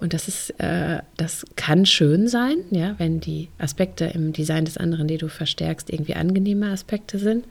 und 0.00 0.14
das 0.14 0.28
ist, 0.28 0.50
äh, 0.58 1.00
das 1.16 1.44
kann 1.56 1.84
schön 1.84 2.26
sein, 2.26 2.56
ja, 2.70 2.94
wenn 2.98 3.20
die 3.20 3.48
Aspekte 3.58 4.06
im 4.06 4.32
Design 4.32 4.64
des 4.64 4.76
anderen, 4.76 5.08
die 5.08 5.18
du 5.18 5.28
verstärkst, 5.28 5.90
irgendwie 5.90 6.14
angenehme 6.14 6.70
Aspekte 6.70 7.18
sind. 7.18 7.44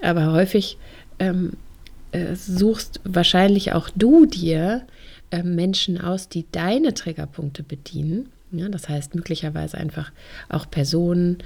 Aber 0.00 0.32
häufig 0.32 0.78
ähm, 1.18 1.54
äh, 2.12 2.34
suchst 2.34 3.00
wahrscheinlich 3.04 3.72
auch 3.72 3.90
du 3.90 4.26
dir 4.26 4.86
äh, 5.30 5.42
Menschen 5.42 6.00
aus, 6.00 6.28
die 6.28 6.46
deine 6.52 6.94
Triggerpunkte 6.94 7.62
bedienen. 7.62 8.28
Ja, 8.52 8.68
das 8.68 8.88
heißt 8.88 9.14
möglicherweise 9.14 9.78
einfach 9.78 10.12
auch 10.48 10.70
Personen, 10.70 11.38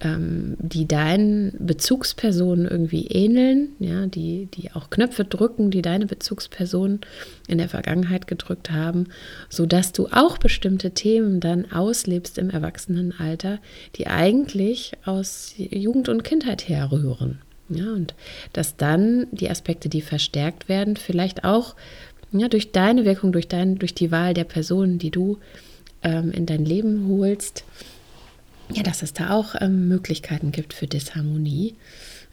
ähm, 0.00 0.56
die 0.58 0.88
deinen 0.88 1.52
Bezugspersonen 1.58 2.66
irgendwie 2.66 3.06
ähneln, 3.06 3.70
ja, 3.78 4.06
die, 4.06 4.46
die 4.46 4.72
auch 4.72 4.90
Knöpfe 4.90 5.24
drücken, 5.24 5.70
die 5.70 5.82
deine 5.82 6.06
Bezugspersonen 6.06 7.00
in 7.48 7.58
der 7.58 7.68
Vergangenheit 7.68 8.26
gedrückt 8.26 8.70
haben, 8.70 9.08
sodass 9.48 9.92
du 9.92 10.08
auch 10.10 10.38
bestimmte 10.38 10.92
Themen 10.92 11.40
dann 11.40 11.70
auslebst 11.70 12.38
im 12.38 12.50
Erwachsenenalter, 12.50 13.58
die 13.96 14.06
eigentlich 14.06 14.92
aus 15.04 15.54
Jugend 15.56 16.08
und 16.08 16.24
Kindheit 16.24 16.68
herrühren. 16.68 17.40
Ja, 17.68 17.92
und 17.92 18.14
dass 18.52 18.76
dann 18.76 19.28
die 19.30 19.48
Aspekte, 19.48 19.88
die 19.88 20.00
verstärkt 20.00 20.68
werden, 20.68 20.96
vielleicht 20.96 21.44
auch 21.44 21.76
ja, 22.32 22.48
durch 22.48 22.72
deine 22.72 23.04
Wirkung, 23.04 23.32
durch, 23.32 23.48
dein, 23.48 23.78
durch 23.78 23.94
die 23.94 24.10
Wahl 24.10 24.34
der 24.34 24.44
Personen, 24.44 24.98
die 24.98 25.10
du 25.10 25.38
ähm, 26.02 26.32
in 26.32 26.46
dein 26.46 26.64
Leben 26.64 27.08
holst, 27.08 27.64
ja, 28.72 28.82
dass 28.82 29.02
es 29.02 29.12
da 29.12 29.30
auch 29.30 29.54
ähm, 29.60 29.88
Möglichkeiten 29.88 30.52
gibt 30.52 30.74
für 30.74 30.86
Disharmonie 30.86 31.74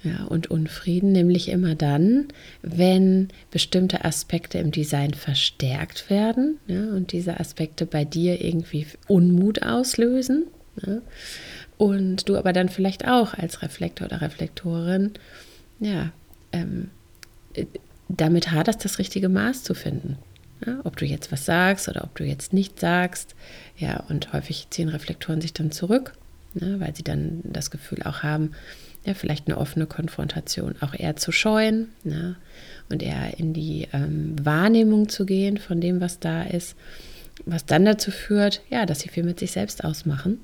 ja, 0.04 0.26
und 0.26 0.48
Unfrieden, 0.52 1.12
nämlich 1.12 1.50
immer 1.50 1.76
dann, 1.76 2.28
wenn 2.62 3.30
bestimmte 3.52 4.06
Aspekte 4.06 4.60
im 4.60 4.72
Design 4.72 5.14
verstärkt 5.14 6.10
werden 6.10 6.60
ja, 6.68 6.84
und 6.92 7.12
diese 7.12 7.40
Aspekte 7.40 7.86
bei 7.86 8.06
dir 8.06 8.44
irgendwie 8.44 8.86
Unmut 9.08 9.64
auslösen. 9.64 10.48
Ja, 10.86 11.02
und 11.78 12.30
du 12.30 12.38
aber 12.38 12.54
dann 12.54 12.70
vielleicht 12.70 13.08
auch 13.08 13.34
als 13.34 13.62
Reflektor 13.62 14.08
oder 14.08 14.22
Reflektorin, 14.22 15.14
ja, 15.80 16.12
ähm, 16.52 16.90
äh, 17.54 17.66
damit 18.10 18.52
haderst, 18.52 18.86
das 18.86 19.00
richtige 19.00 19.30
Maß 19.30 19.64
zu 19.64 19.74
finden. 19.74 20.18
Ja, 20.66 20.80
ob 20.86 20.98
du 20.98 21.06
jetzt 21.06 21.32
was 21.32 21.46
sagst 21.46 21.88
oder 21.88 22.04
ob 22.04 22.16
du 22.16 22.24
jetzt 22.24 22.52
nicht 22.54 22.80
sagst. 22.80 23.36
Ja, 23.78 24.04
und 24.10 24.34
häufig 24.34 24.68
ziehen 24.70 24.90
Reflektoren 24.90 25.42
sich 25.42 25.54
dann 25.54 25.72
zurück 25.72 26.14
ne, 26.60 26.80
weil 26.80 26.96
sie 26.96 27.04
dann 27.04 27.42
das 27.44 27.72
Gefühl 27.72 28.04
auch 28.04 28.24
haben, 28.24 28.52
ja, 29.06 29.14
vielleicht 29.14 29.48
eine 29.48 29.58
offene 29.58 29.86
Konfrontation 29.86 30.76
auch 30.82 30.94
eher 30.94 31.16
zu 31.16 31.32
scheuen 31.32 31.90
ne, 32.04 32.36
und 32.90 33.02
eher 33.02 33.40
in 33.40 33.54
die 33.54 33.88
ähm, 33.94 34.36
Wahrnehmung 34.44 35.10
zu 35.10 35.26
gehen 35.26 35.58
von 35.58 35.80
dem, 35.80 36.02
was 36.02 36.20
da 36.20 36.44
ist, 36.44 36.76
was 37.46 37.66
dann 37.66 37.86
dazu 37.86 38.12
führt, 38.12 38.62
ja, 38.70 38.86
dass 38.86 39.00
sie 39.00 39.10
viel 39.10 39.24
mit 39.24 39.40
sich 39.40 39.52
selbst 39.52 39.84
ausmachen, 39.84 40.40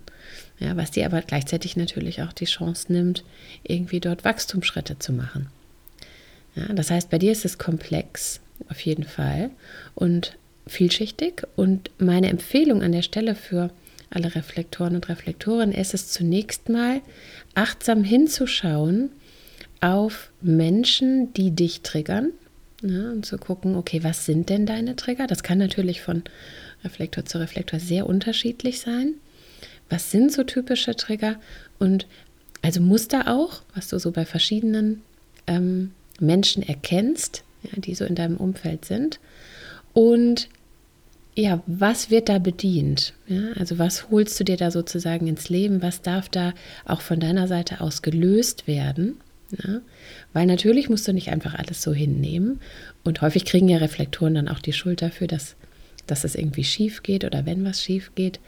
ja, 0.60 0.78
was 0.78 0.91
dir 0.91 1.06
aber 1.06 1.21
gleichzeitig 1.21 1.76
natürlich 1.76 2.21
auch 2.21 2.34
die 2.34 2.45
Chance 2.45 2.91
nimmt, 2.91 3.23
irgendwie 3.63 3.99
dort 3.99 4.23
Wachstumsschritte 4.23 4.99
zu 4.99 5.12
machen. 5.12 5.47
Ja, 6.56 6.71
das 6.73 6.91
heißt, 6.91 7.10
bei 7.10 7.17
dir 7.17 7.32
ist 7.32 7.45
es 7.45 7.58
komplex, 7.58 8.39
auf 8.69 8.80
jeden 8.82 9.06
Fall, 9.06 9.49
und 9.95 10.38
vielschichtig. 10.67 11.43
Und 11.56 11.89
meine 11.97 12.30
Empfehlung 12.30 12.84
an 12.84 12.91
der 12.91 13.02
Stelle 13.02 13.36
für 13.36 13.71
alle 14.15 14.36
Reflektoren 14.36 14.95
und 14.95 15.10
Reflektorinnen, 15.10 15.73
ist 15.73 15.93
es 15.93 16.12
zunächst 16.12 16.69
mal 16.69 17.02
achtsam 17.56 18.04
hinzuschauen 18.04 19.10
auf 19.82 20.32
Menschen, 20.41 21.34
die 21.34 21.52
dich 21.52 21.82
triggern. 21.82 22.32
Ja, 22.82 23.12
und 23.12 23.26
zu 23.26 23.38
gucken, 23.38 23.76
okay, 23.76 24.04
was 24.04 24.26
sind 24.26 24.49
denn 24.49 24.65
deine 24.65 24.97
Trigger? 24.97 25.26
Das 25.26 25.41
kann 25.41 25.58
natürlich 25.58 26.02
von 26.02 26.23
Reflektor 26.84 27.23
zu 27.23 27.39
Reflektor 27.39 27.80
sehr 27.80 28.08
unterschiedlich 28.08 28.82
sein. 28.82 29.13
Was 29.89 30.12
sind 30.12 30.34
so 30.34 30.43
typische 30.43 30.95
Trigger? 30.95 31.38
Und 31.80 32.08
also 32.62 32.82
Muster 32.82 33.34
auch, 33.34 33.62
was 33.73 33.88
du 33.88 33.99
so 33.99 34.12
bei 34.12 34.26
verschiedenen 34.26 35.02
ähm, 35.47 35.91
Menschen 36.19 36.62
erkennst, 36.62 37.43
ja, 37.63 37.80
die 37.80 37.95
so 37.95 38.04
in 38.06 38.15
deinem 38.15 38.38
Umfeld 38.38 38.86
sind. 38.86 39.19
Und 39.93 40.49
ja, 41.36 41.63
was 41.65 42.10
wird 42.10 42.30
da 42.30 42.38
bedient? 42.38 43.13
Ja, 43.28 43.54
also 43.58 43.80
was 43.80 44.10
holst 44.12 44.39
du 44.39 44.43
dir 44.43 44.58
da 44.58 44.69
sozusagen 44.72 45.28
ins 45.28 45.50
Leben? 45.50 45.82
Was 45.82 46.02
darf 46.02 46.30
da 46.30 46.54
auch 46.86 47.02
von 47.02 47.19
deiner 47.19 47.48
Seite 47.48 47.82
aus 47.82 48.02
gelöst 48.02 48.67
werden? 48.67 49.17
Ja, 49.63 49.82
weil 50.34 50.46
natürlich 50.46 50.89
musst 50.89 51.08
du 51.08 51.13
nicht 51.13 51.30
einfach 51.30 51.56
alles 51.56 51.82
so 51.82 51.93
hinnehmen. 51.93 52.60
Und 53.04 53.22
häufig 53.22 53.46
kriegen 53.46 53.67
ja 53.67 53.78
Reflektoren 53.78 54.36
dann 54.36 54.48
auch 54.48 54.60
die 54.60 54.74
Schuld 54.74 55.02
dafür, 55.02 55.28
dass, 55.28 55.56
dass 56.08 56.24
es 56.24 56.36
irgendwie 56.36 56.63
schief 56.63 57.04
geht 57.04 57.24
oder 57.24 57.46
wenn 57.46 57.65
was 57.65 57.82
schief 57.82 58.12
geht. 58.15 58.39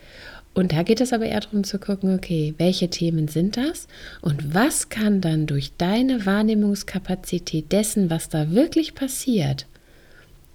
Und 0.54 0.72
da 0.72 0.84
geht 0.84 1.02
es 1.02 1.12
aber 1.12 1.26
eher 1.26 1.42
darum 1.42 1.64
zu 1.64 1.80
gucken, 1.80 2.16
okay, 2.16 2.54
welche 2.58 2.90
Themen 2.90 3.28
sind 3.28 3.58
das 3.58 3.88
und 4.22 4.54
was 4.54 4.90
kann 4.90 5.20
dann 5.22 5.48
durch 5.48 5.74
deine 5.78 6.26
Wahrnehmungskapazität 6.26 7.72
dessen, 7.72 8.10
was 8.10 8.30
da 8.30 8.52
wirklich 8.52 8.96
passiert, 8.96 9.68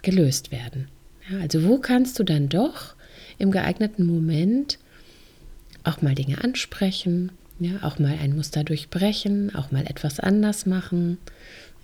gelöst 0.03 0.53
werden. 0.53 0.89
Ja, 1.31 1.39
also 1.39 1.65
wo 1.65 1.79
kannst 1.79 2.19
du 2.19 2.25
dann 2.25 2.49
doch 2.49 2.95
im 3.39 3.51
geeigneten 3.51 4.07
Moment 4.07 4.79
auch 5.85 6.03
mal 6.03 6.15
Dinge 6.15 6.43
ansprechen, 6.43 7.33
ja, 7.59 7.83
auch 7.83 7.99
mal 7.99 8.17
ein 8.21 8.35
Muster 8.35 8.65
durchbrechen, 8.65 9.55
auch 9.55 9.71
mal 9.71 9.87
etwas 9.87 10.19
anders 10.19 10.67
machen, 10.67 11.19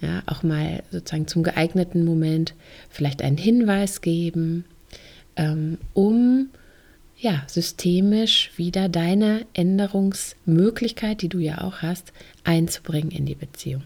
ja, 0.00 0.22
auch 0.26 0.42
mal 0.42 0.82
sozusagen 0.90 1.28
zum 1.28 1.42
geeigneten 1.42 2.04
Moment 2.04 2.54
vielleicht 2.90 3.22
einen 3.22 3.38
Hinweis 3.38 4.00
geben, 4.00 4.64
ähm, 5.36 5.78
um 5.94 6.48
ja, 7.18 7.44
systemisch 7.46 8.50
wieder 8.56 8.88
deine 8.90 9.46
Änderungsmöglichkeit, 9.54 11.22
die 11.22 11.30
du 11.30 11.38
ja 11.38 11.62
auch 11.62 11.80
hast, 11.80 12.12
einzubringen 12.44 13.10
in 13.10 13.24
die 13.24 13.34
Beziehung. 13.34 13.82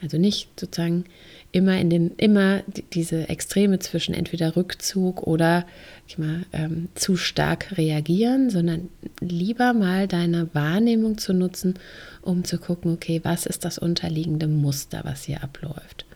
Also 0.00 0.16
nicht 0.16 0.48
sozusagen 0.58 1.04
immer 1.52 1.78
in 1.78 1.90
den, 1.90 2.12
immer 2.16 2.62
diese 2.94 3.28
Extreme 3.28 3.78
zwischen 3.78 4.14
entweder 4.14 4.56
Rückzug 4.56 5.26
oder 5.26 5.66
ich 6.08 6.18
mal, 6.18 6.44
ähm, 6.52 6.88
zu 6.94 7.16
stark 7.16 7.76
reagieren, 7.76 8.50
sondern 8.50 8.88
lieber 9.20 9.74
mal 9.74 10.08
deine 10.08 10.48
Wahrnehmung 10.54 11.18
zu 11.18 11.34
nutzen, 11.34 11.74
um 12.22 12.44
zu 12.44 12.58
gucken, 12.58 12.92
okay, 12.92 13.20
was 13.22 13.46
ist 13.46 13.64
das 13.64 13.78
unterliegende 13.78 14.48
Muster, 14.48 15.02
was 15.04 15.24
hier 15.24 15.42
abläuft? 15.42 16.06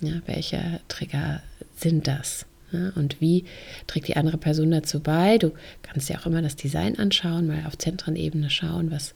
Ja, 0.00 0.14
welche 0.26 0.80
Trigger 0.88 1.42
sind 1.76 2.08
das? 2.08 2.46
Ja, 2.72 2.90
und 2.96 3.20
wie 3.20 3.44
trägt 3.86 4.08
die 4.08 4.16
andere 4.16 4.38
Person 4.38 4.70
dazu 4.70 5.00
bei? 5.00 5.38
Du 5.38 5.52
kannst 5.82 6.08
ja 6.08 6.18
auch 6.18 6.26
immer 6.26 6.42
das 6.42 6.56
Design 6.56 6.98
anschauen, 6.98 7.46
mal 7.46 7.66
auf 7.66 7.78
Zentrenebene 7.78 8.50
schauen, 8.50 8.90
was, 8.90 9.14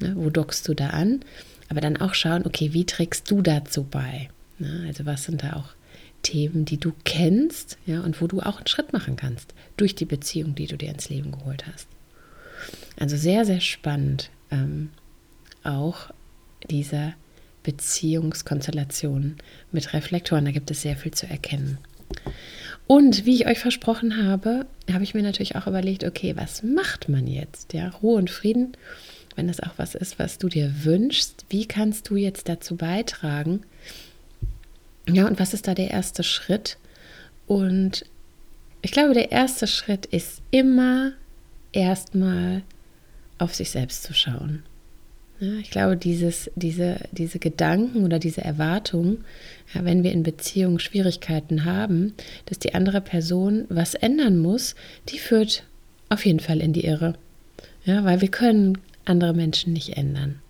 ne, 0.00 0.14
wo 0.16 0.30
dockst 0.30 0.66
du 0.68 0.74
da 0.74 0.88
an? 0.88 1.20
Aber 1.68 1.80
dann 1.80 1.96
auch 1.96 2.14
schauen, 2.14 2.46
okay, 2.46 2.72
wie 2.72 2.84
trägst 2.84 3.30
du 3.30 3.42
dazu 3.42 3.84
bei? 3.84 4.28
Ja, 4.58 4.86
also 4.86 5.06
was 5.06 5.24
sind 5.24 5.42
da 5.42 5.54
auch 5.54 5.70
Themen, 6.22 6.64
die 6.64 6.78
du 6.78 6.92
kennst 7.04 7.78
ja, 7.86 8.00
und 8.00 8.20
wo 8.20 8.26
du 8.26 8.40
auch 8.40 8.56
einen 8.56 8.66
Schritt 8.66 8.92
machen 8.92 9.16
kannst 9.16 9.54
durch 9.76 9.94
die 9.94 10.06
Beziehung, 10.06 10.54
die 10.54 10.66
du 10.66 10.76
dir 10.76 10.90
ins 10.90 11.08
Leben 11.08 11.32
geholt 11.32 11.66
hast. 11.66 11.86
Also 12.98 13.16
sehr, 13.16 13.44
sehr 13.44 13.60
spannend 13.60 14.30
ähm, 14.50 14.90
auch 15.62 16.10
diese 16.70 17.14
Beziehungskonstellation 17.62 19.36
mit 19.72 19.92
Reflektoren. 19.92 20.44
Da 20.44 20.50
gibt 20.50 20.70
es 20.70 20.82
sehr 20.82 20.96
viel 20.96 21.12
zu 21.12 21.26
erkennen. 21.26 21.78
Und 22.86 23.24
wie 23.24 23.34
ich 23.34 23.46
euch 23.46 23.58
versprochen 23.58 24.22
habe, 24.22 24.66
habe 24.92 25.04
ich 25.04 25.14
mir 25.14 25.22
natürlich 25.22 25.56
auch 25.56 25.66
überlegt, 25.66 26.04
okay, 26.04 26.36
was 26.36 26.62
macht 26.62 27.08
man 27.08 27.26
jetzt? 27.26 27.72
Ja, 27.72 27.88
Ruhe 27.88 28.18
und 28.18 28.30
Frieden, 28.30 28.76
wenn 29.36 29.48
das 29.48 29.60
auch 29.60 29.72
was 29.78 29.94
ist, 29.94 30.18
was 30.18 30.38
du 30.38 30.48
dir 30.48 30.84
wünschst, 30.84 31.46
wie 31.48 31.66
kannst 31.66 32.10
du 32.10 32.16
jetzt 32.16 32.48
dazu 32.48 32.76
beitragen, 32.76 33.62
ja, 35.08 35.26
und 35.26 35.38
was 35.38 35.54
ist 35.54 35.68
da 35.68 35.74
der 35.74 35.90
erste 35.90 36.22
Schritt? 36.22 36.78
Und 37.46 38.04
ich 38.82 38.92
glaube, 38.92 39.14
der 39.14 39.32
erste 39.32 39.66
Schritt 39.66 40.06
ist 40.06 40.42
immer 40.50 41.12
erstmal 41.72 42.62
auf 43.38 43.54
sich 43.54 43.70
selbst 43.70 44.02
zu 44.02 44.14
schauen. 44.14 44.62
Ja, 45.40 45.52
ich 45.54 45.70
glaube, 45.70 45.96
dieses, 45.96 46.50
diese, 46.54 47.00
diese 47.10 47.38
Gedanken 47.38 48.04
oder 48.04 48.18
diese 48.18 48.42
Erwartung, 48.42 49.18
ja, 49.74 49.84
wenn 49.84 50.04
wir 50.04 50.12
in 50.12 50.22
Beziehungen 50.22 50.78
Schwierigkeiten 50.78 51.64
haben, 51.64 52.14
dass 52.46 52.58
die 52.58 52.74
andere 52.74 53.00
Person 53.00 53.64
was 53.68 53.94
ändern 53.94 54.38
muss, 54.38 54.74
die 55.08 55.18
führt 55.18 55.64
auf 56.08 56.24
jeden 56.24 56.40
Fall 56.40 56.60
in 56.60 56.72
die 56.72 56.84
Irre. 56.84 57.14
Ja, 57.84 58.04
weil 58.04 58.20
wir 58.20 58.28
können 58.28 58.78
andere 59.04 59.34
Menschen 59.34 59.72
nicht 59.72 59.96
ändern. 59.96 60.40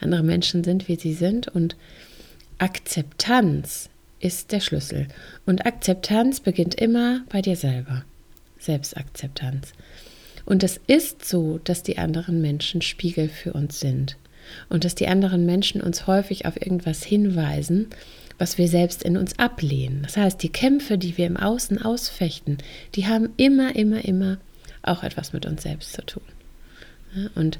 Andere 0.00 0.24
Menschen 0.24 0.64
sind, 0.64 0.88
wie 0.88 0.96
sie 0.96 1.14
sind 1.14 1.48
und 1.48 1.76
Akzeptanz 2.58 3.88
ist 4.22 4.52
der 4.52 4.60
Schlüssel. 4.60 5.08
Und 5.44 5.66
Akzeptanz 5.66 6.40
beginnt 6.40 6.74
immer 6.74 7.22
bei 7.28 7.42
dir 7.42 7.56
selber. 7.56 8.04
Selbstakzeptanz. 8.58 9.72
Und 10.44 10.62
es 10.62 10.80
ist 10.86 11.24
so, 11.24 11.58
dass 11.58 11.82
die 11.82 11.98
anderen 11.98 12.40
Menschen 12.40 12.82
Spiegel 12.82 13.28
für 13.28 13.52
uns 13.52 13.80
sind 13.80 14.16
und 14.68 14.84
dass 14.84 14.94
die 14.94 15.08
anderen 15.08 15.46
Menschen 15.46 15.80
uns 15.80 16.06
häufig 16.06 16.46
auf 16.46 16.56
irgendwas 16.56 17.02
hinweisen, 17.02 17.88
was 18.38 18.58
wir 18.58 18.68
selbst 18.68 19.02
in 19.02 19.16
uns 19.16 19.38
ablehnen. 19.38 20.02
Das 20.02 20.16
heißt, 20.16 20.42
die 20.42 20.48
Kämpfe, 20.48 20.98
die 20.98 21.16
wir 21.16 21.26
im 21.26 21.36
Außen 21.36 21.80
ausfechten, 21.80 22.58
die 22.94 23.06
haben 23.06 23.30
immer, 23.36 23.76
immer, 23.76 24.04
immer 24.04 24.38
auch 24.82 25.02
etwas 25.02 25.32
mit 25.32 25.46
uns 25.46 25.62
selbst 25.62 25.92
zu 25.92 26.04
tun. 26.04 26.22
Und, 27.34 27.58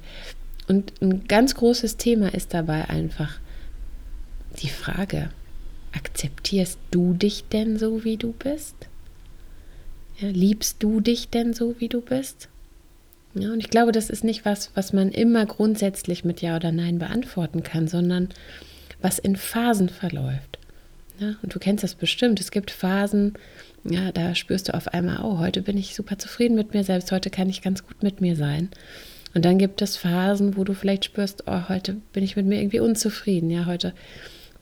und 0.66 0.92
ein 1.00 1.28
ganz 1.28 1.54
großes 1.54 1.98
Thema 1.98 2.34
ist 2.34 2.54
dabei 2.54 2.88
einfach 2.88 3.38
die 4.60 4.68
Frage, 4.68 5.30
akzeptierst 5.92 6.78
du 6.90 7.14
dich 7.14 7.44
denn 7.52 7.78
so, 7.78 8.04
wie 8.04 8.16
du 8.16 8.32
bist? 8.32 8.74
Ja, 10.18 10.28
liebst 10.28 10.82
du 10.82 11.00
dich 11.00 11.28
denn 11.28 11.52
so, 11.52 11.74
wie 11.78 11.88
du 11.88 12.00
bist? 12.00 12.48
Ja, 13.34 13.52
und 13.52 13.60
ich 13.60 13.70
glaube, 13.70 13.92
das 13.92 14.10
ist 14.10 14.24
nicht 14.24 14.44
was, 14.44 14.70
was 14.74 14.92
man 14.92 15.10
immer 15.10 15.46
grundsätzlich 15.46 16.24
mit 16.24 16.42
Ja 16.42 16.56
oder 16.56 16.70
Nein 16.70 16.98
beantworten 16.98 17.62
kann, 17.62 17.88
sondern 17.88 18.28
was 19.00 19.18
in 19.18 19.36
Phasen 19.36 19.88
verläuft. 19.88 20.58
Ja, 21.18 21.34
und 21.42 21.54
du 21.54 21.58
kennst 21.58 21.82
das 21.82 21.94
bestimmt. 21.94 22.40
Es 22.40 22.50
gibt 22.50 22.70
Phasen, 22.70 23.34
ja, 23.84 24.12
da 24.12 24.34
spürst 24.34 24.68
du 24.68 24.74
auf 24.74 24.88
einmal, 24.88 25.20
oh, 25.22 25.38
heute 25.38 25.62
bin 25.62 25.78
ich 25.78 25.94
super 25.94 26.18
zufrieden 26.18 26.54
mit 26.54 26.74
mir 26.74 26.84
selbst, 26.84 27.10
heute 27.10 27.30
kann 27.30 27.48
ich 27.48 27.62
ganz 27.62 27.86
gut 27.86 28.02
mit 28.02 28.20
mir 28.20 28.36
sein. 28.36 28.70
Und 29.34 29.44
dann 29.44 29.58
gibt 29.58 29.80
es 29.80 29.96
Phasen, 29.96 30.56
wo 30.56 30.64
du 30.64 30.74
vielleicht 30.74 31.06
spürst, 31.06 31.44
oh, 31.46 31.68
heute 31.68 31.96
bin 32.12 32.22
ich 32.22 32.36
mit 32.36 32.46
mir 32.46 32.60
irgendwie 32.60 32.80
unzufrieden, 32.80 33.50
ja, 33.50 33.66
heute 33.66 33.94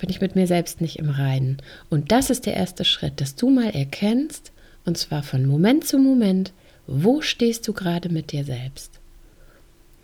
bin 0.00 0.10
ich 0.10 0.20
mit 0.20 0.34
mir 0.34 0.46
selbst 0.46 0.80
nicht 0.80 0.98
im 0.98 1.10
Reinen. 1.10 1.58
Und 1.88 2.10
das 2.10 2.30
ist 2.30 2.46
der 2.46 2.54
erste 2.54 2.84
Schritt, 2.84 3.20
dass 3.20 3.36
du 3.36 3.50
mal 3.50 3.70
erkennst, 3.70 4.52
und 4.84 4.98
zwar 4.98 5.22
von 5.22 5.46
Moment 5.46 5.86
zu 5.86 5.98
Moment, 5.98 6.52
wo 6.86 7.20
stehst 7.20 7.68
du 7.68 7.72
gerade 7.72 8.08
mit 8.08 8.32
dir 8.32 8.44
selbst? 8.44 8.98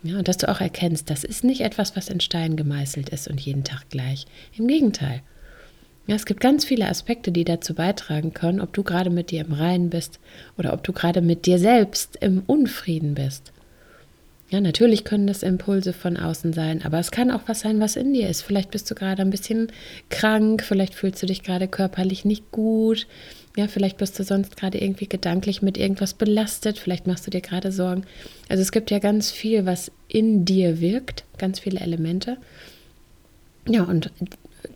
Ja, 0.03 0.17
und 0.17 0.27
dass 0.27 0.37
du 0.37 0.47
auch 0.47 0.61
erkennst, 0.61 1.09
das 1.09 1.23
ist 1.23 1.43
nicht 1.43 1.61
etwas, 1.61 1.95
was 1.95 2.07
in 2.07 2.21
Stein 2.21 2.55
gemeißelt 2.55 3.09
ist 3.09 3.27
und 3.27 3.41
jeden 3.41 3.63
Tag 3.63 3.89
gleich. 3.89 4.25
Im 4.57 4.67
Gegenteil. 4.67 5.21
Ja, 6.05 6.15
es 6.15 6.25
gibt 6.25 6.39
ganz 6.39 6.63
viele 6.63 6.87
Aspekte, 6.87 7.33
die 7.33 7.43
dazu 7.43 7.73
beitragen 7.73 8.33
können, 8.33 8.61
ob 8.61 8.71
du 8.71 8.83
gerade 8.83 9.09
mit 9.09 9.31
dir 9.31 9.41
im 9.41 9.51
Reinen 9.51 9.89
bist 9.89 10.19
oder 10.57 10.73
ob 10.73 10.83
du 10.83 10.93
gerade 10.93 11.21
mit 11.21 11.45
dir 11.45 11.59
selbst 11.59 12.15
im 12.21 12.43
Unfrieden 12.47 13.15
bist. 13.15 13.51
Ja, 14.49 14.61
natürlich 14.61 15.03
können 15.03 15.27
das 15.27 15.43
Impulse 15.43 15.91
von 15.91 16.15
außen 16.15 16.53
sein, 16.53 16.81
aber 16.85 16.99
es 16.99 17.11
kann 17.11 17.31
auch 17.31 17.41
was 17.47 17.59
sein, 17.59 17.81
was 17.81 17.97
in 17.97 18.13
dir 18.13 18.29
ist. 18.29 18.43
Vielleicht 18.43 18.71
bist 18.71 18.89
du 18.89 18.95
gerade 18.95 19.21
ein 19.21 19.29
bisschen 19.29 19.71
krank, 20.09 20.63
vielleicht 20.63 20.95
fühlst 20.95 21.21
du 21.21 21.25
dich 21.25 21.43
gerade 21.43 21.67
körperlich 21.67 22.23
nicht 22.23 22.49
gut, 22.51 23.07
ja, 23.57 23.67
vielleicht 23.67 23.97
bist 23.97 24.17
du 24.17 24.23
sonst 24.23 24.55
gerade 24.55 24.77
irgendwie 24.77 25.07
gedanklich 25.07 25.61
mit 25.61 25.77
irgendwas 25.77 26.13
belastet, 26.13 26.77
vielleicht 26.77 27.07
machst 27.07 27.27
du 27.27 27.31
dir 27.31 27.41
gerade 27.41 27.71
Sorgen. 27.73 28.03
Also 28.47 28.61
es 28.61 28.71
gibt 28.71 28.89
ja 28.89 28.99
ganz 28.99 29.31
viel, 29.31 29.65
was 29.65 29.91
in 30.07 30.45
dir 30.45 30.79
wirkt, 30.79 31.25
ganz 31.37 31.59
viele 31.59 31.79
Elemente. 31.79 32.37
Ja, 33.67 33.83
und 33.83 34.11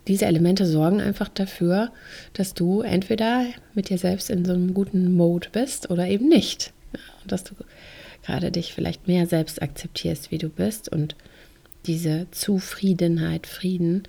diese 0.08 0.26
Elemente 0.26 0.66
sorgen 0.66 1.00
einfach 1.00 1.28
dafür, 1.28 1.92
dass 2.34 2.54
du 2.54 2.82
entweder 2.82 3.46
mit 3.72 3.88
dir 3.88 3.98
selbst 3.98 4.30
in 4.30 4.44
so 4.44 4.52
einem 4.52 4.74
guten 4.74 5.16
Mode 5.16 5.48
bist 5.52 5.90
oder 5.90 6.08
eben 6.08 6.28
nicht. 6.28 6.72
Ja, 6.92 7.00
dass 7.26 7.44
du 7.44 7.54
gerade 8.24 8.50
dich 8.50 8.72
vielleicht 8.72 9.08
mehr 9.08 9.26
selbst 9.26 9.62
akzeptierst, 9.62 10.30
wie 10.30 10.38
du 10.38 10.48
bist 10.48 10.88
und 10.88 11.16
diese 11.86 12.26
Zufriedenheit, 12.30 13.46
Frieden 13.46 14.04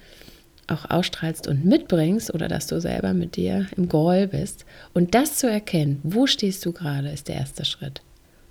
auch 0.67 0.89
ausstrahlst 0.89 1.47
und 1.47 1.65
mitbringst 1.65 2.33
oder 2.33 2.47
dass 2.47 2.67
du 2.67 2.79
selber 2.79 3.13
mit 3.13 3.35
dir 3.35 3.67
im 3.75 3.89
Groll 3.89 4.27
bist. 4.27 4.65
Und 4.93 5.13
das 5.13 5.37
zu 5.37 5.49
erkennen, 5.49 5.99
wo 6.03 6.27
stehst 6.27 6.65
du 6.65 6.71
gerade, 6.71 7.09
ist 7.09 7.27
der 7.27 7.35
erste 7.35 7.65
Schritt. 7.65 8.01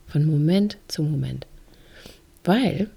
Von 0.06 0.26
Moment 0.26 0.76
zu 0.88 1.02
Moment. 1.02 1.46
Weil 2.44 2.90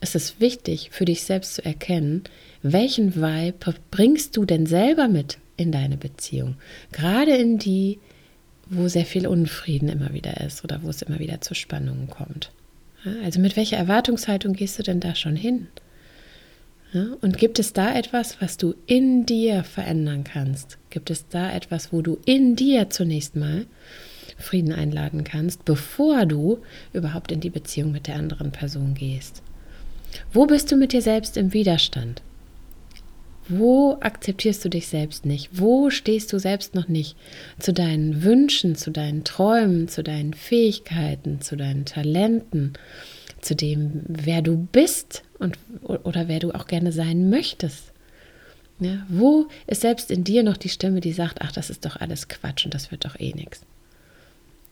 es 0.00 0.14
ist 0.14 0.40
wichtig 0.40 0.90
für 0.92 1.04
dich 1.04 1.22
selbst 1.22 1.54
zu 1.54 1.64
erkennen, 1.64 2.24
welchen 2.62 3.14
Vibe 3.14 3.74
bringst 3.90 4.36
du 4.36 4.44
denn 4.44 4.66
selber 4.66 5.08
mit 5.08 5.38
in 5.56 5.70
deine 5.70 5.96
Beziehung? 5.96 6.56
Gerade 6.92 7.36
in 7.36 7.58
die, 7.58 7.98
wo 8.68 8.88
sehr 8.88 9.06
viel 9.06 9.26
Unfrieden 9.26 9.88
immer 9.88 10.12
wieder 10.12 10.40
ist 10.40 10.64
oder 10.64 10.82
wo 10.82 10.88
es 10.88 11.02
immer 11.02 11.18
wieder 11.18 11.40
zu 11.40 11.54
Spannungen 11.54 12.08
kommt. 12.08 12.50
Also 13.22 13.40
mit 13.40 13.56
welcher 13.56 13.76
Erwartungshaltung 13.76 14.54
gehst 14.54 14.78
du 14.78 14.82
denn 14.82 15.00
da 15.00 15.14
schon 15.14 15.36
hin? 15.36 15.68
Und 17.20 17.36
gibt 17.36 17.58
es 17.58 17.72
da 17.72 17.94
etwas, 17.94 18.40
was 18.40 18.56
du 18.56 18.74
in 18.86 19.26
dir 19.26 19.64
verändern 19.64 20.24
kannst? 20.24 20.78
Gibt 20.90 21.10
es 21.10 21.28
da 21.28 21.52
etwas, 21.52 21.92
wo 21.92 22.00
du 22.00 22.18
in 22.24 22.56
dir 22.56 22.90
zunächst 22.90 23.36
mal 23.36 23.66
Frieden 24.38 24.72
einladen 24.72 25.24
kannst, 25.24 25.64
bevor 25.64 26.26
du 26.26 26.58
überhaupt 26.92 27.32
in 27.32 27.40
die 27.40 27.50
Beziehung 27.50 27.92
mit 27.92 28.06
der 28.06 28.16
anderen 28.16 28.50
Person 28.52 28.94
gehst? 28.94 29.42
Wo 30.32 30.46
bist 30.46 30.72
du 30.72 30.76
mit 30.76 30.92
dir 30.92 31.02
selbst 31.02 31.36
im 31.36 31.52
Widerstand? 31.52 32.22
Wo 33.48 33.96
akzeptierst 34.00 34.64
du 34.64 34.68
dich 34.68 34.88
selbst 34.88 35.24
nicht? 35.24 35.50
Wo 35.52 35.90
stehst 35.90 36.32
du 36.32 36.38
selbst 36.38 36.74
noch 36.74 36.88
nicht 36.88 37.16
zu 37.58 37.72
deinen 37.72 38.24
Wünschen, 38.24 38.74
zu 38.74 38.90
deinen 38.90 39.24
Träumen, 39.24 39.88
zu 39.88 40.02
deinen 40.02 40.34
Fähigkeiten, 40.34 41.40
zu 41.40 41.56
deinen 41.56 41.84
Talenten, 41.84 42.72
zu 43.40 43.54
dem, 43.54 44.02
wer 44.08 44.42
du 44.42 44.56
bist 44.72 45.22
und, 45.38 45.58
oder 45.82 46.26
wer 46.26 46.40
du 46.40 46.52
auch 46.52 46.66
gerne 46.66 46.90
sein 46.90 47.30
möchtest. 47.30 47.92
Ja, 48.80 49.06
wo 49.08 49.46
ist 49.66 49.80
selbst 49.80 50.10
in 50.10 50.24
dir 50.24 50.42
noch 50.42 50.56
die 50.56 50.68
Stimme, 50.68 51.00
die 51.00 51.12
sagt, 51.12 51.40
ach, 51.40 51.52
das 51.52 51.70
ist 51.70 51.84
doch 51.84 51.96
alles 51.96 52.28
Quatsch 52.28 52.64
und 52.64 52.74
das 52.74 52.90
wird 52.90 53.04
doch 53.04 53.18
eh 53.18 53.32
nichts. 53.32 53.62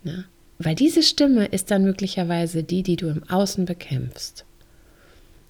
Ja, 0.03 0.25
weil 0.59 0.75
diese 0.75 1.03
Stimme 1.03 1.47
ist 1.47 1.71
dann 1.71 1.85
möglicherweise 1.85 2.63
die, 2.63 2.83
die 2.83 2.97
du 2.97 3.09
im 3.09 3.29
Außen 3.31 3.65
bekämpfst. 3.65 4.45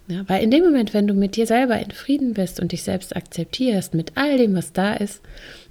Ja, 0.06 0.28
weil 0.28 0.42
in 0.42 0.50
dem 0.50 0.64
Moment, 0.64 0.92
wenn 0.92 1.06
du 1.06 1.14
mit 1.14 1.34
dir 1.34 1.46
selber 1.46 1.80
in 1.80 1.90
Frieden 1.90 2.34
bist 2.34 2.60
und 2.60 2.72
dich 2.72 2.82
selbst 2.82 3.16
akzeptierst, 3.16 3.94
mit 3.94 4.12
all 4.16 4.36
dem, 4.36 4.54
was 4.54 4.72
da 4.74 4.94
ist, 4.94 5.22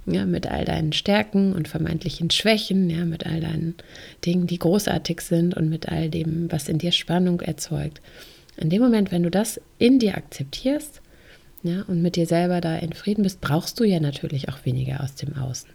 ja, 0.06 0.26
mit 0.26 0.48
all 0.48 0.64
deinen 0.64 0.92
Stärken 0.92 1.52
und 1.52 1.68
vermeintlichen 1.68 2.30
Schwächen, 2.30 2.90
ja, 2.90 3.04
mit 3.04 3.26
all 3.26 3.40
deinen 3.40 3.76
Dingen, 4.26 4.48
die 4.48 4.58
großartig 4.58 5.20
sind 5.20 5.56
und 5.56 5.68
mit 5.68 5.88
all 5.88 6.10
dem, 6.10 6.50
was 6.50 6.68
in 6.68 6.78
dir 6.78 6.90
Spannung 6.90 7.40
erzeugt, 7.42 8.00
in 8.56 8.70
dem 8.70 8.82
Moment, 8.82 9.12
wenn 9.12 9.22
du 9.22 9.30
das 9.30 9.60
in 9.78 10.00
dir 10.00 10.16
akzeptierst 10.16 11.00
ja, 11.62 11.82
und 11.82 12.02
mit 12.02 12.16
dir 12.16 12.26
selber 12.26 12.60
da 12.60 12.76
in 12.76 12.92
Frieden 12.92 13.22
bist, 13.22 13.40
brauchst 13.40 13.78
du 13.78 13.84
ja 13.84 14.00
natürlich 14.00 14.48
auch 14.48 14.64
weniger 14.64 15.02
aus 15.02 15.14
dem 15.14 15.36
Außen. 15.36 15.70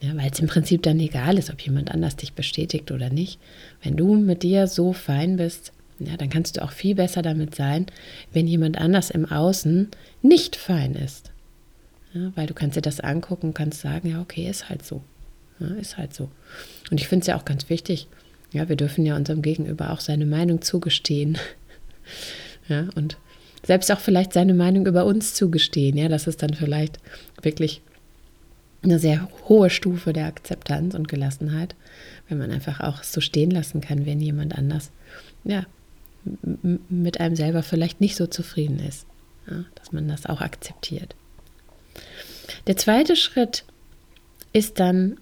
Ja, 0.00 0.16
weil 0.16 0.30
es 0.30 0.40
im 0.40 0.48
Prinzip 0.48 0.82
dann 0.82 1.00
egal 1.00 1.38
ist, 1.38 1.50
ob 1.50 1.60
jemand 1.60 1.90
anders 1.90 2.16
dich 2.16 2.32
bestätigt 2.32 2.90
oder 2.90 3.10
nicht. 3.10 3.38
Wenn 3.82 3.96
du 3.96 4.16
mit 4.16 4.42
dir 4.42 4.66
so 4.66 4.92
fein 4.92 5.36
bist, 5.36 5.72
ja, 5.98 6.16
dann 6.16 6.28
kannst 6.28 6.56
du 6.56 6.62
auch 6.62 6.72
viel 6.72 6.94
besser 6.94 7.22
damit 7.22 7.54
sein, 7.54 7.86
wenn 8.32 8.46
jemand 8.46 8.78
anders 8.78 9.10
im 9.10 9.26
Außen 9.26 9.88
nicht 10.22 10.56
fein 10.56 10.94
ist. 10.94 11.30
Ja, 12.12 12.32
weil 12.34 12.46
du 12.46 12.54
kannst 12.54 12.76
dir 12.76 12.82
das 12.82 13.00
angucken 13.00 13.48
und 13.48 13.54
kannst 13.54 13.80
sagen, 13.80 14.08
ja, 14.08 14.20
okay, 14.20 14.48
ist 14.48 14.68
halt 14.68 14.84
so. 14.84 15.02
Ja, 15.58 15.68
ist 15.74 15.98
halt 15.98 16.14
so. 16.14 16.30
Und 16.90 17.00
ich 17.00 17.08
finde 17.08 17.22
es 17.22 17.26
ja 17.28 17.36
auch 17.36 17.44
ganz 17.44 17.68
wichtig, 17.70 18.08
ja, 18.52 18.68
wir 18.68 18.76
dürfen 18.76 19.04
ja 19.04 19.16
unserem 19.16 19.42
Gegenüber 19.42 19.90
auch 19.90 20.00
seine 20.00 20.26
Meinung 20.26 20.62
zugestehen. 20.62 21.38
Ja, 22.66 22.88
und 22.94 23.18
selbst 23.62 23.92
auch 23.92 24.00
vielleicht 24.00 24.32
seine 24.32 24.54
Meinung 24.54 24.86
über 24.86 25.04
uns 25.04 25.34
zugestehen. 25.34 25.98
Ja, 25.98 26.08
das 26.08 26.26
ist 26.26 26.42
dann 26.42 26.54
vielleicht 26.54 26.98
wirklich 27.42 27.82
eine 28.82 28.98
sehr 28.98 29.28
hohe 29.48 29.68
Stufe 29.68 30.14
der 30.14 30.26
Akzeptanz 30.26 30.94
und 30.94 31.08
Gelassenheit, 31.08 31.74
wenn 32.28 32.38
man 32.38 32.50
einfach 32.50 32.80
auch 32.80 33.02
so 33.02 33.20
stehen 33.20 33.50
lassen 33.50 33.82
kann, 33.82 34.06
wenn 34.06 34.20
jemand 34.20 34.56
anders, 34.56 34.90
ja, 35.44 35.66
mit 36.88 37.20
einem 37.20 37.36
selber 37.36 37.62
vielleicht 37.62 38.00
nicht 38.00 38.16
so 38.16 38.26
zufrieden 38.26 38.78
ist. 38.78 39.06
Ja, 39.48 39.64
dass 39.74 39.92
man 39.92 40.08
das 40.08 40.26
auch 40.26 40.40
akzeptiert. 40.40 41.14
Der 42.66 42.76
zweite 42.76 43.14
Schritt 43.14 43.64
ist 44.52 44.80
dann, 44.80 45.18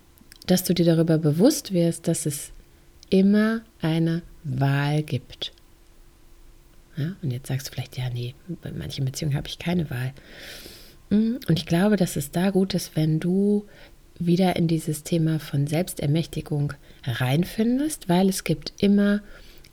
dass 0.46 0.64
du 0.64 0.74
dir 0.74 0.84
darüber 0.84 1.18
bewusst 1.18 1.72
wirst, 1.72 2.08
dass 2.08 2.26
es 2.26 2.52
immer 3.10 3.62
eine 3.80 4.22
Wahl 4.44 5.02
gibt. 5.02 5.52
Ja, 6.96 7.16
und 7.22 7.30
jetzt 7.30 7.48
sagst 7.48 7.68
du 7.68 7.72
vielleicht, 7.72 7.96
ja, 7.96 8.10
nee, 8.10 8.34
bei 8.62 8.70
manchen 8.70 9.04
Beziehungen 9.04 9.36
habe 9.36 9.48
ich 9.48 9.58
keine 9.58 9.88
Wahl. 9.90 10.12
Mm, 11.10 11.36
und 11.48 11.58
ich 11.58 11.66
glaube, 11.66 11.96
dass 11.96 12.16
es 12.16 12.30
da 12.30 12.50
gut 12.50 12.74
ist, 12.74 12.96
wenn 12.96 13.18
du 13.18 13.66
wieder 14.18 14.56
in 14.56 14.68
dieses 14.68 15.02
Thema 15.02 15.38
von 15.38 15.66
Selbstermächtigung 15.66 16.74
reinfindest, 17.04 18.08
weil 18.08 18.28
es 18.28 18.44
gibt 18.44 18.74
immer 18.78 19.20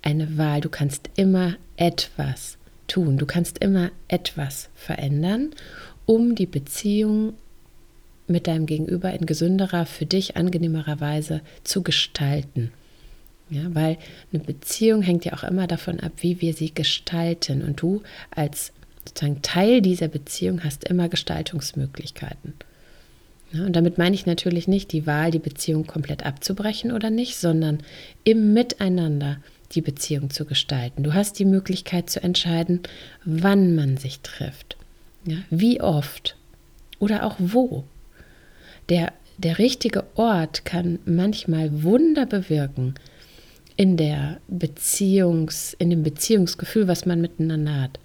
eine 0.01 0.37
Wahl. 0.37 0.61
Du 0.61 0.69
kannst 0.69 1.09
immer 1.15 1.55
etwas 1.77 2.57
tun. 2.87 3.17
Du 3.17 3.25
kannst 3.25 3.59
immer 3.59 3.91
etwas 4.07 4.69
verändern, 4.75 5.51
um 6.05 6.35
die 6.35 6.45
Beziehung 6.45 7.33
mit 8.27 8.47
deinem 8.47 8.65
Gegenüber 8.65 9.11
in 9.13 9.25
gesünderer, 9.25 9.85
für 9.85 10.05
dich 10.05 10.37
angenehmerer 10.37 10.99
Weise 10.99 11.41
zu 11.63 11.81
gestalten. 11.81 12.71
Ja, 13.49 13.63
weil 13.73 13.97
eine 14.31 14.43
Beziehung 14.43 15.01
hängt 15.01 15.25
ja 15.25 15.33
auch 15.33 15.43
immer 15.43 15.65
davon 15.65 15.99
ab, 15.99 16.11
wie 16.17 16.39
wir 16.39 16.53
sie 16.53 16.73
gestalten. 16.73 17.63
Und 17.63 17.81
du 17.81 18.03
als 18.29 18.71
sozusagen 19.07 19.41
Teil 19.41 19.81
dieser 19.81 20.07
Beziehung 20.07 20.63
hast 20.63 20.83
immer 20.83 21.09
Gestaltungsmöglichkeiten. 21.09 22.53
Ja, 23.51 23.65
und 23.65 23.75
damit 23.75 23.97
meine 23.97 24.13
ich 24.13 24.27
natürlich 24.27 24.67
nicht 24.67 24.91
die 24.91 25.07
Wahl, 25.07 25.31
die 25.31 25.39
Beziehung 25.39 25.87
komplett 25.87 26.23
abzubrechen 26.23 26.91
oder 26.91 27.09
nicht, 27.09 27.37
sondern 27.37 27.79
im 28.23 28.53
Miteinander 28.53 29.37
die 29.73 29.81
Beziehung 29.81 30.29
zu 30.29 30.45
gestalten. 30.45 31.03
Du 31.03 31.13
hast 31.13 31.39
die 31.39 31.45
Möglichkeit 31.45 32.09
zu 32.09 32.21
entscheiden, 32.21 32.81
wann 33.25 33.75
man 33.75 33.97
sich 33.97 34.21
trifft, 34.21 34.77
ja, 35.25 35.37
wie 35.49 35.81
oft 35.81 36.35
oder 36.99 37.25
auch 37.25 37.35
wo. 37.39 37.83
Der, 38.89 39.13
der 39.37 39.59
richtige 39.59 40.03
Ort 40.15 40.65
kann 40.65 40.99
manchmal 41.05 41.83
Wunder 41.83 42.25
bewirken 42.25 42.95
in 43.77 43.95
der 43.95 44.41
Beziehungs, 44.47 45.73
in 45.79 45.89
dem 45.89 46.03
Beziehungsgefühl, 46.03 46.87
was 46.87 47.05
man 47.05 47.21
miteinander 47.21 47.81
hat. 47.81 47.99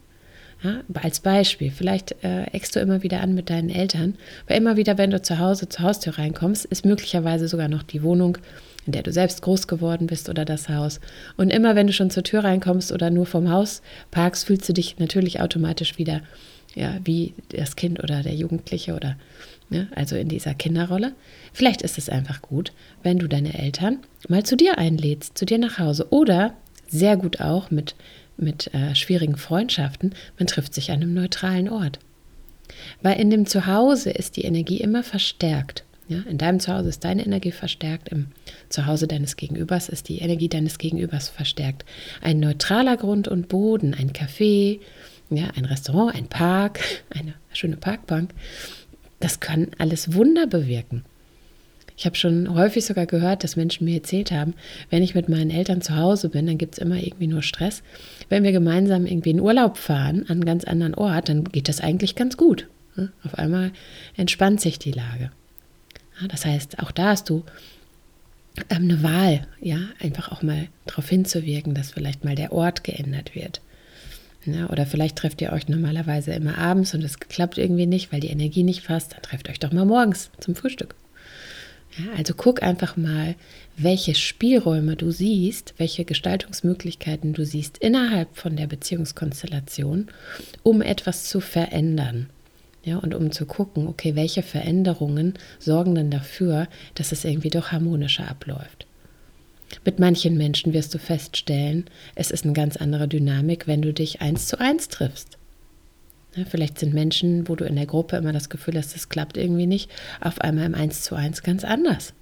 Ja, 0.63 0.83
als 0.95 1.21
Beispiel, 1.21 1.71
vielleicht 1.71 2.25
äh, 2.25 2.45
eckst 2.45 2.75
du 2.75 2.81
immer 2.81 3.03
wieder 3.03 3.21
an 3.21 3.35
mit 3.35 3.51
deinen 3.51 3.69
Eltern, 3.69 4.15
weil 4.47 4.57
immer 4.57 4.77
wieder, 4.77 4.97
wenn 4.97 5.11
du 5.11 5.21
zu 5.21 5.39
Hause 5.39 5.69
zur 5.69 5.85
Haustür 5.85 6.17
reinkommst, 6.17 6.65
ist 6.65 6.87
möglicherweise 6.87 7.49
sogar 7.49 7.69
noch 7.69 7.83
die 7.83 8.03
Wohnung, 8.03 8.39
in 8.87 8.93
der 8.93 9.03
du 9.03 9.13
selbst 9.13 9.43
groß 9.43 9.67
geworden 9.67 10.07
bist 10.07 10.29
oder 10.29 10.45
das 10.45 10.69
Haus. 10.69 11.01
Und 11.37 11.51
immer 11.51 11.75
wenn 11.75 11.87
du 11.87 11.93
schon 11.93 12.11
zur 12.11 12.23
Tür 12.23 12.45
reinkommst 12.45 12.93
oder 12.93 13.11
nur 13.11 13.27
vom 13.27 13.51
Haus 13.51 13.83
parkst, 14.11 14.47
fühlst 14.47 14.69
du 14.69 14.73
dich 14.73 14.99
natürlich 14.99 15.41
automatisch 15.41 15.99
wieder 15.99 16.21
ja, 16.75 16.99
wie 17.05 17.35
das 17.51 17.77
Kind 17.77 18.03
oder 18.03 18.23
der 18.23 18.35
Jugendliche 18.35 18.95
oder 18.95 19.17
ne, 19.71 19.89
also 19.95 20.17
in 20.17 20.29
dieser 20.29 20.55
Kinderrolle. 20.55 21.13
Vielleicht 21.53 21.83
ist 21.83 21.99
es 21.99 22.09
einfach 22.09 22.43
gut, 22.43 22.73
wenn 23.03 23.19
du 23.19 23.29
deine 23.29 23.57
Eltern 23.57 23.99
mal 24.29 24.43
zu 24.43 24.57
dir 24.57 24.77
einlädst, 24.77 25.39
zu 25.39 25.47
dir 25.47 25.59
nach 25.59 25.79
Hause 25.79 26.09
oder 26.11 26.55
sehr 26.89 27.17
gut 27.17 27.41
auch 27.41 27.71
mit 27.71 27.95
mit 28.37 28.73
äh, 28.75 28.95
schwierigen 28.95 29.37
Freundschaften, 29.37 30.15
man 30.39 30.47
trifft 30.47 30.75
sich 30.75 30.91
an 30.91 31.03
einem 31.03 31.15
neutralen 31.15 31.69
Ort. 31.69 31.99
Weil 33.03 33.21
in 33.21 33.31
dem 33.31 33.47
Zuhause 33.47 34.11
ist 34.11 34.37
die 34.37 34.43
Energie 34.43 34.79
immer 34.79 35.03
verstärkt. 35.03 35.85
Ja, 36.07 36.21
in 36.29 36.37
deinem 36.37 36.61
Zuhause 36.61 36.91
ist 36.91 37.05
deine 37.05 37.25
Energie 37.25 37.53
verstärkt, 37.53 38.11
im 38.11 38.27
Zuhause 38.69 39.07
deines 39.09 39.37
Gegenübers 39.37 39.89
ist 39.89 40.09
die 40.09 40.19
Energie 40.19 40.49
deines 40.49 40.79
Gegenübers 40.79 41.31
verstärkt. 41.31 41.85
Ein 42.21 42.41
neutraler 42.41 42.97
Grund 42.99 43.27
und 43.27 43.49
Boden, 43.49 43.95
ein 43.95 44.13
Café, 44.13 44.81
ja, 45.31 45.49
ein 45.57 45.65
Restaurant, 45.65 46.15
ein 46.15 46.27
Park, 46.27 46.81
eine 47.11 47.35
schöne 47.53 47.77
Parkbank, 47.77 48.33
das 49.21 49.41
kann 49.41 49.69
alles 49.79 50.13
Wunder 50.13 50.47
bewirken. 50.47 51.05
Ich 51.97 52.07
habe 52.07 52.17
schon 52.17 52.53
häufig 52.53 52.85
sogar 52.85 53.07
gehört, 53.07 53.45
dass 53.45 53.57
Menschen 53.57 53.85
mir 53.85 53.95
erzählt 53.95 54.33
haben, 54.33 54.55
wenn 54.91 55.03
ich 55.03 55.15
mit 55.15 55.29
meinen 55.29 55.51
Eltern 55.51 55.81
zu 55.81 55.97
Hause 55.97 56.29
bin, 56.29 56.47
dann 56.47 56.59
gibt 56.59 56.75
es 56.75 56.79
immer 56.81 56.97
irgendwie 56.97 57.29
nur 57.29 57.43
Stress. 57.43 57.83
Wenn 58.29 58.43
wir 58.43 58.51
gemeinsam 58.53 59.07
irgendwie 59.07 59.31
in 59.31 59.41
Urlaub 59.41 59.79
fahren, 59.79 60.25
an 60.25 60.33
einen 60.33 60.45
ganz 60.45 60.65
anderen 60.65 60.95
Ort, 60.95 61.29
dann 61.29 61.45
geht 61.45 61.69
das 61.69 61.81
eigentlich 61.81 62.17
ganz 62.17 62.37
gut. 62.37 62.67
Auf 63.23 63.37
einmal 63.37 63.73
entspannt 64.17 64.61
sich 64.61 64.79
die 64.79 64.93
Lage. 64.93 65.31
Das 66.29 66.47
heißt, 66.47 66.79
auch 66.79 66.91
da 66.91 67.07
hast 67.07 67.29
du 67.29 67.45
ähm, 68.71 68.85
eine 68.85 69.03
Wahl, 69.03 69.47
ja, 69.61 69.79
einfach 70.01 70.31
auch 70.31 70.43
mal 70.43 70.69
darauf 70.87 71.09
hinzuwirken, 71.09 71.75
dass 71.75 71.91
vielleicht 71.91 72.25
mal 72.25 72.35
der 72.35 72.53
Ort 72.53 72.85
geändert 72.85 73.35
wird. 73.35 73.61
Ja, 74.47 74.69
oder 74.69 74.85
vielleicht 74.85 75.17
trefft 75.17 75.41
ihr 75.41 75.53
euch 75.53 75.69
normalerweise 75.69 76.33
immer 76.33 76.59
abends 76.59 76.95
und 76.95 77.03
es 77.03 77.19
klappt 77.19 77.57
irgendwie 77.57 77.87
nicht, 77.87 78.13
weil 78.13 78.21
die 78.21 78.29
Energie 78.29 78.63
nicht 78.63 78.87
passt. 78.87 79.15
Dann 79.15 79.23
trefft 79.23 79.49
euch 79.49 79.59
doch 79.59 79.73
mal 79.73 79.87
morgens 79.87 80.31
zum 80.39 80.55
Frühstück. 80.55 80.95
Ja, 81.99 82.13
also 82.17 82.35
guck 82.37 82.63
einfach 82.63 82.97
mal, 82.97 83.37
welche 83.77 84.15
Spielräume 84.15 84.97
du 84.97 85.11
siehst, 85.13 85.75
welche 85.79 86.05
Gestaltungsmöglichkeiten 86.05 87.33
du 87.33 87.45
siehst 87.45 87.79
innerhalb 87.79 88.37
von 88.37 88.57
der 88.57 88.67
Beziehungskonstellation, 88.67 90.09
um 90.63 90.83
etwas 90.83 91.25
zu 91.25 91.41
verändern. 91.41 92.29
Ja, 92.85 92.99
und 92.99 93.15
um 93.15 93.33
zu 93.33 93.47
gucken, 93.47 93.89
okay, 93.89 94.15
welche 94.15 94.43
Veränderungen 94.43 95.35
sorgen 95.59 95.95
denn 95.95 96.11
dafür, 96.11 96.69
dass 96.95 97.13
es 97.13 97.25
irgendwie 97.25 97.49
doch 97.49 97.73
harmonischer 97.73 98.29
abläuft. 98.29 98.87
Mit 99.85 99.99
manchen 99.99 100.37
Menschen 100.37 100.75
wirst 100.75 100.95
du 100.95 100.99
feststellen, 100.99 101.87
es 102.15 102.31
ist 102.31 102.45
eine 102.45 102.53
ganz 102.53 102.77
andere 102.77 103.09
Dynamik, 103.09 103.67
wenn 103.67 103.81
du 103.81 103.93
dich 103.93 104.21
eins 104.21 104.47
zu 104.47 104.61
eins 104.61 104.89
triffst. 104.89 105.39
Ja, 106.37 106.45
vielleicht 106.45 106.79
sind 106.79 106.93
Menschen, 106.93 107.49
wo 107.49 107.57
du 107.57 107.65
in 107.65 107.77
der 107.77 107.87
Gruppe 107.87 108.17
immer 108.17 108.33
das 108.33 108.51
Gefühl 108.51 108.77
hast, 108.77 108.95
das 108.95 109.09
klappt 109.09 109.37
irgendwie 109.37 109.67
nicht, 109.67 109.91
auf 110.21 110.41
einmal 110.41 110.67
im 110.67 110.75
Eins 110.75 111.03
zu 111.03 111.15
eins 111.15 111.43
ganz 111.43 111.65
anders. 111.65 112.13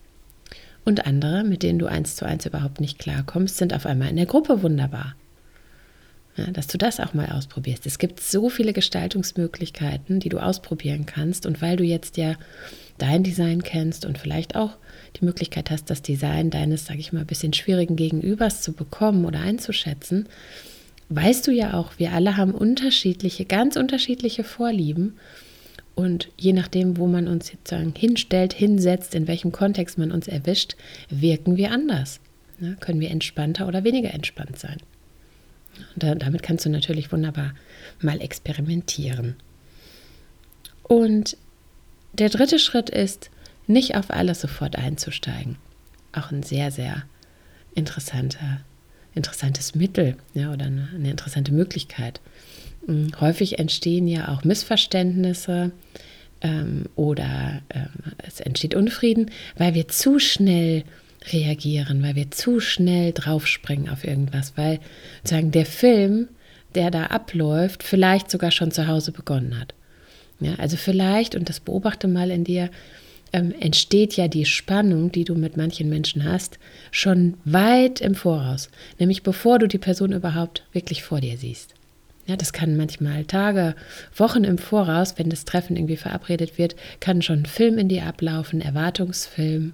Und 0.85 1.07
andere, 1.07 1.45
mit 1.45 1.63
denen 1.63 1.79
du 1.79 1.87
eins 1.87 2.17
zu 2.17 2.27
eins 2.27 2.45
überhaupt 2.47 2.81
nicht 2.81 2.99
klarkommst, 2.99 3.57
sind 3.57 3.73
auf 3.75 3.87
einmal 3.87 4.09
in 4.09 4.17
der 4.17 4.27
Gruppe 4.27 4.63
wunderbar. 4.63 5.15
Ja, 6.37 6.47
dass 6.47 6.67
du 6.67 6.79
das 6.79 6.99
auch 6.99 7.13
mal 7.13 7.31
ausprobierst. 7.31 7.85
Es 7.85 7.99
gibt 7.99 8.19
so 8.19 8.49
viele 8.49 8.73
Gestaltungsmöglichkeiten, 8.73 10.19
die 10.19 10.31
du 10.31 10.39
ausprobieren 10.39 11.05
kannst. 11.05 11.45
Und 11.45 11.61
weil 11.61 11.77
du 11.77 11.85
jetzt 11.85 12.17
ja 12.17 12.37
dein 12.97 13.23
Design 13.23 13.63
kennst 13.63 14.07
und 14.07 14.17
vielleicht 14.17 14.57
auch 14.57 14.77
die 15.17 15.27
Möglichkeit 15.27 15.71
hast, 15.71 15.91
das 15.91 16.01
Design 16.01 16.49
deines, 16.49 16.87
sage 16.87 17.01
ich 17.01 17.13
mal, 17.13 17.21
ein 17.21 17.27
bisschen 17.27 17.53
schwierigen 17.53 17.97
Gegenübers 17.97 18.63
zu 18.63 18.73
bekommen 18.73 19.27
oder 19.27 19.41
einzuschätzen, 19.41 20.27
weißt 21.11 21.47
du 21.47 21.51
ja 21.51 21.75
auch, 21.75 21.99
wir 21.99 22.13
alle 22.13 22.39
haben 22.39 22.53
unterschiedliche, 22.53 23.45
ganz 23.45 23.77
unterschiedliche 23.77 24.43
Vorlieben. 24.43 25.19
Und 25.95 26.31
je 26.39 26.55
nachdem, 26.55 26.97
wo 26.97 27.07
man 27.07 27.29
uns 27.29 27.53
jetzt 27.53 27.69
sagen, 27.69 27.93
hinstellt, 27.95 28.55
hinsetzt, 28.55 29.15
in 29.15 29.29
welchem 29.29 29.53
Kontext 29.53 29.99
man 29.99 30.11
uns 30.11 30.29
erwischt, 30.29 30.77
wirken 31.11 31.59
wir 31.59 31.71
anders. 31.71 32.21
Ja, 32.59 32.75
können 32.77 33.01
wir 33.01 33.11
entspannter 33.11 33.69
oder 33.69 33.85
weniger 33.85 34.15
entspannt 34.15 34.59
sein. 34.59 34.79
Da, 35.97 36.15
damit 36.15 36.43
kannst 36.43 36.65
du 36.65 36.71
natürlich 36.71 37.13
wunderbar 37.13 37.55
mal 38.01 38.21
experimentieren. 38.21 39.37
Und 40.83 41.37
der 42.13 42.29
dritte 42.29 42.59
Schritt 42.59 42.91
ist, 42.91 43.31
nicht 43.67 43.97
auf 43.97 44.11
alles 44.11 44.41
sofort 44.41 44.77
einzusteigen. 44.77 45.57
Auch 46.13 46.31
ein 46.31 46.43
sehr, 46.43 46.71
sehr 46.71 47.05
interessanter 47.75 48.61
interessantes 49.15 49.75
Mittel 49.75 50.17
ja, 50.35 50.53
oder 50.53 50.67
eine, 50.67 50.89
eine 50.95 51.11
interessante 51.11 51.53
Möglichkeit. 51.53 52.21
Hm, 52.87 53.13
häufig 53.21 53.59
entstehen 53.59 54.07
ja 54.09 54.29
auch 54.29 54.45
Missverständnisse 54.45 55.73
ähm, 56.41 56.85
oder 56.97 57.61
ähm, 57.71 57.89
es 58.19 58.41
entsteht 58.41 58.75
Unfrieden, 58.75 59.31
weil 59.57 59.75
wir 59.75 59.89
zu 59.89 60.19
schnell 60.19 60.85
reagieren, 61.33 62.03
weil 62.03 62.17
wir 62.17 62.31
zu 62.31 62.61
schnell 62.61 63.13
draufspringen 63.13 63.89
auf 63.89 64.05
irgendwas, 64.05 64.55
weil 64.57 64.81
sozusagen 65.23 65.51
der 65.51 65.67
Film, 65.67 66.29
der 66.75 66.91
da 66.91 67.07
abläuft, 67.07 67.83
vielleicht 67.83 68.31
sogar 68.31 68.51
schon 68.51 68.71
zu 68.71 68.87
Hause 68.87 69.13
begonnen 69.13 69.59
hat. 69.59 69.75
Ja, 70.41 70.55
also 70.57 70.77
vielleicht, 70.77 71.35
und 71.35 71.49
das 71.49 71.61
beobachte 71.61 72.09
mal 72.09 72.31
in 72.31 72.45
dir, 72.45 72.71
ähm, 73.33 73.55
entsteht 73.59 74.15
ja 74.17 74.29
die 74.29 74.45
Spannung, 74.45 75.13
die 75.13 75.25
du 75.25 75.35
mit 75.35 75.57
manchen 75.57 75.89
Menschen 75.89 76.25
hast, 76.25 76.59
schon 76.91 77.35
weit 77.45 78.01
im 78.01 78.15
Voraus, 78.15 78.69
nämlich 78.99 79.23
bevor 79.23 79.59
du 79.59 79.69
die 79.69 79.79
Person 79.79 80.13
überhaupt 80.13 80.65
wirklich 80.73 81.03
vor 81.03 81.21
dir 81.21 81.39
siehst. 81.39 81.75
Ja, 82.27 82.37
das 82.37 82.53
kann 82.53 82.77
manchmal 82.77 83.25
Tage, 83.25 83.75
Wochen 84.15 84.45
im 84.45 84.59
Voraus, 84.59 85.15
wenn 85.17 85.29
das 85.29 85.45
Treffen 85.45 85.77
irgendwie 85.77 85.97
verabredet 85.97 86.57
wird, 86.57 86.77
kann 87.01 87.21
schon 87.21 87.41
ein 87.41 87.47
Film 87.47 87.79
in 87.79 87.89
dir 87.89 88.07
ablaufen, 88.07 88.61
Erwartungsfilm 88.61 89.73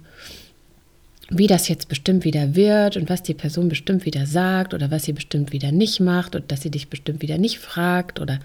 wie 1.29 1.47
das 1.47 1.67
jetzt 1.67 1.89
bestimmt 1.89 2.23
wieder 2.23 2.55
wird 2.55 2.97
und 2.97 3.09
was 3.09 3.21
die 3.21 3.35
Person 3.35 3.69
bestimmt 3.69 4.05
wieder 4.05 4.25
sagt 4.25 4.73
oder 4.73 4.89
was 4.89 5.03
sie 5.03 5.13
bestimmt 5.13 5.51
wieder 5.51 5.71
nicht 5.71 5.99
macht 5.99 6.35
und 6.35 6.51
dass 6.51 6.61
sie 6.61 6.71
dich 6.71 6.89
bestimmt 6.89 7.21
wieder 7.21 7.37
nicht 7.37 7.59
fragt 7.59 8.19
oder 8.19 8.39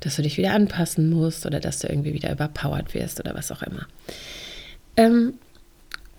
dass 0.00 0.16
du 0.16 0.22
dich 0.22 0.38
wieder 0.38 0.52
anpassen 0.52 1.10
musst 1.10 1.46
oder 1.46 1.58
dass 1.58 1.80
du 1.80 1.88
irgendwie 1.88 2.14
wieder 2.14 2.30
überpowered 2.30 2.94
wirst 2.94 3.18
oder 3.18 3.34
was 3.34 3.50
auch 3.50 3.62
immer. 3.62 3.86
Ähm, 4.96 5.34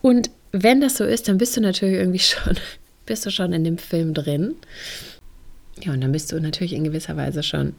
und 0.01 0.29
wenn 0.51 0.81
das 0.81 0.97
so 0.97 1.05
ist, 1.05 1.29
dann 1.29 1.37
bist 1.37 1.55
du 1.55 1.61
natürlich 1.61 1.95
irgendwie 1.95 2.19
schon, 2.19 2.57
bist 3.05 3.25
du 3.25 3.31
schon 3.31 3.53
in 3.53 3.63
dem 3.63 3.77
Film 3.77 4.13
drin. 4.13 4.55
Ja, 5.81 5.93
und 5.93 6.01
dann 6.01 6.11
bist 6.11 6.31
du 6.31 6.39
natürlich 6.39 6.73
in 6.73 6.83
gewisser 6.83 7.17
Weise 7.17 7.43
schon 7.43 7.73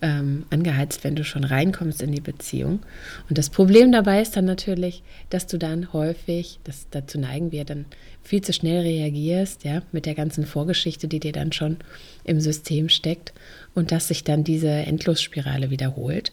ähm, 0.00 0.46
angeheizt, 0.50 1.04
wenn 1.04 1.16
du 1.16 1.24
schon 1.24 1.44
reinkommst 1.44 2.02
in 2.02 2.12
die 2.12 2.20
Beziehung. 2.20 2.80
Und 3.28 3.38
das 3.38 3.50
Problem 3.50 3.90
dabei 3.92 4.20
ist 4.20 4.36
dann 4.36 4.44
natürlich, 4.44 5.02
dass 5.30 5.46
du 5.46 5.58
dann 5.58 5.92
häufig, 5.92 6.60
das, 6.64 6.86
dazu 6.90 7.18
neigen 7.18 7.52
wir, 7.52 7.64
dann 7.64 7.86
viel 8.22 8.42
zu 8.42 8.52
schnell 8.52 8.82
reagierst, 8.82 9.64
ja, 9.64 9.82
mit 9.92 10.06
der 10.06 10.14
ganzen 10.14 10.46
Vorgeschichte, 10.46 11.08
die 11.08 11.20
dir 11.20 11.32
dann 11.32 11.52
schon 11.52 11.78
im 12.24 12.40
System 12.40 12.88
steckt 12.88 13.32
und 13.74 13.90
dass 13.90 14.08
sich 14.08 14.24
dann 14.24 14.44
diese 14.44 14.68
Endlosspirale 14.68 15.70
wiederholt. 15.70 16.32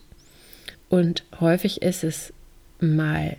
Und 0.90 1.24
häufig 1.40 1.82
ist 1.82 2.04
es 2.04 2.34
mal 2.80 3.38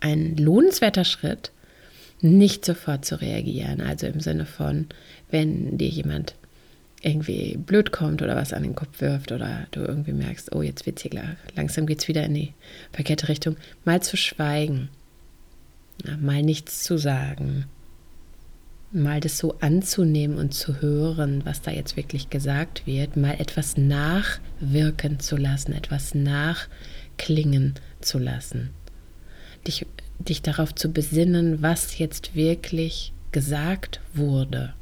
ein 0.00 0.36
lohnenswerter 0.36 1.04
Schritt, 1.04 1.50
nicht 2.20 2.64
sofort 2.64 3.04
zu 3.04 3.20
reagieren. 3.20 3.80
Also 3.80 4.06
im 4.06 4.20
Sinne 4.20 4.46
von, 4.46 4.86
wenn 5.30 5.78
dir 5.78 5.88
jemand 5.88 6.34
irgendwie 7.04 7.56
blöd 7.56 7.92
kommt 7.92 8.22
oder 8.22 8.34
was 8.34 8.52
an 8.52 8.62
den 8.62 8.74
Kopf 8.74 9.00
wirft 9.00 9.30
oder 9.30 9.66
du 9.72 9.80
irgendwie 9.80 10.12
merkst, 10.12 10.54
oh, 10.54 10.62
jetzt 10.62 10.86
wird's 10.86 11.02
hier 11.02 11.36
langsam 11.54 11.86
geht 11.86 12.00
es 12.00 12.08
wieder 12.08 12.24
in 12.24 12.34
die 12.34 12.54
verkehrte 12.92 13.28
Richtung, 13.28 13.56
mal 13.84 14.02
zu 14.02 14.16
schweigen, 14.16 14.88
mal 16.18 16.42
nichts 16.42 16.82
zu 16.82 16.96
sagen, 16.96 17.66
mal 18.90 19.20
das 19.20 19.38
so 19.38 19.58
anzunehmen 19.60 20.38
und 20.38 20.54
zu 20.54 20.80
hören, 20.80 21.44
was 21.44 21.60
da 21.62 21.70
jetzt 21.72 21.96
wirklich 21.96 22.30
gesagt 22.30 22.86
wird, 22.86 23.16
mal 23.16 23.38
etwas 23.38 23.76
nachwirken 23.76 25.20
zu 25.20 25.36
lassen, 25.36 25.72
etwas 25.72 26.14
nachklingen 26.14 27.74
zu 28.00 28.18
lassen, 28.18 28.70
dich, 29.66 29.86
dich 30.18 30.42
darauf 30.42 30.74
zu 30.74 30.90
besinnen, 30.92 31.60
was 31.60 31.98
jetzt 31.98 32.34
wirklich 32.34 33.12
gesagt 33.32 34.00
wurde. 34.14 34.72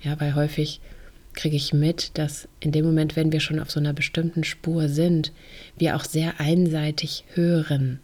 Ja, 0.00 0.20
weil 0.20 0.34
häufig 0.34 0.80
kriege 1.38 1.56
ich 1.56 1.72
mit, 1.72 2.18
dass 2.18 2.48
in 2.58 2.72
dem 2.72 2.84
Moment, 2.84 3.14
wenn 3.14 3.30
wir 3.30 3.38
schon 3.38 3.60
auf 3.60 3.70
so 3.70 3.78
einer 3.78 3.92
bestimmten 3.92 4.42
Spur 4.42 4.88
sind, 4.88 5.32
wir 5.78 5.94
auch 5.94 6.04
sehr 6.04 6.40
einseitig 6.40 7.24
hören. 7.34 8.00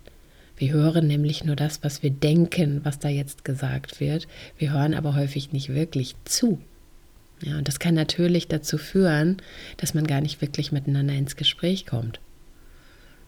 Wir 0.56 0.72
hören 0.72 1.08
nämlich 1.08 1.44
nur 1.44 1.56
das, 1.56 1.82
was 1.82 2.04
wir 2.04 2.10
denken, 2.10 2.80
was 2.84 3.00
da 3.00 3.08
jetzt 3.08 3.44
gesagt 3.44 3.98
wird. 3.98 4.28
Wir 4.56 4.72
hören 4.72 4.94
aber 4.94 5.16
häufig 5.16 5.52
nicht 5.52 5.74
wirklich 5.74 6.14
zu. 6.24 6.60
Ja, 7.42 7.58
und 7.58 7.66
das 7.66 7.80
kann 7.80 7.94
natürlich 7.94 8.46
dazu 8.46 8.78
führen, 8.78 9.38
dass 9.78 9.94
man 9.94 10.06
gar 10.06 10.20
nicht 10.20 10.40
wirklich 10.40 10.70
miteinander 10.70 11.14
ins 11.14 11.34
Gespräch 11.34 11.86
kommt. 11.86 12.20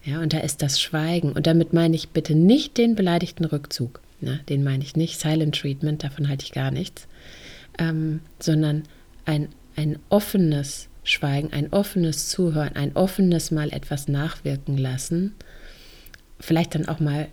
Ja, 0.04 0.20
und 0.20 0.32
da 0.32 0.38
ist 0.38 0.62
das 0.62 0.80
Schweigen. 0.80 1.32
Und 1.32 1.48
damit 1.48 1.72
meine 1.72 1.96
ich 1.96 2.11
bitte 2.11 2.36
nicht 2.36 2.78
den 2.78 2.94
beleidigten 2.94 3.44
Rückzug. 3.44 4.00
Ja, 4.20 4.36
den 4.48 4.62
meine 4.62 4.84
ich 4.84 4.94
nicht. 4.94 5.18
Silent 5.18 5.59
Treatment, 5.61 6.04
davon 6.04 6.28
halte 6.28 6.44
ich 6.44 6.52
gar 6.52 6.70
nichts. 6.70 7.09
Ähm, 7.76 8.20
sondern 8.38 8.84
ein 9.24 9.48
ein 9.76 9.98
offenes 10.08 10.88
Schweigen, 11.04 11.52
ein 11.52 11.72
offenes 11.72 12.28
Zuhören, 12.28 12.74
ein 12.74 12.96
offenes 12.96 13.50
Mal 13.50 13.72
etwas 13.72 14.08
nachwirken 14.08 14.76
lassen, 14.76 15.34
vielleicht 16.40 16.74
dann 16.74 16.88
auch 16.88 17.00
mal 17.00 17.28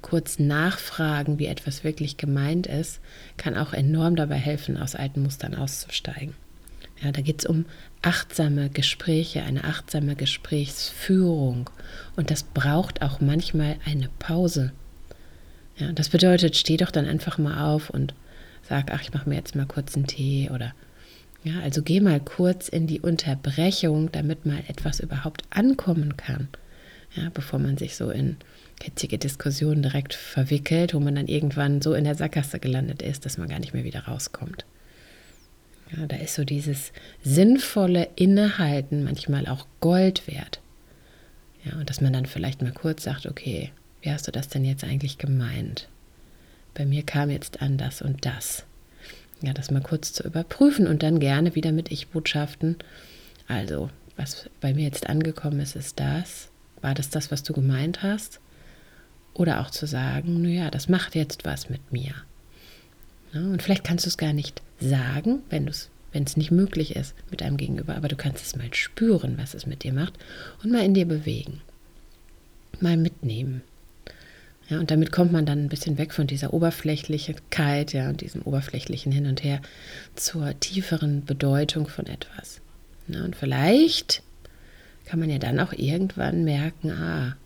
kurz 0.00 0.38
nachfragen, 0.38 1.38
wie 1.38 1.46
etwas 1.46 1.84
wirklich 1.84 2.16
gemeint 2.16 2.66
ist, 2.66 3.00
kann 3.36 3.56
auch 3.56 3.72
enorm 3.72 4.16
dabei 4.16 4.36
helfen, 4.36 4.76
aus 4.76 4.94
alten 4.94 5.22
Mustern 5.22 5.54
auszusteigen. 5.54 6.34
Ja, 7.02 7.10
da 7.10 7.20
geht 7.22 7.40
es 7.40 7.46
um 7.46 7.64
achtsame 8.02 8.70
Gespräche, 8.70 9.42
eine 9.42 9.64
achtsame 9.64 10.14
Gesprächsführung. 10.14 11.70
Und 12.16 12.30
das 12.30 12.42
braucht 12.42 13.02
auch 13.02 13.20
manchmal 13.20 13.76
eine 13.84 14.08
Pause. 14.18 14.72
Ja, 15.76 15.92
das 15.92 16.08
bedeutet, 16.08 16.56
steh 16.56 16.76
doch 16.76 16.90
dann 16.90 17.06
einfach 17.06 17.38
mal 17.38 17.74
auf 17.74 17.90
und 17.90 18.14
sag, 18.62 18.92
ach, 18.92 19.02
ich 19.02 19.12
mache 19.12 19.28
mir 19.28 19.36
jetzt 19.36 19.56
mal 19.56 19.66
kurz 19.66 19.96
einen 19.96 20.06
Tee 20.06 20.50
oder 20.50 20.72
ja, 21.44 21.60
also 21.60 21.82
geh 21.82 22.00
mal 22.00 22.20
kurz 22.20 22.68
in 22.68 22.86
die 22.86 23.00
Unterbrechung, 23.00 24.10
damit 24.10 24.46
mal 24.46 24.62
etwas 24.66 24.98
überhaupt 25.00 25.42
ankommen 25.50 26.16
kann. 26.16 26.48
Ja, 27.14 27.30
bevor 27.32 27.58
man 27.58 27.76
sich 27.76 27.96
so 27.96 28.10
in 28.10 28.38
hitzige 28.82 29.18
Diskussionen 29.18 29.82
direkt 29.82 30.14
verwickelt, 30.14 30.94
wo 30.94 31.00
man 31.00 31.14
dann 31.14 31.28
irgendwann 31.28 31.82
so 31.82 31.92
in 31.94 32.04
der 32.04 32.14
Sackgasse 32.14 32.58
gelandet 32.58 33.02
ist, 33.02 33.24
dass 33.24 33.38
man 33.38 33.48
gar 33.48 33.58
nicht 33.58 33.74
mehr 33.74 33.84
wieder 33.84 34.06
rauskommt. 34.06 34.64
Ja, 35.94 36.06
da 36.06 36.16
ist 36.16 36.34
so 36.34 36.44
dieses 36.44 36.92
sinnvolle 37.22 38.08
Innehalten 38.16 39.04
manchmal 39.04 39.46
auch 39.46 39.66
Gold 39.80 40.26
wert. 40.26 40.60
Ja, 41.62 41.78
und 41.78 41.88
dass 41.90 42.00
man 42.00 42.12
dann 42.12 42.26
vielleicht 42.26 42.62
mal 42.62 42.72
kurz 42.72 43.04
sagt, 43.04 43.26
okay, 43.26 43.70
wie 44.00 44.10
hast 44.10 44.26
du 44.26 44.32
das 44.32 44.48
denn 44.48 44.64
jetzt 44.64 44.82
eigentlich 44.82 45.18
gemeint? 45.18 45.88
Bei 46.72 46.86
mir 46.86 47.02
kam 47.04 47.30
jetzt 47.30 47.60
an 47.62 47.76
das 47.76 48.02
und 48.02 48.24
das 48.24 48.64
ja, 49.42 49.52
das 49.52 49.70
mal 49.70 49.82
kurz 49.82 50.12
zu 50.12 50.22
überprüfen 50.22 50.86
und 50.86 51.02
dann 51.02 51.20
gerne 51.20 51.54
wieder 51.54 51.72
mit 51.72 51.90
Ich-Botschaften. 51.90 52.76
Also, 53.48 53.90
was 54.16 54.48
bei 54.60 54.72
mir 54.72 54.84
jetzt 54.84 55.08
angekommen 55.08 55.60
ist, 55.60 55.76
ist 55.76 56.00
das. 56.00 56.48
War 56.80 56.94
das 56.94 57.10
das, 57.10 57.30
was 57.30 57.42
du 57.42 57.52
gemeint 57.52 58.02
hast? 58.02 58.40
Oder 59.34 59.60
auch 59.60 59.70
zu 59.70 59.86
sagen, 59.86 60.42
naja, 60.42 60.70
das 60.70 60.88
macht 60.88 61.14
jetzt 61.14 61.44
was 61.44 61.68
mit 61.68 61.92
mir. 61.92 62.14
Ja, 63.32 63.40
und 63.40 63.62
vielleicht 63.62 63.84
kannst 63.84 64.04
du 64.04 64.08
es 64.08 64.16
gar 64.16 64.32
nicht 64.32 64.62
sagen, 64.80 65.42
wenn 65.50 65.66
es 65.66 66.36
nicht 66.36 66.52
möglich 66.52 66.94
ist 66.94 67.14
mit 67.30 67.42
einem 67.42 67.56
Gegenüber, 67.56 67.96
aber 67.96 68.08
du 68.08 68.16
kannst 68.16 68.44
es 68.44 68.54
mal 68.54 68.72
spüren, 68.72 69.36
was 69.36 69.54
es 69.54 69.66
mit 69.66 69.82
dir 69.82 69.92
macht 69.92 70.14
und 70.62 70.70
mal 70.70 70.84
in 70.84 70.94
dir 70.94 71.06
bewegen. 71.06 71.60
Mal 72.80 72.96
mitnehmen. 72.96 73.62
Ja, 74.68 74.78
und 74.78 74.90
damit 74.90 75.12
kommt 75.12 75.32
man 75.32 75.44
dann 75.44 75.64
ein 75.64 75.68
bisschen 75.68 75.98
weg 75.98 76.12
von 76.12 76.26
dieser 76.26 76.54
Oberflächlichkeit, 76.54 77.92
ja, 77.92 78.08
und 78.08 78.22
diesem 78.22 78.42
oberflächlichen 78.42 79.12
Hin 79.12 79.26
und 79.26 79.44
Her 79.44 79.60
zur 80.14 80.58
tieferen 80.58 81.24
Bedeutung 81.24 81.86
von 81.86 82.06
etwas. 82.06 82.60
Ja, 83.08 83.24
und 83.24 83.36
vielleicht 83.36 84.22
kann 85.04 85.20
man 85.20 85.28
ja 85.28 85.38
dann 85.38 85.60
auch 85.60 85.72
irgendwann 85.72 86.44
merken, 86.44 86.90
ah, 86.90 87.36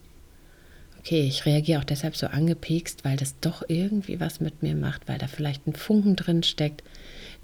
okay, 1.00 1.22
ich 1.22 1.44
reagiere 1.46 1.80
auch 1.80 1.84
deshalb 1.84 2.16
so 2.16 2.28
angepikst, 2.28 3.04
weil 3.04 3.16
das 3.16 3.34
doch 3.40 3.64
irgendwie 3.66 4.20
was 4.20 4.40
mit 4.40 4.62
mir 4.62 4.76
macht, 4.76 5.08
weil 5.08 5.18
da 5.18 5.26
vielleicht 5.26 5.66
ein 5.66 5.74
Funken 5.74 6.14
drin 6.14 6.42
steckt, 6.44 6.84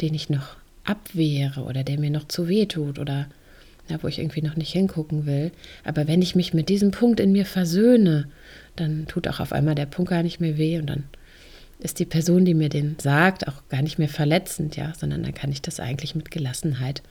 den 0.00 0.14
ich 0.14 0.30
noch 0.30 0.56
abwehre 0.84 1.62
oder 1.62 1.82
der 1.82 1.98
mir 1.98 2.10
noch 2.10 2.28
zu 2.28 2.48
weh 2.48 2.66
tut 2.66 2.98
oder 2.98 3.26
ja, 3.88 4.02
wo 4.02 4.08
ich 4.08 4.18
irgendwie 4.18 4.42
noch 4.42 4.56
nicht 4.56 4.72
hingucken 4.72 5.26
will. 5.26 5.52
Aber 5.84 6.06
wenn 6.08 6.22
ich 6.22 6.34
mich 6.34 6.54
mit 6.54 6.68
diesem 6.68 6.90
Punkt 6.90 7.20
in 7.20 7.32
mir 7.32 7.46
versöhne, 7.46 8.28
dann 8.76 9.06
tut 9.06 9.28
auch 9.28 9.40
auf 9.40 9.52
einmal 9.52 9.74
der 9.74 9.86
Punkt 9.86 10.10
gar 10.10 10.22
nicht 10.22 10.40
mehr 10.40 10.56
weh 10.56 10.78
und 10.78 10.86
dann 10.86 11.04
ist 11.80 11.98
die 11.98 12.06
Person, 12.06 12.44
die 12.44 12.54
mir 12.54 12.68
den 12.68 12.96
sagt, 12.98 13.46
auch 13.46 13.68
gar 13.68 13.82
nicht 13.82 13.98
mehr 13.98 14.08
verletzend, 14.08 14.76
ja, 14.76 14.92
sondern 14.94 15.22
dann 15.22 15.34
kann 15.34 15.52
ich 15.52 15.60
das 15.60 15.80
eigentlich 15.80 16.14
mit 16.14 16.30
Gelassenheit 16.30 17.02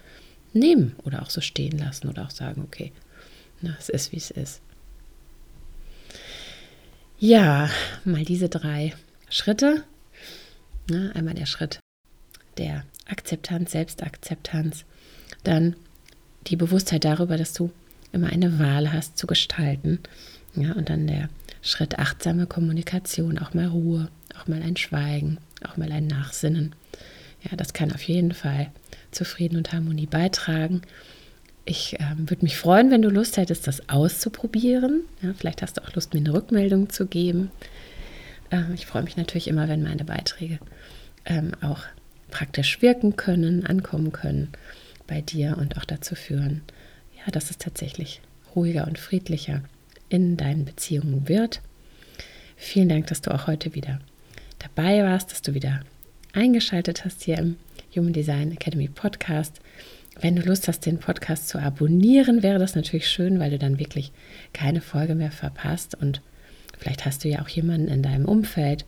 nehmen 0.53 0.95
oder 1.03 1.21
auch 1.21 1.30
so 1.30 1.41
stehen 1.41 1.78
lassen 1.78 2.09
oder 2.09 2.24
auch 2.26 2.32
sagen, 2.32 2.63
okay, 2.63 2.91
na, 3.61 3.76
es 3.80 3.89
ist 3.89 4.11
wie 4.11 4.17
es 4.17 4.32
ist. 4.32 4.61
Ja, 7.19 7.69
mal 8.03 8.26
diese 8.26 8.49
drei 8.49 8.93
Schritte. 9.30 9.84
Na, 10.89 11.11
einmal 11.11 11.36
der 11.36 11.45
Schritt 11.45 11.80
der 12.57 12.84
Akzeptanz, 13.05 13.71
Selbstakzeptanz, 13.71 14.86
dann 15.43 15.76
die 16.48 16.56
Bewusstheit 16.56 17.06
darüber, 17.06 17.38
dass 17.38 17.54
du 17.54 17.72
immer 18.12 18.28
eine 18.28 18.60
Wahl 18.60 18.91
hast 18.94 19.18
zu 19.18 19.28
gestalten. 19.28 20.00
Ja, 20.56 20.74
und 20.74 20.89
dann 20.89 21.08
der 21.08 21.30
Schritt 21.62 21.98
achtsame 21.98 22.46
Kommunikation, 22.46 23.39
auch 23.39 23.54
mal 23.54 23.68
Ruhe, 23.68 24.10
auch 24.39 24.48
mal 24.48 24.62
ein 24.62 24.78
Schweigen, 24.78 25.38
auch 25.68 25.78
mal 25.78 25.91
ein 25.91 26.08
Nachsinnen. 26.08 26.76
Ja, 27.41 27.58
das 27.58 27.74
kann 27.74 27.91
auf 27.91 28.04
jeden 28.04 28.34
Fall 28.34 28.70
zu 29.12 29.26
Frieden 29.26 29.58
und 29.58 29.74
Harmonie 29.74 30.06
beitragen. 30.06 30.82
Ich 31.66 32.00
äh, 32.00 32.06
würde 32.18 32.44
mich 32.44 32.58
freuen, 32.58 32.91
wenn 32.91 33.02
du 33.02 33.10
Lust 33.10 33.38
hättest, 33.38 33.68
das 33.68 33.89
auszuprobieren. 33.89 35.02
Ja, 35.22 35.34
vielleicht 35.34 35.62
hast 35.62 35.78
du 35.78 35.84
auch 35.84 35.94
Lust, 35.94 36.14
mir 36.14 36.20
eine 36.20 36.34
Rückmeldung 36.34 36.89
zu 36.89 37.08
geben. 37.08 37.52
Äh, 38.50 38.74
ich 38.76 38.86
freue 38.86 39.04
mich 39.04 39.18
natürlich 39.18 39.48
immer, 39.48 39.68
wenn 39.68 39.84
meine 39.84 40.04
Beiträge 40.04 40.60
ähm, 41.26 41.52
auch 41.62 41.80
praktisch 42.30 42.82
wirken 42.82 43.16
können, 43.16 43.66
ankommen 43.66 44.12
können 44.12 44.50
bei 45.08 45.22
dir 45.22 45.58
und 45.58 45.78
auch 45.78 45.86
dazu 45.86 46.16
führen, 46.16 46.62
ja, 47.18 47.32
dass 47.32 47.49
es 47.49 47.58
tatsächlich 47.58 48.22
ruhiger 48.56 48.88
und 48.88 48.99
friedlicher 48.99 49.64
in 50.10 50.38
deinen 50.38 50.66
Beziehungen 50.66 51.28
wird. 51.28 51.62
Vielen 52.56 52.89
Dank, 52.89 53.08
dass 53.08 53.22
du 53.22 53.34
auch 53.34 53.47
heute 53.47 53.76
wieder 53.76 53.99
dabei 54.60 55.04
warst, 55.04 55.32
dass 55.32 55.41
du 55.41 55.54
wieder 55.54 55.82
eingeschaltet 56.34 57.06
hast 57.06 57.24
hier 57.24 57.38
im 57.38 57.58
Human 57.95 58.14
Design 58.14 58.51
Academy 58.51 58.88
Podcast. 58.88 59.60
Wenn 60.20 60.36
du 60.36 60.43
Lust 60.43 60.68
hast, 60.68 60.86
den 60.86 60.99
Podcast 60.99 61.47
zu 61.47 61.60
abonnieren, 61.60 62.43
wäre 62.43 62.60
das 62.60 62.76
natürlich 62.76 63.10
schön, 63.10 63.39
weil 63.39 63.51
du 63.51 63.58
dann 63.58 63.80
wirklich 63.80 64.12
keine 64.54 64.82
Folge 64.82 65.16
mehr 65.16 65.32
verpasst. 65.32 65.95
Und 65.95 66.22
vielleicht 66.78 67.06
hast 67.06 67.24
du 67.24 67.30
ja 67.30 67.41
auch 67.41 67.49
jemanden 67.49 67.88
in 67.88 68.04
deinem 68.04 68.26
Umfeld, 68.26 68.86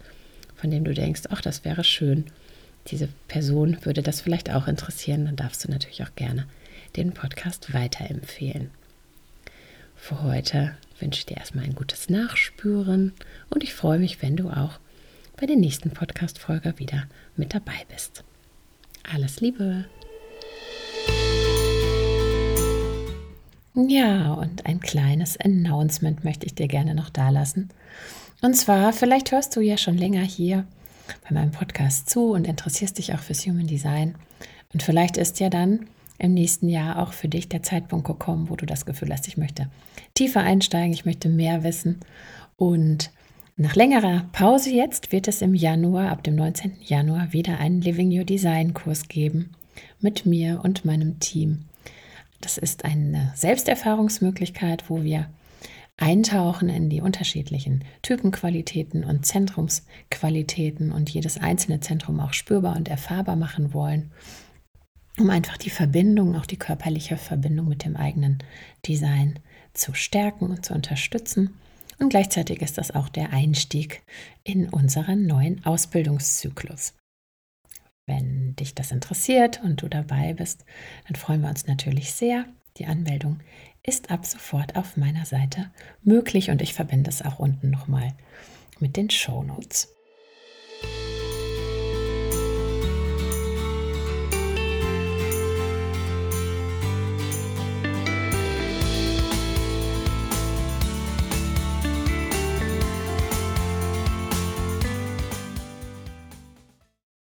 von 0.55 0.70
dem 0.70 0.84
du 0.84 0.93
denkst, 0.93 1.24
ach, 1.30 1.41
das 1.41 1.66
wäre 1.66 1.84
schön, 1.84 2.26
diese 2.88 3.09
Person 3.27 3.77
würde 3.83 4.03
das 4.03 4.21
vielleicht 4.21 4.51
auch 4.51 4.67
interessieren, 4.67 5.25
dann 5.25 5.36
darfst 5.36 5.63
du 5.63 5.71
natürlich 5.71 6.03
auch 6.03 6.15
gerne 6.15 6.45
den 6.95 7.13
Podcast 7.13 7.73
weiterempfehlen. 7.73 8.69
Für 9.95 10.21
heute 10.21 10.77
wünsche 10.99 11.19
ich 11.19 11.25
dir 11.25 11.38
erstmal 11.38 11.65
ein 11.65 11.75
gutes 11.75 12.09
Nachspüren 12.09 13.13
und 13.49 13.63
ich 13.63 13.73
freue 13.73 13.99
mich, 13.99 14.21
wenn 14.21 14.36
du 14.36 14.49
auch 14.49 14.79
bei 15.38 15.45
der 15.45 15.55
nächsten 15.55 15.91
Podcast-Folge 15.91 16.77
wieder 16.77 17.07
mit 17.36 17.53
dabei 17.53 17.86
bist. 17.89 18.23
Alles 19.11 19.41
Liebe! 19.41 19.86
Ja, 23.73 24.33
und 24.33 24.65
ein 24.65 24.79
kleines 24.79 25.38
Announcement 25.38 26.23
möchte 26.23 26.45
ich 26.45 26.55
dir 26.55 26.67
gerne 26.67 26.95
noch 26.95 27.09
dalassen. 27.09 27.69
Und 28.41 28.53
zwar, 28.55 28.93
vielleicht 28.93 29.31
hörst 29.31 29.55
du 29.55 29.59
ja 29.59 29.77
schon 29.77 29.97
länger 29.97 30.21
hier 30.21 30.65
bei 31.28 31.34
meinem 31.34 31.51
Podcast 31.51 32.10
zu 32.10 32.32
und 32.32 32.47
interessierst 32.47 32.97
dich 32.97 33.14
auch 33.14 33.20
fürs 33.20 33.45
Human 33.45 33.68
Design. 33.68 34.16
Und 34.74 34.84
vielleicht 34.84 35.18
ist 35.18 35.39
ja 35.39 35.49
dann 35.49 35.88
im 36.18 36.34
nächsten 36.34 36.70
Jahr 36.70 37.01
auch 37.01 37.14
für 37.14 37.28
dich 37.28 37.49
der 37.49 37.64
Zeitpunkt 37.64 38.08
gekommen, 38.08 38.49
wo 38.49 38.56
du 38.56 38.66
das 38.66 38.86
Gefühl 38.86 39.12
hast, 39.12 39.28
ich 39.28 39.38
möchte 39.38 39.70
tiefer 40.14 40.41
einsteigen, 40.41 40.93
ich 40.93 41.06
möchte 41.06 41.30
mehr 41.30 41.64
wissen. 41.64 41.99
Und 42.56 43.12
nach 43.58 43.76
längerer 43.76 44.26
Pause 44.32 44.72
jetzt 44.72 45.12
wird 45.12 45.28
es 45.28 45.41
im 45.41 45.56
Januar, 45.56 46.10
ab 46.10 46.24
dem 46.24 46.36
19. 46.36 46.78
Januar, 46.82 47.34
wieder 47.34 47.60
einen 47.60 47.82
Living 47.82 48.18
Your 48.18 48.26
Design 48.26 48.74
Kurs 48.74 49.08
geben. 49.08 49.51
mit 49.99 50.26
mir 50.26 50.62
und 50.64 50.86
meinem 50.86 51.20
Team. 51.20 51.66
Das 52.39 52.58
ist 52.58 52.86
eine 52.86 53.34
Selbsterfahrungsmöglichkeit, 53.36 54.89
wo 54.89 55.03
wir 55.03 55.30
eintauchen 55.98 56.70
in 56.70 56.89
die 56.89 57.02
unterschiedlichen 57.02 57.84
Typenqualitäten 58.02 59.04
und 59.04 59.26
Zentrumsqualitäten 59.26 60.91
und 60.91 61.10
jedes 61.10 61.38
einzelne 61.38 61.80
Zentrum 61.80 62.20
auch 62.20 62.34
spürbar 62.34 62.76
und 62.76 62.89
erfahrbar 62.89 63.36
machen 63.36 63.74
wollen, 63.74 64.12
um 65.18 65.30
einfach 65.30 65.58
die 65.58 65.70
Verbindung, 65.70 66.36
auch 66.36 66.46
die 66.46 66.60
körperliche 66.60 67.16
Verbindung 67.18 67.70
mit 67.70 67.86
dem 67.86 67.96
eigenen 67.96 68.39
Design 68.86 69.39
zu 69.74 69.93
stärken 69.93 70.50
und 70.50 70.66
zu 70.66 70.74
unterstützen. 70.74 71.58
Und 71.98 72.10
gleichzeitig 72.10 72.62
ist 72.62 72.78
das 72.78 72.91
auch 72.91 73.08
der 73.08 73.32
Einstieg 73.32 74.04
in 74.43 74.68
unseren 74.68 75.26
neuen 75.26 75.66
Ausbildungszyklus. 75.66 76.93
Wenn 78.06 78.56
dich 78.58 78.76
das 78.76 78.91
interessiert 78.91 79.62
und 79.64 79.82
du 79.82 79.88
dabei 79.88 80.34
bist, 80.34 80.66
dann 81.08 81.16
freuen 81.16 81.41
wir 81.41 81.50
uns 81.50 81.68
natürlich 81.68 82.12
sehr. 82.12 82.46
Die 82.78 82.86
Anmeldung 82.86 83.39
ist 83.86 84.11
ab 84.11 84.25
sofort 84.25 84.75
auf 84.75 84.97
meiner 84.97 85.25
Seite 85.25 85.71
möglich 86.03 86.49
und 86.49 86.61
ich 86.61 86.73
verbinde 86.73 87.09
es 87.09 87.21
auch 87.21 87.39
unten 87.39 87.69
nochmal 87.69 88.13
mit 88.79 88.97
den 88.97 89.09
Show 89.09 89.43
Notes. 89.43 89.95